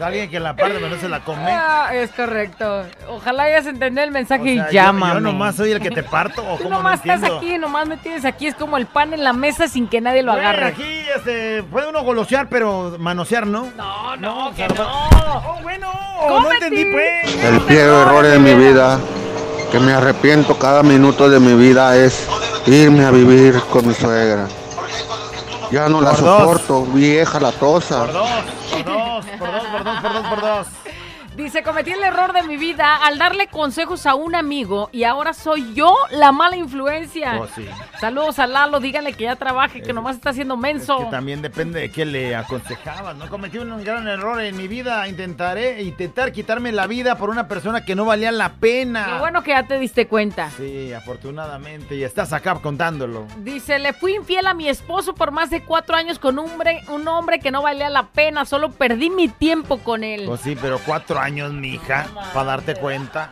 Alguien 0.00 0.28
que 0.28 0.40
la 0.40 0.56
parte, 0.56 0.74
pero 0.74 0.88
no 0.88 0.96
se 1.00 1.08
la 1.08 1.20
come. 1.20 1.42
Ah, 1.52 1.90
es 1.94 2.10
correcto. 2.10 2.82
Ojalá 3.08 3.44
hayas 3.44 3.66
entendido 3.66 4.02
el 4.02 4.10
mensaje 4.10 4.42
O 4.42 4.44
sea, 4.44 4.52
y 4.54 4.56
yo- 4.56 4.70
llámame. 4.72 5.14
Yo, 5.14 5.20
nomás 5.20 5.54
soy 5.54 5.70
el 5.70 5.80
que 5.80 5.90
te 5.92 6.02
parto. 6.02 6.42
¿o 6.42 6.56
Tú 6.56 6.64
cómo? 6.64 6.70
No 6.70 6.76
nomás 6.78 6.98
estás 7.04 7.22
aquí, 7.22 7.58
nomás 7.58 7.86
me 7.86 7.96
tienes 7.96 8.24
aquí. 8.24 8.48
Es 8.48 8.56
como 8.56 8.76
el 8.76 8.86
pan 8.86 9.12
en 9.14 9.22
la 9.22 9.32
mesa 9.32 9.68
sin 9.68 9.86
que 9.88 10.00
nadie 10.00 10.22
lo 10.24 10.32
Güey, 10.32 10.44
agarre. 10.44 10.66
aquí 10.66 11.06
este, 11.16 11.62
puede 11.62 11.88
uno 11.88 12.02
golosear, 12.02 12.48
pero 12.48 12.96
manosear, 12.98 13.46
¿no? 13.46 13.68
No, 13.76 14.16
no, 14.16 14.52
que 14.56 14.66
no. 14.66 14.84
Oh, 14.84 15.58
bueno, 15.62 15.92
no 16.28 16.52
entendí, 16.52 16.84
pues. 16.86 17.44
El 17.44 17.60
peor 17.60 18.08
error 18.08 18.26
de 18.26 18.38
mi 18.40 18.54
vida, 18.54 18.98
que 19.70 19.78
me 19.78 19.92
arrepiento 19.92 20.58
cada 20.58 20.82
minuto 20.82 21.28
de 21.28 21.38
mi 21.38 21.54
vida, 21.54 21.96
es 21.96 22.28
irme 22.66 23.04
a 23.04 23.12
vivir 23.12 23.60
con 23.70 23.86
mi 23.86 23.94
suegra. 23.94 24.48
Ya 25.70 25.88
no 25.88 26.00
la 26.00 26.10
Por 26.10 26.20
dos. 26.20 26.38
soporto, 26.40 26.82
vieja 26.86 27.38
la 27.40 27.50
tosa. 27.52 28.00
Por 28.04 28.12
dos, 28.12 28.28
por 28.70 28.84
dos, 28.84 29.03
por 29.22 29.52
dos, 29.52 29.64
por 29.64 29.84
dos, 29.84 30.00
por 30.00 30.12
dos, 30.12 30.26
por 30.26 30.40
dos. 30.40 30.68
Dice, 31.44 31.62
cometí 31.62 31.92
el 31.92 32.02
error 32.02 32.32
de 32.32 32.42
mi 32.44 32.56
vida 32.56 32.96
al 32.96 33.18
darle 33.18 33.48
consejos 33.48 34.06
a 34.06 34.14
un 34.14 34.34
amigo 34.34 34.88
y 34.92 35.04
ahora 35.04 35.34
soy 35.34 35.74
yo 35.74 35.94
la 36.10 36.32
mala 36.32 36.56
influencia. 36.56 37.38
Oh, 37.38 37.46
sí. 37.46 37.68
Saludos 38.00 38.38
a 38.38 38.46
Lalo, 38.46 38.80
díganle 38.80 39.12
que 39.12 39.24
ya 39.24 39.36
trabaje, 39.36 39.82
que 39.82 39.92
nomás 39.92 40.16
está 40.16 40.30
haciendo 40.30 40.56
menso. 40.56 40.96
Que 40.96 41.04
también 41.10 41.42
depende 41.42 41.80
de 41.80 41.90
qué 41.90 42.06
le 42.06 42.34
aconsejabas. 42.34 43.14
No 43.16 43.28
cometí 43.28 43.58
un 43.58 43.84
gran 43.84 44.08
error 44.08 44.40
en 44.40 44.56
mi 44.56 44.68
vida. 44.68 45.06
Intentaré 45.06 45.82
intentar 45.82 46.32
quitarme 46.32 46.72
la 46.72 46.86
vida 46.86 47.18
por 47.18 47.28
una 47.28 47.46
persona 47.46 47.84
que 47.84 47.94
no 47.94 48.06
valía 48.06 48.32
la 48.32 48.54
pena. 48.54 49.06
Lo 49.08 49.18
bueno 49.18 49.42
que 49.42 49.50
ya 49.50 49.64
te 49.64 49.78
diste 49.78 50.06
cuenta. 50.06 50.48
Sí, 50.56 50.94
afortunadamente. 50.94 51.94
Y 51.94 52.04
estás 52.04 52.32
acá 52.32 52.54
contándolo. 52.54 53.26
Dice, 53.40 53.78
le 53.78 53.92
fui 53.92 54.14
infiel 54.14 54.46
a 54.46 54.54
mi 54.54 54.70
esposo 54.70 55.14
por 55.14 55.30
más 55.30 55.50
de 55.50 55.62
cuatro 55.62 55.94
años 55.94 56.18
con 56.18 56.38
un 56.38 56.48
hombre, 56.50 56.80
un 56.88 57.06
hombre 57.06 57.38
que 57.38 57.50
no 57.50 57.60
valía 57.60 57.90
la 57.90 58.06
pena, 58.06 58.46
solo 58.46 58.70
perdí 58.70 59.10
mi 59.10 59.28
tiempo 59.28 59.76
con 59.76 60.04
él. 60.04 60.24
Pues 60.24 60.40
sí, 60.40 60.56
pero 60.58 60.78
cuatro 60.86 61.18
años, 61.18 61.43
mija, 61.52 62.06
para 62.32 62.46
darte 62.46 62.74
cuenta. 62.74 63.30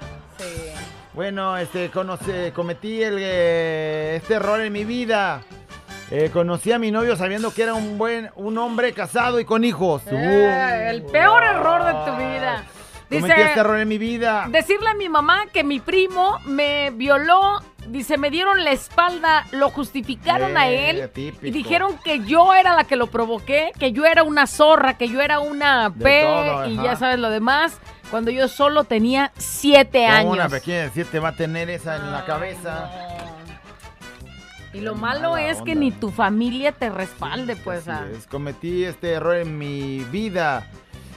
Bueno, 1.14 1.56
este, 1.58 1.90
conoce, 1.90 2.52
cometí 2.52 3.02
el, 3.02 3.16
eh, 3.20 4.16
este 4.16 4.34
error 4.34 4.60
en 4.60 4.72
mi 4.72 4.84
vida. 4.84 5.42
Eh, 6.10 6.30
conocí 6.32 6.72
a 6.72 6.78
mi 6.78 6.90
novio 6.90 7.16
sabiendo 7.16 7.52
que 7.52 7.62
era 7.62 7.74
un 7.74 7.96
buen, 7.98 8.30
un 8.36 8.56
hombre 8.58 8.92
casado 8.92 9.38
y 9.40 9.44
con 9.44 9.64
hijos. 9.64 10.02
Eh, 10.10 10.86
el 10.90 11.02
peor 11.04 11.42
error 11.42 11.84
de 11.84 11.92
tu 12.10 12.16
vida. 12.18 12.64
Dice- 13.10 13.20
Cometí 13.22 13.40
este 13.42 13.60
error 13.60 13.78
en 13.78 13.88
mi 13.88 13.98
vida. 13.98 14.46
Decirle 14.48 14.88
a 14.88 14.94
mi 14.94 15.08
mamá 15.10 15.44
que 15.52 15.64
mi 15.64 15.80
primo 15.80 16.38
me 16.46 16.90
violó, 16.94 17.60
dice, 17.88 18.16
me 18.16 18.30
dieron 18.30 18.64
la 18.64 18.70
espalda, 18.72 19.44
lo 19.52 19.68
justificaron 19.68 20.56
a 20.56 20.70
Eh, 20.70 20.90
él 20.90 21.10
típico. 21.10 21.46
y 21.46 21.50
dijeron 21.50 21.98
que 22.02 22.20
yo 22.24 22.54
era 22.54 22.74
la 22.74 22.84
que 22.84 22.96
lo 22.96 23.08
provoqué, 23.08 23.70
que 23.78 23.92
yo 23.92 24.06
era 24.06 24.22
una 24.22 24.46
zorra, 24.46 24.96
que 24.96 25.08
yo 25.08 25.20
era 25.20 25.40
una 25.40 25.92
P 25.92 26.22
todo, 26.24 26.66
y 26.70 26.74
ajá. 26.78 26.84
ya 26.84 26.96
sabes 26.96 27.18
lo 27.18 27.28
demás, 27.28 27.78
cuando 28.12 28.30
yo 28.30 28.46
solo 28.46 28.84
tenía 28.84 29.32
siete 29.38 30.04
¿Cómo 30.04 30.16
años. 30.18 30.32
una 30.34 30.48
pequeña 30.50 30.82
de 30.82 30.90
siete 30.90 31.18
va 31.18 31.30
a 31.30 31.34
tener 31.34 31.70
esa 31.70 31.96
en 31.96 32.12
la 32.12 32.26
cabeza? 32.26 32.90
Y 34.74 34.80
lo 34.80 34.94
malo 34.94 35.38
es 35.38 35.62
que 35.62 35.74
ni 35.74 35.90
tu 35.92 36.10
familia 36.10 36.72
te 36.72 36.90
respalde, 36.90 37.56
pues. 37.56 37.88
ah. 37.88 38.04
Es, 38.14 38.26
cometí 38.26 38.84
este 38.84 39.12
error 39.12 39.36
en 39.36 39.56
mi 39.56 40.00
vida. 40.10 40.68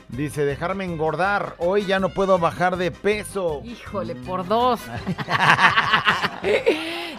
Dice, 0.08 0.46
dejarme 0.46 0.86
engordar. 0.86 1.56
Hoy 1.58 1.86
ya 1.86 2.00
no 2.00 2.08
puedo 2.08 2.40
bajar 2.40 2.78
de 2.78 2.92
peso. 2.92 3.62
Híjole, 3.66 4.16
por 4.16 4.48
dos. 4.48 4.80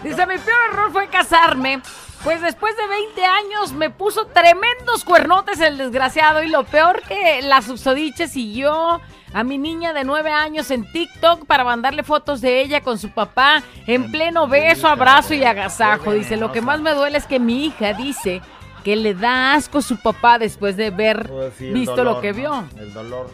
Dice, 0.03 0.27
mi 0.27 0.39
peor 0.39 0.59
error 0.73 0.90
fue 0.90 1.09
casarme. 1.09 1.82
Pues 2.24 2.40
después 2.40 2.74
de 2.78 2.86
20 2.89 3.24
años 3.27 3.73
me 3.74 3.90
puso 3.90 4.24
tremendos 4.28 5.05
cuernotes 5.05 5.61
el 5.61 5.77
desgraciado. 5.77 6.43
Y 6.43 6.48
lo 6.48 6.65
peor 6.65 7.03
que 7.03 7.43
la 7.43 7.61
susodicha 7.61 8.27
siguió 8.27 9.03
a 9.37 9.45
mi 9.45 9.59
niña 9.59 9.93
de 9.93 10.03
9 10.03 10.31
años 10.33 10.71
en 10.71 10.91
TikTok 10.91 11.45
para 11.45 11.63
mandarle 11.63 12.03
fotos 12.03 12.41
de 12.41 12.63
ella 12.63 12.81
con 12.81 12.99
su 12.99 13.11
papá 13.11 13.63
en 13.87 14.11
pleno 14.11 14.49
beso, 14.49 14.89
abrazo 14.89 15.35
y 15.35 15.45
agasajo. 15.45 16.13
Dice, 16.13 16.39
lo 16.39 16.53
que 16.53 16.63
más 16.63 16.81
me 16.81 16.93
duele 16.95 17.19
es 17.19 17.27
que 17.27 17.39
mi 17.39 17.67
hija 17.67 17.93
dice 17.93 18.41
que 18.83 18.97
le 18.97 19.13
da 19.13 19.53
asco 19.53 19.83
su 19.83 19.99
papá 20.01 20.39
después 20.39 20.79
de 20.79 20.89
ver 20.89 21.29
Pues 21.29 21.53
sí, 21.59 21.67
el 21.67 21.75
visto 21.75 21.97
dolor, 21.97 22.15
lo 22.15 22.21
que 22.23 22.31
¿no? 22.33 22.37
vio. 22.39 22.65
El 22.79 22.95
dolor. 22.95 23.31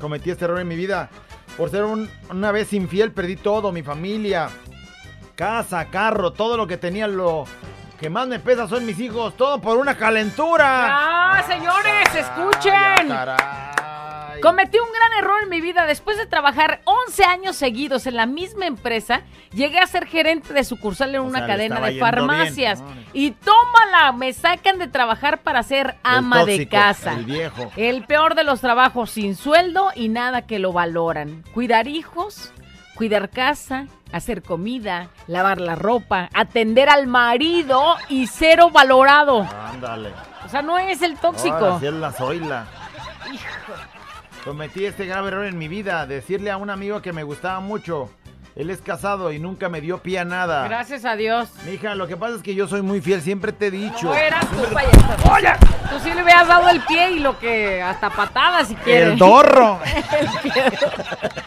Cometí 0.00 0.30
este 0.30 0.44
error 0.44 0.60
en 0.60 0.68
mi 0.68 0.76
vida. 0.76 1.10
Por 1.56 1.68
ser 1.68 1.82
un- 1.82 2.08
una 2.30 2.52
vez 2.52 2.72
infiel, 2.72 3.10
perdí 3.10 3.34
todo, 3.34 3.72
mi 3.72 3.82
familia, 3.82 4.50
casa, 5.34 5.86
carro, 5.86 6.32
todo 6.32 6.56
lo 6.56 6.68
que 6.68 6.76
tenía, 6.76 7.08
lo 7.08 7.44
que 7.98 8.08
más 8.08 8.28
me 8.28 8.38
pesa 8.38 8.68
son 8.68 8.86
mis 8.86 9.00
hijos, 9.00 9.36
todo 9.36 9.60
por 9.60 9.78
una 9.78 9.96
calentura. 9.96 10.86
¡Ah, 11.38 11.42
señores, 11.48 12.14
escuchen! 12.14 13.08
Cometí 14.42 14.78
un 14.78 14.88
gran 14.92 15.24
error 15.24 15.42
en 15.42 15.48
mi 15.48 15.60
vida. 15.60 15.86
Después 15.86 16.16
de 16.16 16.26
trabajar 16.26 16.80
11 16.84 17.24
años 17.24 17.56
seguidos 17.56 18.06
en 18.06 18.16
la 18.16 18.26
misma 18.26 18.66
empresa, 18.66 19.22
llegué 19.52 19.78
a 19.78 19.86
ser 19.86 20.06
gerente 20.06 20.52
de 20.52 20.64
sucursal 20.64 21.14
en 21.14 21.22
una 21.22 21.40
sea, 21.40 21.48
cadena 21.48 21.80
de 21.80 21.98
farmacias. 21.98 22.82
Y 23.12 23.32
tómala, 23.32 24.12
me 24.12 24.32
sacan 24.32 24.78
de 24.78 24.88
trabajar 24.88 25.42
para 25.42 25.62
ser 25.62 25.96
ama 26.02 26.44
de 26.44 26.68
casa. 26.68 27.14
el 27.14 27.24
viejo. 27.24 27.72
El 27.76 28.04
peor 28.04 28.34
de 28.34 28.44
los 28.44 28.60
trabajos 28.60 29.10
sin 29.10 29.36
sueldo 29.36 29.90
y 29.94 30.08
nada 30.08 30.42
que 30.42 30.58
lo 30.58 30.72
valoran. 30.72 31.42
Cuidar 31.52 31.86
hijos, 31.86 32.52
cuidar 32.94 33.30
casa, 33.30 33.86
hacer 34.12 34.42
comida, 34.42 35.08
lavar 35.26 35.60
la 35.60 35.74
ropa, 35.74 36.28
atender 36.32 36.88
al 36.88 37.06
marido 37.06 37.96
y 38.08 38.26
cero 38.26 38.70
valorado. 38.70 39.42
Ándale. 39.42 40.10
O 40.44 40.48
sea, 40.48 40.62
no 40.62 40.78
es 40.78 41.02
el 41.02 41.16
tóxico. 41.18 41.56
Ahora 41.56 41.80
sí 41.80 41.86
es 41.86 41.92
la 41.94 42.12
zoila. 42.12 42.66
Cometí 44.44 44.84
este 44.84 45.06
grave 45.06 45.28
error 45.28 45.46
en 45.46 45.56
mi 45.56 45.68
vida, 45.68 46.06
decirle 46.06 46.50
a 46.50 46.58
un 46.58 46.68
amigo 46.68 47.00
que 47.00 47.14
me 47.14 47.22
gustaba 47.22 47.60
mucho. 47.60 48.10
Él 48.54 48.68
es 48.70 48.80
casado 48.80 49.32
y 49.32 49.38
nunca 49.38 49.70
me 49.70 49.80
dio 49.80 49.98
pie 49.98 50.18
a 50.18 50.24
nada. 50.24 50.68
Gracias 50.68 51.06
a 51.06 51.16
Dios. 51.16 51.48
Mija, 51.64 51.94
lo 51.94 52.06
que 52.06 52.16
pasa 52.16 52.36
es 52.36 52.42
que 52.42 52.54
yo 52.54 52.68
soy 52.68 52.82
muy 52.82 53.00
fiel, 53.00 53.22
siempre 53.22 53.52
te 53.52 53.66
he 53.68 53.70
dicho. 53.70 54.06
No 54.06 54.14
eras 54.14 54.46
tú, 54.50 54.62
payaso. 54.72 55.32
¡Oye! 55.32 55.48
Tú 55.90 55.98
sí 55.98 56.12
le 56.14 56.22
hubieras 56.22 56.46
dado 56.46 56.68
el 56.68 56.80
pie 56.82 57.12
y 57.12 57.18
lo 57.20 57.38
que 57.38 57.82
hasta 57.82 58.10
patadas 58.10 58.68
si 58.68 58.74
quieres. 58.76 59.12
El 59.12 59.18
dorro. 59.18 59.80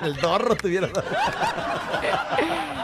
El. 0.01 0.07
El 0.07 0.15
dorro 0.17 0.55
tuviera 0.55 0.87
dado. 0.87 1.07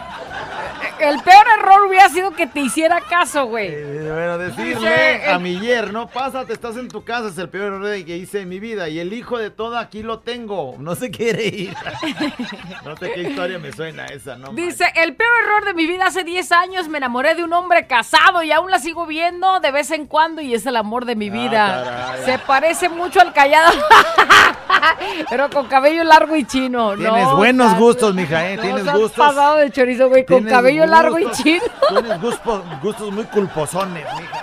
El 1.09 1.19
peor 1.21 1.45
error 1.59 1.85
hubiera 1.87 2.09
sido 2.09 2.31
que 2.31 2.47
te 2.47 2.61
hiciera 2.61 3.01
caso, 3.01 3.45
güey. 3.45 3.67
Eh, 3.71 4.09
Bueno, 4.13 4.37
decirle 4.37 4.75
Dice 4.75 5.23
a 5.27 5.35
el- 5.35 5.39
mi 5.41 5.59
yerno, 5.59 6.07
pásate, 6.07 6.53
estás 6.53 6.77
en 6.77 6.87
tu 6.87 7.03
casa, 7.03 7.27
es 7.29 7.37
el 7.37 7.49
peor 7.49 7.73
error 7.73 8.05
que 8.05 8.17
hice 8.17 8.41
en 8.41 8.49
mi 8.49 8.59
vida. 8.59 8.87
Y 8.89 8.99
el 8.99 9.13
hijo 9.13 9.37
de 9.37 9.49
todo 9.49 9.77
aquí 9.77 10.01
lo 10.03 10.19
tengo, 10.19 10.75
no 10.79 10.95
se 10.95 11.11
quiere 11.11 11.45
ir. 11.45 11.73
no 12.85 12.95
sé 12.97 13.11
qué 13.13 13.21
historia 13.23 13.59
me 13.59 13.71
suena 13.71 14.05
esa, 14.05 14.35
¿no? 14.35 14.49
Dice, 14.53 14.85
el 14.95 15.15
peor 15.15 15.31
error 15.45 15.65
de 15.65 15.73
mi 15.73 15.85
vida 15.85 16.07
hace 16.07 16.23
10 16.23 16.51
años 16.51 16.87
me 16.87 16.97
enamoré 16.99 17.35
de 17.35 17.43
un 17.43 17.53
hombre 17.53 17.85
casado 17.87 18.43
y 18.43 18.51
aún 18.51 18.71
la 18.71 18.79
sigo 18.79 19.05
viendo 19.05 19.59
de 19.59 19.71
vez 19.71 19.91
en 19.91 20.05
cuando 20.07 20.41
y 20.41 20.53
es 20.53 20.65
el 20.65 20.75
amor 20.77 21.05
de 21.05 21.15
mi 21.15 21.29
vida. 21.29 21.81
Ah, 21.81 22.11
caray. 22.13 22.25
Se 22.25 22.39
parece 22.39 22.89
mucho 22.89 23.19
al 23.21 23.33
callado, 23.33 23.71
pero 25.29 25.49
con 25.49 25.67
cabello 25.67 26.03
largo 26.03 26.35
y 26.35 26.45
chino. 26.45 26.95
Tienes 26.95 27.23
No, 27.23 27.37
buenos 27.37 27.67
estás- 27.67 27.79
gustos, 27.79 28.15
mija, 28.15 28.49
¿eh? 28.49 28.55
no 28.57 28.61
Tienes 28.63 28.83
gustos. 28.93 29.11
pasado 29.27 29.57
de 29.57 29.71
chorizo, 29.71 30.09
güey, 30.09 30.25
con 30.25 30.37
Tienes 30.37 30.53
cabello 30.53 30.85
largo 30.85 31.19
y 31.19 31.29
chino. 31.31 31.63
Tienes 31.89 32.21
gustos, 32.21 32.61
gustos 32.81 33.11
muy 33.11 33.25
culposones, 33.25 34.05
mija. 34.19 34.39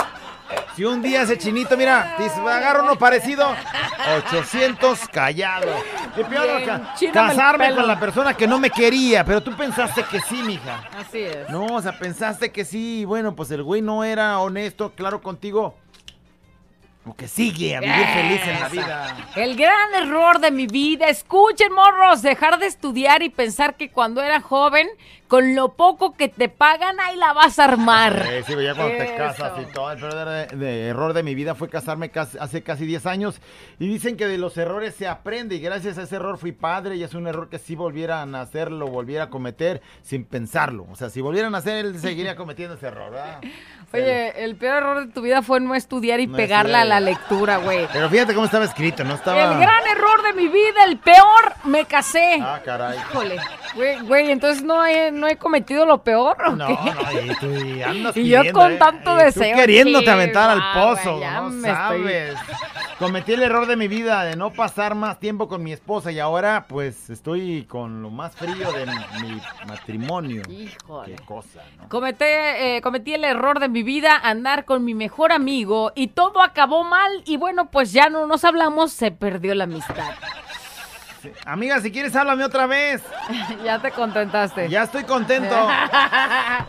Si 0.76 0.84
un 0.84 1.02
día 1.02 1.22
ese 1.22 1.36
chinito, 1.36 1.76
mira, 1.76 2.14
te 2.16 2.24
agarra 2.26 2.82
uno 2.82 2.96
parecido, 2.96 3.46
800 4.18 5.08
callado. 5.12 5.66
Y 6.16 6.24
peor, 6.24 6.58
Bien, 6.58 7.12
casarme 7.12 7.74
con 7.74 7.86
la 7.86 7.98
persona 7.98 8.34
que 8.34 8.46
no 8.46 8.58
me 8.58 8.70
quería, 8.70 9.24
pero 9.24 9.42
tú 9.42 9.52
pensaste 9.56 10.04
que 10.04 10.20
sí, 10.20 10.42
mija. 10.42 10.84
Así 10.98 11.20
es. 11.20 11.48
No, 11.50 11.66
o 11.66 11.82
sea, 11.82 11.92
pensaste 11.98 12.50
que 12.50 12.64
sí, 12.64 13.00
y 13.00 13.04
bueno, 13.04 13.34
pues 13.34 13.50
el 13.50 13.62
güey 13.62 13.82
no 13.82 14.04
era 14.04 14.38
honesto, 14.38 14.92
claro 14.94 15.20
contigo. 15.20 15.74
O 17.06 17.16
que 17.16 17.28
sigue 17.28 17.74
a 17.76 17.80
vivir 17.80 17.94
feliz 18.12 18.40
en 18.46 18.60
la 18.60 18.68
vida. 18.68 19.16
El 19.34 19.56
gran 19.56 19.94
error 19.94 20.38
de 20.38 20.50
mi 20.50 20.66
vida, 20.66 21.06
escuchen 21.08 21.72
morros, 21.72 22.20
dejar 22.20 22.58
de 22.58 22.66
estudiar 22.66 23.22
y 23.22 23.30
pensar 23.30 23.76
que 23.76 23.90
cuando 23.90 24.22
era 24.22 24.42
joven, 24.42 24.86
con 25.26 25.54
lo 25.54 25.72
poco 25.74 26.12
que 26.14 26.28
te 26.28 26.48
pagan, 26.50 27.00
ahí 27.00 27.16
la 27.16 27.32
vas 27.32 27.58
a 27.58 27.64
armar. 27.64 28.26
Eh, 28.30 28.42
sí, 28.46 28.52
ya 28.62 28.74
cuando 28.74 28.98
te 28.98 29.14
casas 29.16 29.52
y 29.62 29.72
todo. 29.72 29.92
El 29.92 29.98
peor 29.98 30.28
de, 30.28 30.56
de 30.56 30.86
error 30.88 31.12
de 31.14 31.22
mi 31.22 31.34
vida 31.34 31.54
fue 31.54 31.70
casarme 31.70 32.10
casi- 32.10 32.36
hace 32.38 32.62
casi 32.62 32.84
10 32.84 33.06
años. 33.06 33.40
Y 33.78 33.86
dicen 33.88 34.16
que 34.18 34.26
de 34.26 34.36
los 34.36 34.58
errores 34.58 34.94
se 34.94 35.06
aprende. 35.08 35.54
Y 35.54 35.60
gracias 35.60 35.96
a 35.98 36.02
ese 36.02 36.16
error 36.16 36.36
fui 36.36 36.52
padre. 36.52 36.96
Y 36.96 37.02
es 37.04 37.14
un 37.14 37.26
error 37.28 37.48
que 37.48 37.58
si 37.58 37.76
volvieran 37.76 38.34
a 38.34 38.42
hacerlo, 38.42 38.88
volviera 38.88 39.24
a 39.24 39.30
cometer 39.30 39.80
sin 40.02 40.24
pensarlo. 40.26 40.86
O 40.90 40.96
sea, 40.96 41.08
si 41.08 41.20
volvieran 41.22 41.54
a 41.54 41.58
hacer, 41.58 41.86
él 41.86 41.98
seguiría 41.98 42.34
cometiendo 42.36 42.74
ese 42.74 42.88
error, 42.88 43.10
¿verdad? 43.12 43.40
Oye, 43.92 44.44
el 44.44 44.54
peor 44.56 44.76
error 44.78 45.06
de 45.06 45.12
tu 45.12 45.22
vida 45.22 45.42
fue 45.42 45.58
no 45.60 45.74
estudiar 45.74 46.20
y 46.20 46.26
No 46.26 46.36
pegarla 46.36 46.82
a 46.82 46.84
la 46.84 46.99
lectura, 47.00 47.56
güey. 47.58 47.88
Pero 47.92 48.08
fíjate 48.08 48.34
cómo 48.34 48.46
estaba 48.46 48.64
escrito, 48.64 49.02
¿no? 49.04 49.14
Estaba. 49.14 49.42
El 49.54 49.58
gran 49.58 49.86
error 49.90 50.22
de 50.22 50.32
mi 50.34 50.48
vida, 50.48 50.84
el 50.86 50.98
peor, 50.98 51.54
me 51.64 51.84
casé. 51.86 52.38
Ah, 52.42 52.60
caray. 52.64 52.98
Híjole, 52.98 53.36
güey, 53.74 54.00
güey, 54.00 54.30
entonces 54.30 54.62
no 54.62 54.84
he, 54.86 55.10
no 55.10 55.26
he 55.26 55.36
cometido 55.36 55.86
lo 55.86 56.02
peor. 56.02 56.36
¿o 56.46 56.56
No, 56.56 56.66
qué? 56.66 56.74
no, 56.74 57.32
y 57.32 57.34
tú 57.36 57.66
y 57.66 57.82
andas 57.82 58.16
Y 58.16 58.28
yo 58.28 58.42
con 58.52 58.72
¿eh? 58.72 58.76
tanto 58.76 59.12
tú 59.12 59.16
deseo. 59.16 59.56
queriéndote 59.56 60.04
sí, 60.04 60.10
aventar 60.10 60.50
al 60.50 60.62
pozo, 60.74 61.10
güey, 61.16 61.20
ya 61.22 61.40
no 61.40 61.50
me 61.50 61.68
estoy- 61.68 61.74
sabes. 61.74 62.34
Cometí 62.98 63.32
el 63.32 63.42
error 63.42 63.66
de 63.66 63.76
mi 63.76 63.88
vida 63.88 64.24
de 64.24 64.36
no 64.36 64.52
pasar 64.52 64.94
más 64.94 65.18
tiempo 65.18 65.48
con 65.48 65.62
mi 65.62 65.72
esposa 65.72 66.12
y 66.12 66.18
ahora 66.20 66.66
pues 66.68 67.08
estoy 67.08 67.64
con 67.64 68.02
lo 68.02 68.10
más 68.10 68.36
frío 68.36 68.70
de 68.72 68.84
mi 69.22 69.40
matrimonio. 69.66 70.42
Híjole. 70.50 71.14
Qué 71.16 71.24
cosa, 71.24 71.60
¿no? 71.78 71.88
Cometé, 71.88 72.76
eh, 72.76 72.80
cometí 72.82 73.14
el 73.14 73.24
error 73.24 73.58
de 73.58 73.70
mi 73.70 73.82
vida, 73.82 74.16
andar 74.22 74.66
con 74.66 74.84
mi 74.84 74.92
mejor 74.92 75.32
amigo 75.32 75.92
y 75.94 76.08
todo 76.08 76.42
acabó 76.42 76.79
mal 76.84 77.10
y 77.24 77.36
bueno, 77.36 77.70
pues 77.70 77.92
ya 77.92 78.08
no 78.08 78.26
nos 78.26 78.44
hablamos, 78.44 78.92
se 78.92 79.10
perdió 79.10 79.54
la 79.54 79.64
amistad. 79.64 80.14
Sí. 81.22 81.30
Amiga, 81.44 81.80
si 81.80 81.92
quieres 81.92 82.16
háblame 82.16 82.44
otra 82.44 82.66
vez. 82.66 83.02
ya 83.64 83.80
te 83.80 83.90
contentaste. 83.90 84.68
Ya 84.68 84.84
estoy 84.84 85.04
contento. 85.04 85.54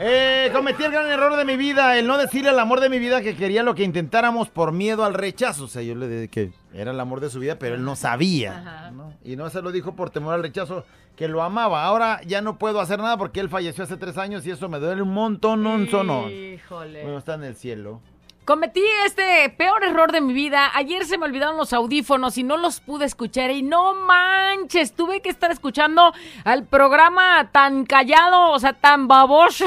Eh, 0.03 0.49
cometí 0.51 0.83
el 0.83 0.91
gran 0.91 1.07
error 1.11 1.35
de 1.35 1.45
mi 1.45 1.57
vida, 1.57 1.95
el 1.97 2.07
no 2.07 2.17
decirle 2.17 2.49
al 2.49 2.59
amor 2.59 2.79
de 2.79 2.89
mi 2.89 2.97
vida 2.97 3.21
que 3.21 3.35
quería 3.35 3.61
lo 3.61 3.75
que 3.75 3.83
intentáramos 3.83 4.49
por 4.49 4.71
miedo 4.71 5.05
al 5.05 5.13
rechazo. 5.13 5.65
O 5.65 5.67
sea, 5.67 5.83
yo 5.83 5.93
le 5.93 6.07
dije 6.07 6.27
que 6.27 6.51
era 6.73 6.89
el 6.89 6.99
amor 6.99 7.19
de 7.19 7.29
su 7.29 7.39
vida, 7.39 7.59
pero 7.59 7.75
él 7.75 7.83
no 7.83 7.95
sabía. 7.95 8.89
¿no? 8.93 9.13
Y 9.23 9.35
no 9.35 9.49
se 9.51 9.61
lo 9.61 9.71
dijo 9.71 9.95
por 9.95 10.09
temor 10.09 10.33
al 10.33 10.41
rechazo, 10.41 10.85
que 11.15 11.27
lo 11.27 11.43
amaba. 11.43 11.83
Ahora 11.85 12.19
ya 12.25 12.41
no 12.41 12.57
puedo 12.57 12.79
hacer 12.79 12.97
nada 12.97 13.17
porque 13.17 13.41
él 13.41 13.49
falleció 13.49 13.83
hace 13.83 13.97
tres 13.97 14.17
años 14.17 14.45
y 14.47 14.51
eso 14.51 14.69
me 14.69 14.79
duele 14.79 15.03
un 15.03 15.13
montón, 15.13 15.61
no, 15.61 15.77
no. 15.77 16.29
Híjole. 16.29 17.03
Bueno, 17.03 17.19
está 17.19 17.35
en 17.35 17.43
el 17.43 17.55
cielo. 17.55 18.01
Cometí 18.43 18.81
este 19.05 19.49
peor 19.55 19.83
error 19.83 20.11
de 20.11 20.19
mi 20.19 20.33
vida. 20.33 20.71
Ayer 20.73 21.05
se 21.05 21.17
me 21.19 21.25
olvidaron 21.25 21.57
los 21.57 21.73
audífonos 21.73 22.37
y 22.39 22.43
no 22.43 22.57
los 22.57 22.79
pude 22.79 23.05
escuchar. 23.05 23.51
Y 23.51 23.61
no 23.61 23.93
manches, 23.93 24.93
tuve 24.95 25.21
que 25.21 25.29
estar 25.29 25.51
escuchando 25.51 26.11
al 26.43 26.65
programa 26.65 27.49
tan 27.51 27.85
callado, 27.85 28.49
o 28.49 28.59
sea, 28.59 28.73
tan 28.73 29.07
baboso 29.07 29.65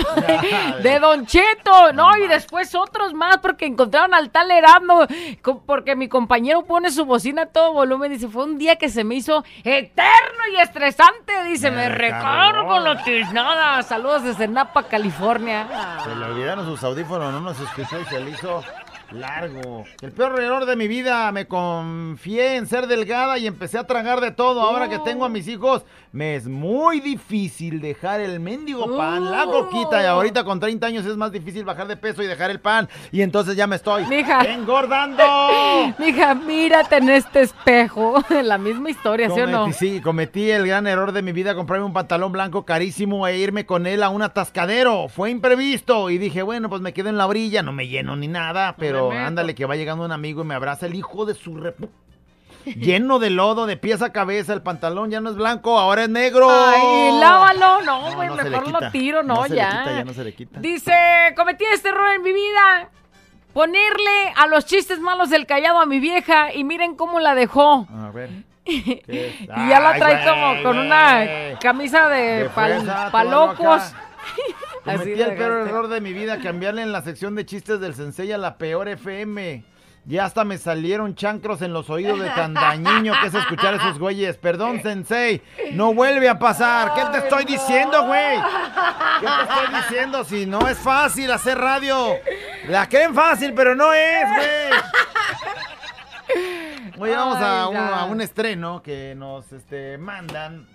de 0.83 0.99
Don 0.99 1.25
Cheto. 1.25 1.93
No, 1.93 2.17
y 2.17 2.27
después 2.27 2.75
otros 2.75 3.15
más 3.15 3.39
porque 3.39 3.67
encontraron 3.67 4.13
al 4.13 4.31
tal 4.31 4.51
Herando. 4.51 5.07
co- 5.41 5.63
Porque 5.65 5.95
mi 5.95 6.09
compañero 6.09 6.65
pone 6.65 6.91
su 6.91 7.05
bocina 7.05 7.43
a 7.43 7.47
todo 7.47 7.73
volumen. 7.73 8.11
Dice, 8.13 8.29
fue 8.29 8.43
un 8.45 8.59
día 8.59 8.75
que 8.77 8.89
se 8.89 9.05
me 9.05 9.15
hizo 9.15 9.45
eterno 9.63 10.43
y 10.53 10.57
estresante. 10.61 11.45
Dice, 11.45 11.71
me, 11.71 11.77
Me 11.77 11.89
recargo 11.91 12.75
recargó. 12.75 12.81
la 12.81 13.03
tiznada. 13.05 13.83
Saludos 13.85 14.25
desde 14.25 14.49
Napa, 14.49 14.83
California. 14.83 16.01
Se 16.03 16.15
le 16.15 16.25
olvidaron 16.25 16.67
sus 16.67 16.83
audífonos, 16.83 17.33
no 17.33 17.41
nos 17.41 17.59
escuchó 17.61 18.01
y 18.01 18.05
se 18.07 18.21
le 18.21 18.31
hizo 18.33 18.63
Largo. 19.13 19.85
El 20.01 20.13
peor 20.13 20.41
error 20.41 20.67
de 20.67 20.77
mi 20.77 20.89
vida, 20.89 21.31
me 21.33 21.47
confié 21.47 22.57
en 22.57 22.67
ser 22.67 22.87
delgada 22.87 23.39
y 23.39 23.47
empecé 23.47 23.79
a 23.79 23.87
tragar 23.87 24.21
de 24.21 24.31
todo. 24.33 24.61
Ahora 24.63 24.89
que 24.89 24.99
tengo 25.01 25.25
a 25.25 25.29
mis 25.29 25.47
hijos, 25.49 25.85
me 26.13 26.37
es 26.37 26.47
muy 26.47 27.01
difícil 27.01 27.81
dejar 27.81 28.21
el 28.21 28.41
mendigo 28.41 28.97
pan, 28.97 29.31
la 29.31 29.45
coquita. 29.47 30.03
Y 30.03 30.07
ahorita 30.07 30.45
con 30.45 30.61
30 30.61 30.87
años 30.87 31.07
es 31.07 31.17
más 31.17 31.33
difícil 31.33 31.65
bajar 31.65 31.87
de 31.89 31.97
peso 31.97 32.23
y 32.23 32.27
dejar 32.27 32.51
el 32.51 32.61
pan. 32.61 32.89
Y 33.13 33.23
entonces 33.23 33.57
ya 33.57 33.67
me 33.67 33.77
estoy 33.77 34.05
Mija. 34.07 34.41
engordando. 34.45 35.23
Mija, 35.99 36.35
mírate 36.35 36.97
en 36.97 37.09
este 37.11 37.43
espejo. 37.43 38.23
La 38.45 38.59
misma 38.59 38.91
historia, 38.91 39.29
¿sí 39.31 39.41
o 39.41 39.47
no? 39.47 39.67
Cometí- 39.69 39.73
sí, 39.73 40.01
cometí 40.01 40.51
el 40.51 40.67
gran 40.67 40.87
error 40.87 41.13
de 41.13 41.23
mi 41.23 41.33
vida, 41.33 41.55
comprarme 41.55 41.87
un 41.87 41.93
pantalón 41.93 42.33
blanco 42.33 42.65
carísimo 42.65 43.27
e 43.27 43.39
irme 43.39 43.67
con 43.67 43.87
él 43.87 44.03
a 44.03 44.09
un 44.09 44.23
atascadero. 44.23 45.09
Fue 45.09 45.31
imprevisto 45.31 46.11
y 46.11 46.19
dije, 46.19 46.43
bueno, 46.43 46.69
pues 46.69 46.81
me 46.81 46.93
quedo 46.93 47.09
en 47.09 47.17
la 47.19 47.27
orilla, 47.27 47.63
no 47.63 47.73
me 47.73 47.89
lleno 47.89 48.17
ni 48.17 48.29
nada, 48.29 48.75
pero 48.79 49.04
ándale 49.13 49.55
que 49.55 49.67
va 49.67 49.77
llegando 49.77 50.05
un 50.05 50.13
amigo 50.13 50.43
y 50.43 50.45
me 50.45 50.55
abraza 50.55 50.87
el 50.87 50.95
hijo 50.95 51.25
de 51.27 51.35
su 51.35 51.57
repu... 51.57 51.89
Lleno 52.65 53.19
de 53.19 53.29
lodo, 53.29 53.67
de 53.67 53.77
pies 53.77 54.01
a 54.01 54.11
cabeza, 54.11 54.55
el 54.55 54.63
pantalón 54.63 55.11
ya 55.11 55.21
no 55.21 55.29
es 55.29 55.37
blanco, 55.37 55.79
ahora 55.79 56.05
es 56.05 56.09
negro. 56.09 56.49
Ay, 56.51 57.13
lávalo. 57.21 57.83
No, 57.83 58.15
güey, 58.15 58.29
no 58.29 58.37
mejor 58.37 58.69
lo 58.69 58.91
tiro, 58.91 59.23
no, 59.23 59.35
No 59.35 59.43
se 59.43 59.51
le 59.51 59.57
ya. 59.57 59.69
quita, 59.69 59.93
ya 59.99 60.05
no 60.05 60.15
se 60.15 60.25
le 60.25 60.35
quita. 60.35 60.61
Dice, 60.61 60.93
cometí 61.37 61.65
este 61.71 61.91
error 61.91 62.11
en 62.13 62.23
mi 62.23 62.33
vida. 62.33 62.89
Ponerle 63.53 64.33
a 64.37 64.47
los 64.47 64.65
chistes 64.65 64.99
malos 64.99 65.29
del 65.29 65.45
callado 65.47 65.79
a 65.79 65.85
mi 65.85 66.01
vieja 66.01 66.55
y 66.55 66.65
miren 66.65 66.97
cómo 66.97 67.21
la 67.21 67.35
dejó. 67.35 67.87
A 67.95 68.11
ver. 68.11 68.31
Y 68.67 69.69
ya 69.69 69.79
la 69.81 69.97
trae 69.99 70.25
como 70.27 70.63
con 70.63 70.79
una 70.79 71.59
camisa 71.61 72.09
de, 72.09 72.45
De 72.45 72.49
pal- 72.51 72.79
fresa, 72.81 73.11
palocos. 73.13 73.83
Cometí 74.85 75.20
el 75.20 75.36
peor 75.36 75.66
error 75.66 75.89
de 75.89 76.01
mi 76.01 76.12
vida, 76.12 76.39
cambiarle 76.40 76.82
en 76.82 76.93
la 76.93 77.02
sección 77.02 77.35
de 77.35 77.47
chistes 77.47 77.81
del 77.81 77.94
Sensei 77.94 78.31
a 78.32 78.39
la 78.39 78.59
peor 78.59 78.89
FM. 78.89 79.65
Ya 80.06 80.27
hasta 80.27 80.44
me 80.44 80.59
salieron 80.59 81.15
chancros 81.15 81.62
en 81.62 81.73
los 81.73 81.89
oídos 81.89 82.20
de 82.20 82.28
tan 82.28 82.52
dañino 82.52 83.15
que 83.23 83.28
es 83.28 83.35
escuchar 83.35 83.73
a 83.73 83.78
esos 83.78 83.98
güeyes. 83.98 84.36
Perdón, 84.36 84.82
Sensei, 84.82 85.40
no 85.73 85.94
vuelve 85.94 86.28
a 86.28 86.39
pasar. 86.39 86.93
¿Qué 86.94 87.01
te 87.11 87.24
estoy 87.24 87.47
diciendo, 87.47 88.05
güey? 88.05 88.36
¿Qué 89.20 89.27
te 89.27 89.43
estoy 89.43 89.77
diciendo? 89.81 90.24
Si 90.24 90.44
no 90.44 90.69
es 90.69 90.77
fácil 90.77 91.31
hacer 91.31 91.56
radio. 91.56 92.16
La 92.69 92.86
creen 92.86 93.15
fácil, 93.15 93.55
pero 93.55 93.74
no 93.74 93.94
es, 93.94 94.24
güey. 94.36 94.81
Hoy 96.98 97.11
vamos 97.11 97.39
un, 97.39 97.77
a 97.77 98.05
un 98.05 98.20
estreno 98.20 98.82
que 98.82 99.15
nos 99.16 99.51
este, 99.52 99.97
mandan 99.97 100.66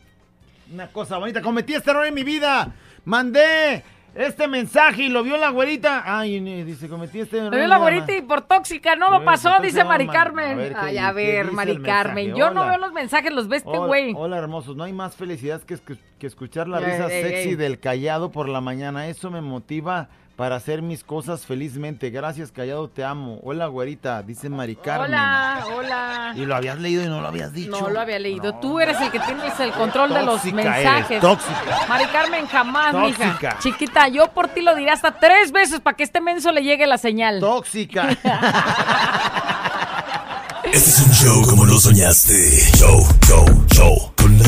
una 0.73 0.87
cosa 0.87 1.19
bonita. 1.19 1.43
Cometí 1.43 1.75
este 1.75 1.91
error 1.91 2.07
en 2.07 2.15
mi 2.15 2.23
vida. 2.23 2.71
Mandé 3.05 3.83
este 4.15 4.47
mensaje 4.47 5.03
y 5.03 5.09
lo 5.09 5.23
vio 5.23 5.37
la 5.37 5.49
güerita. 5.49 6.03
Ay, 6.05 6.39
dice, 6.63 6.87
cometí 6.89 7.19
este 7.19 7.37
error. 7.37 7.51
Dio 7.51 7.63
en 7.63 7.69
la 7.69 7.77
güerita 7.77 8.15
y 8.15 8.21
por 8.21 8.41
tóxica 8.41 8.95
no 8.95 9.09
lo 9.09 9.23
pasó, 9.23 9.51
dice 9.61 9.83
Mari. 9.83 10.07
Carmen. 10.07 10.51
A 10.51 10.55
ver, 10.55 10.73
¿qué 10.73 10.79
Ay, 10.79 10.97
a 10.97 11.11
ver, 11.11 11.51
Mari 11.51 11.81
Carmen. 11.81 12.35
Yo 12.35 12.51
no 12.51 12.65
veo 12.65 12.77
los 12.77 12.93
mensajes, 12.93 13.31
los 13.31 13.47
ve 13.47 13.57
este 13.57 13.77
güey. 13.77 14.13
Hola, 14.15 14.37
hermosos. 14.37 14.75
No 14.75 14.83
hay 14.83 14.93
más 14.93 15.15
felicidad 15.15 15.61
que, 15.61 15.77
que 16.17 16.27
escuchar 16.27 16.67
la 16.67 16.79
Ey, 16.79 16.85
risa 16.85 17.11
ey, 17.11 17.23
sexy 17.23 17.49
ey. 17.49 17.55
del 17.55 17.79
callado 17.79 18.31
por 18.31 18.49
la 18.49 18.61
mañana. 18.61 19.07
Eso 19.07 19.29
me 19.29 19.41
motiva 19.41 20.09
para 20.39 20.55
hacer 20.55 20.81
mis 20.81 21.03
cosas 21.03 21.45
felizmente. 21.45 22.09
Gracias, 22.11 22.49
callado, 22.49 22.87
te 22.87 23.03
amo. 23.03 23.41
Hola, 23.43 23.67
güerita, 23.67 24.23
dice 24.23 24.47
Mari 24.47 24.77
Carmen. 24.77 25.09
Hola, 25.09 25.65
hola. 25.75 26.33
Y 26.33 26.45
lo 26.45 26.55
habías 26.55 26.79
leído 26.79 27.03
y 27.03 27.07
no 27.07 27.19
lo 27.19 27.27
habías 27.27 27.51
dicho. 27.51 27.71
No 27.71 27.89
lo 27.89 27.99
había 27.99 28.19
leído. 28.19 28.55
Tú 28.55 28.79
eres 28.79 28.95
el 29.01 29.11
que 29.11 29.19
tienes 29.19 29.59
el 29.59 29.73
control 29.73 30.13
de 30.13 30.23
los 30.23 30.41
mensajes. 30.45 31.11
eres, 31.11 31.21
tóxica. 31.21 31.85
Mari 31.89 32.05
Carmen, 32.05 32.47
jamás, 32.47 32.95
mija. 32.95 33.25
Tóxica. 33.25 33.57
Chiquita, 33.59 34.07
yo 34.07 34.27
por 34.31 34.47
ti 34.47 34.61
lo 34.61 34.77
diré 34.77 34.91
hasta 34.91 35.11
tres 35.11 35.51
veces 35.51 35.81
para 35.81 35.97
que 35.97 36.03
este 36.03 36.21
menso 36.21 36.53
le 36.53 36.63
llegue 36.63 36.87
la 36.87 36.97
señal. 36.97 37.41
Tóxica. 37.41 38.07
Este 40.71 40.89
es 40.89 40.99
un 40.99 41.11
show 41.13 41.45
como 41.47 41.65
lo 41.65 41.79
soñaste. 41.79 42.33
Show, 42.77 43.03
show, 43.25 43.65
show. 43.71 44.13
Con 44.15 44.37
la 44.37 44.47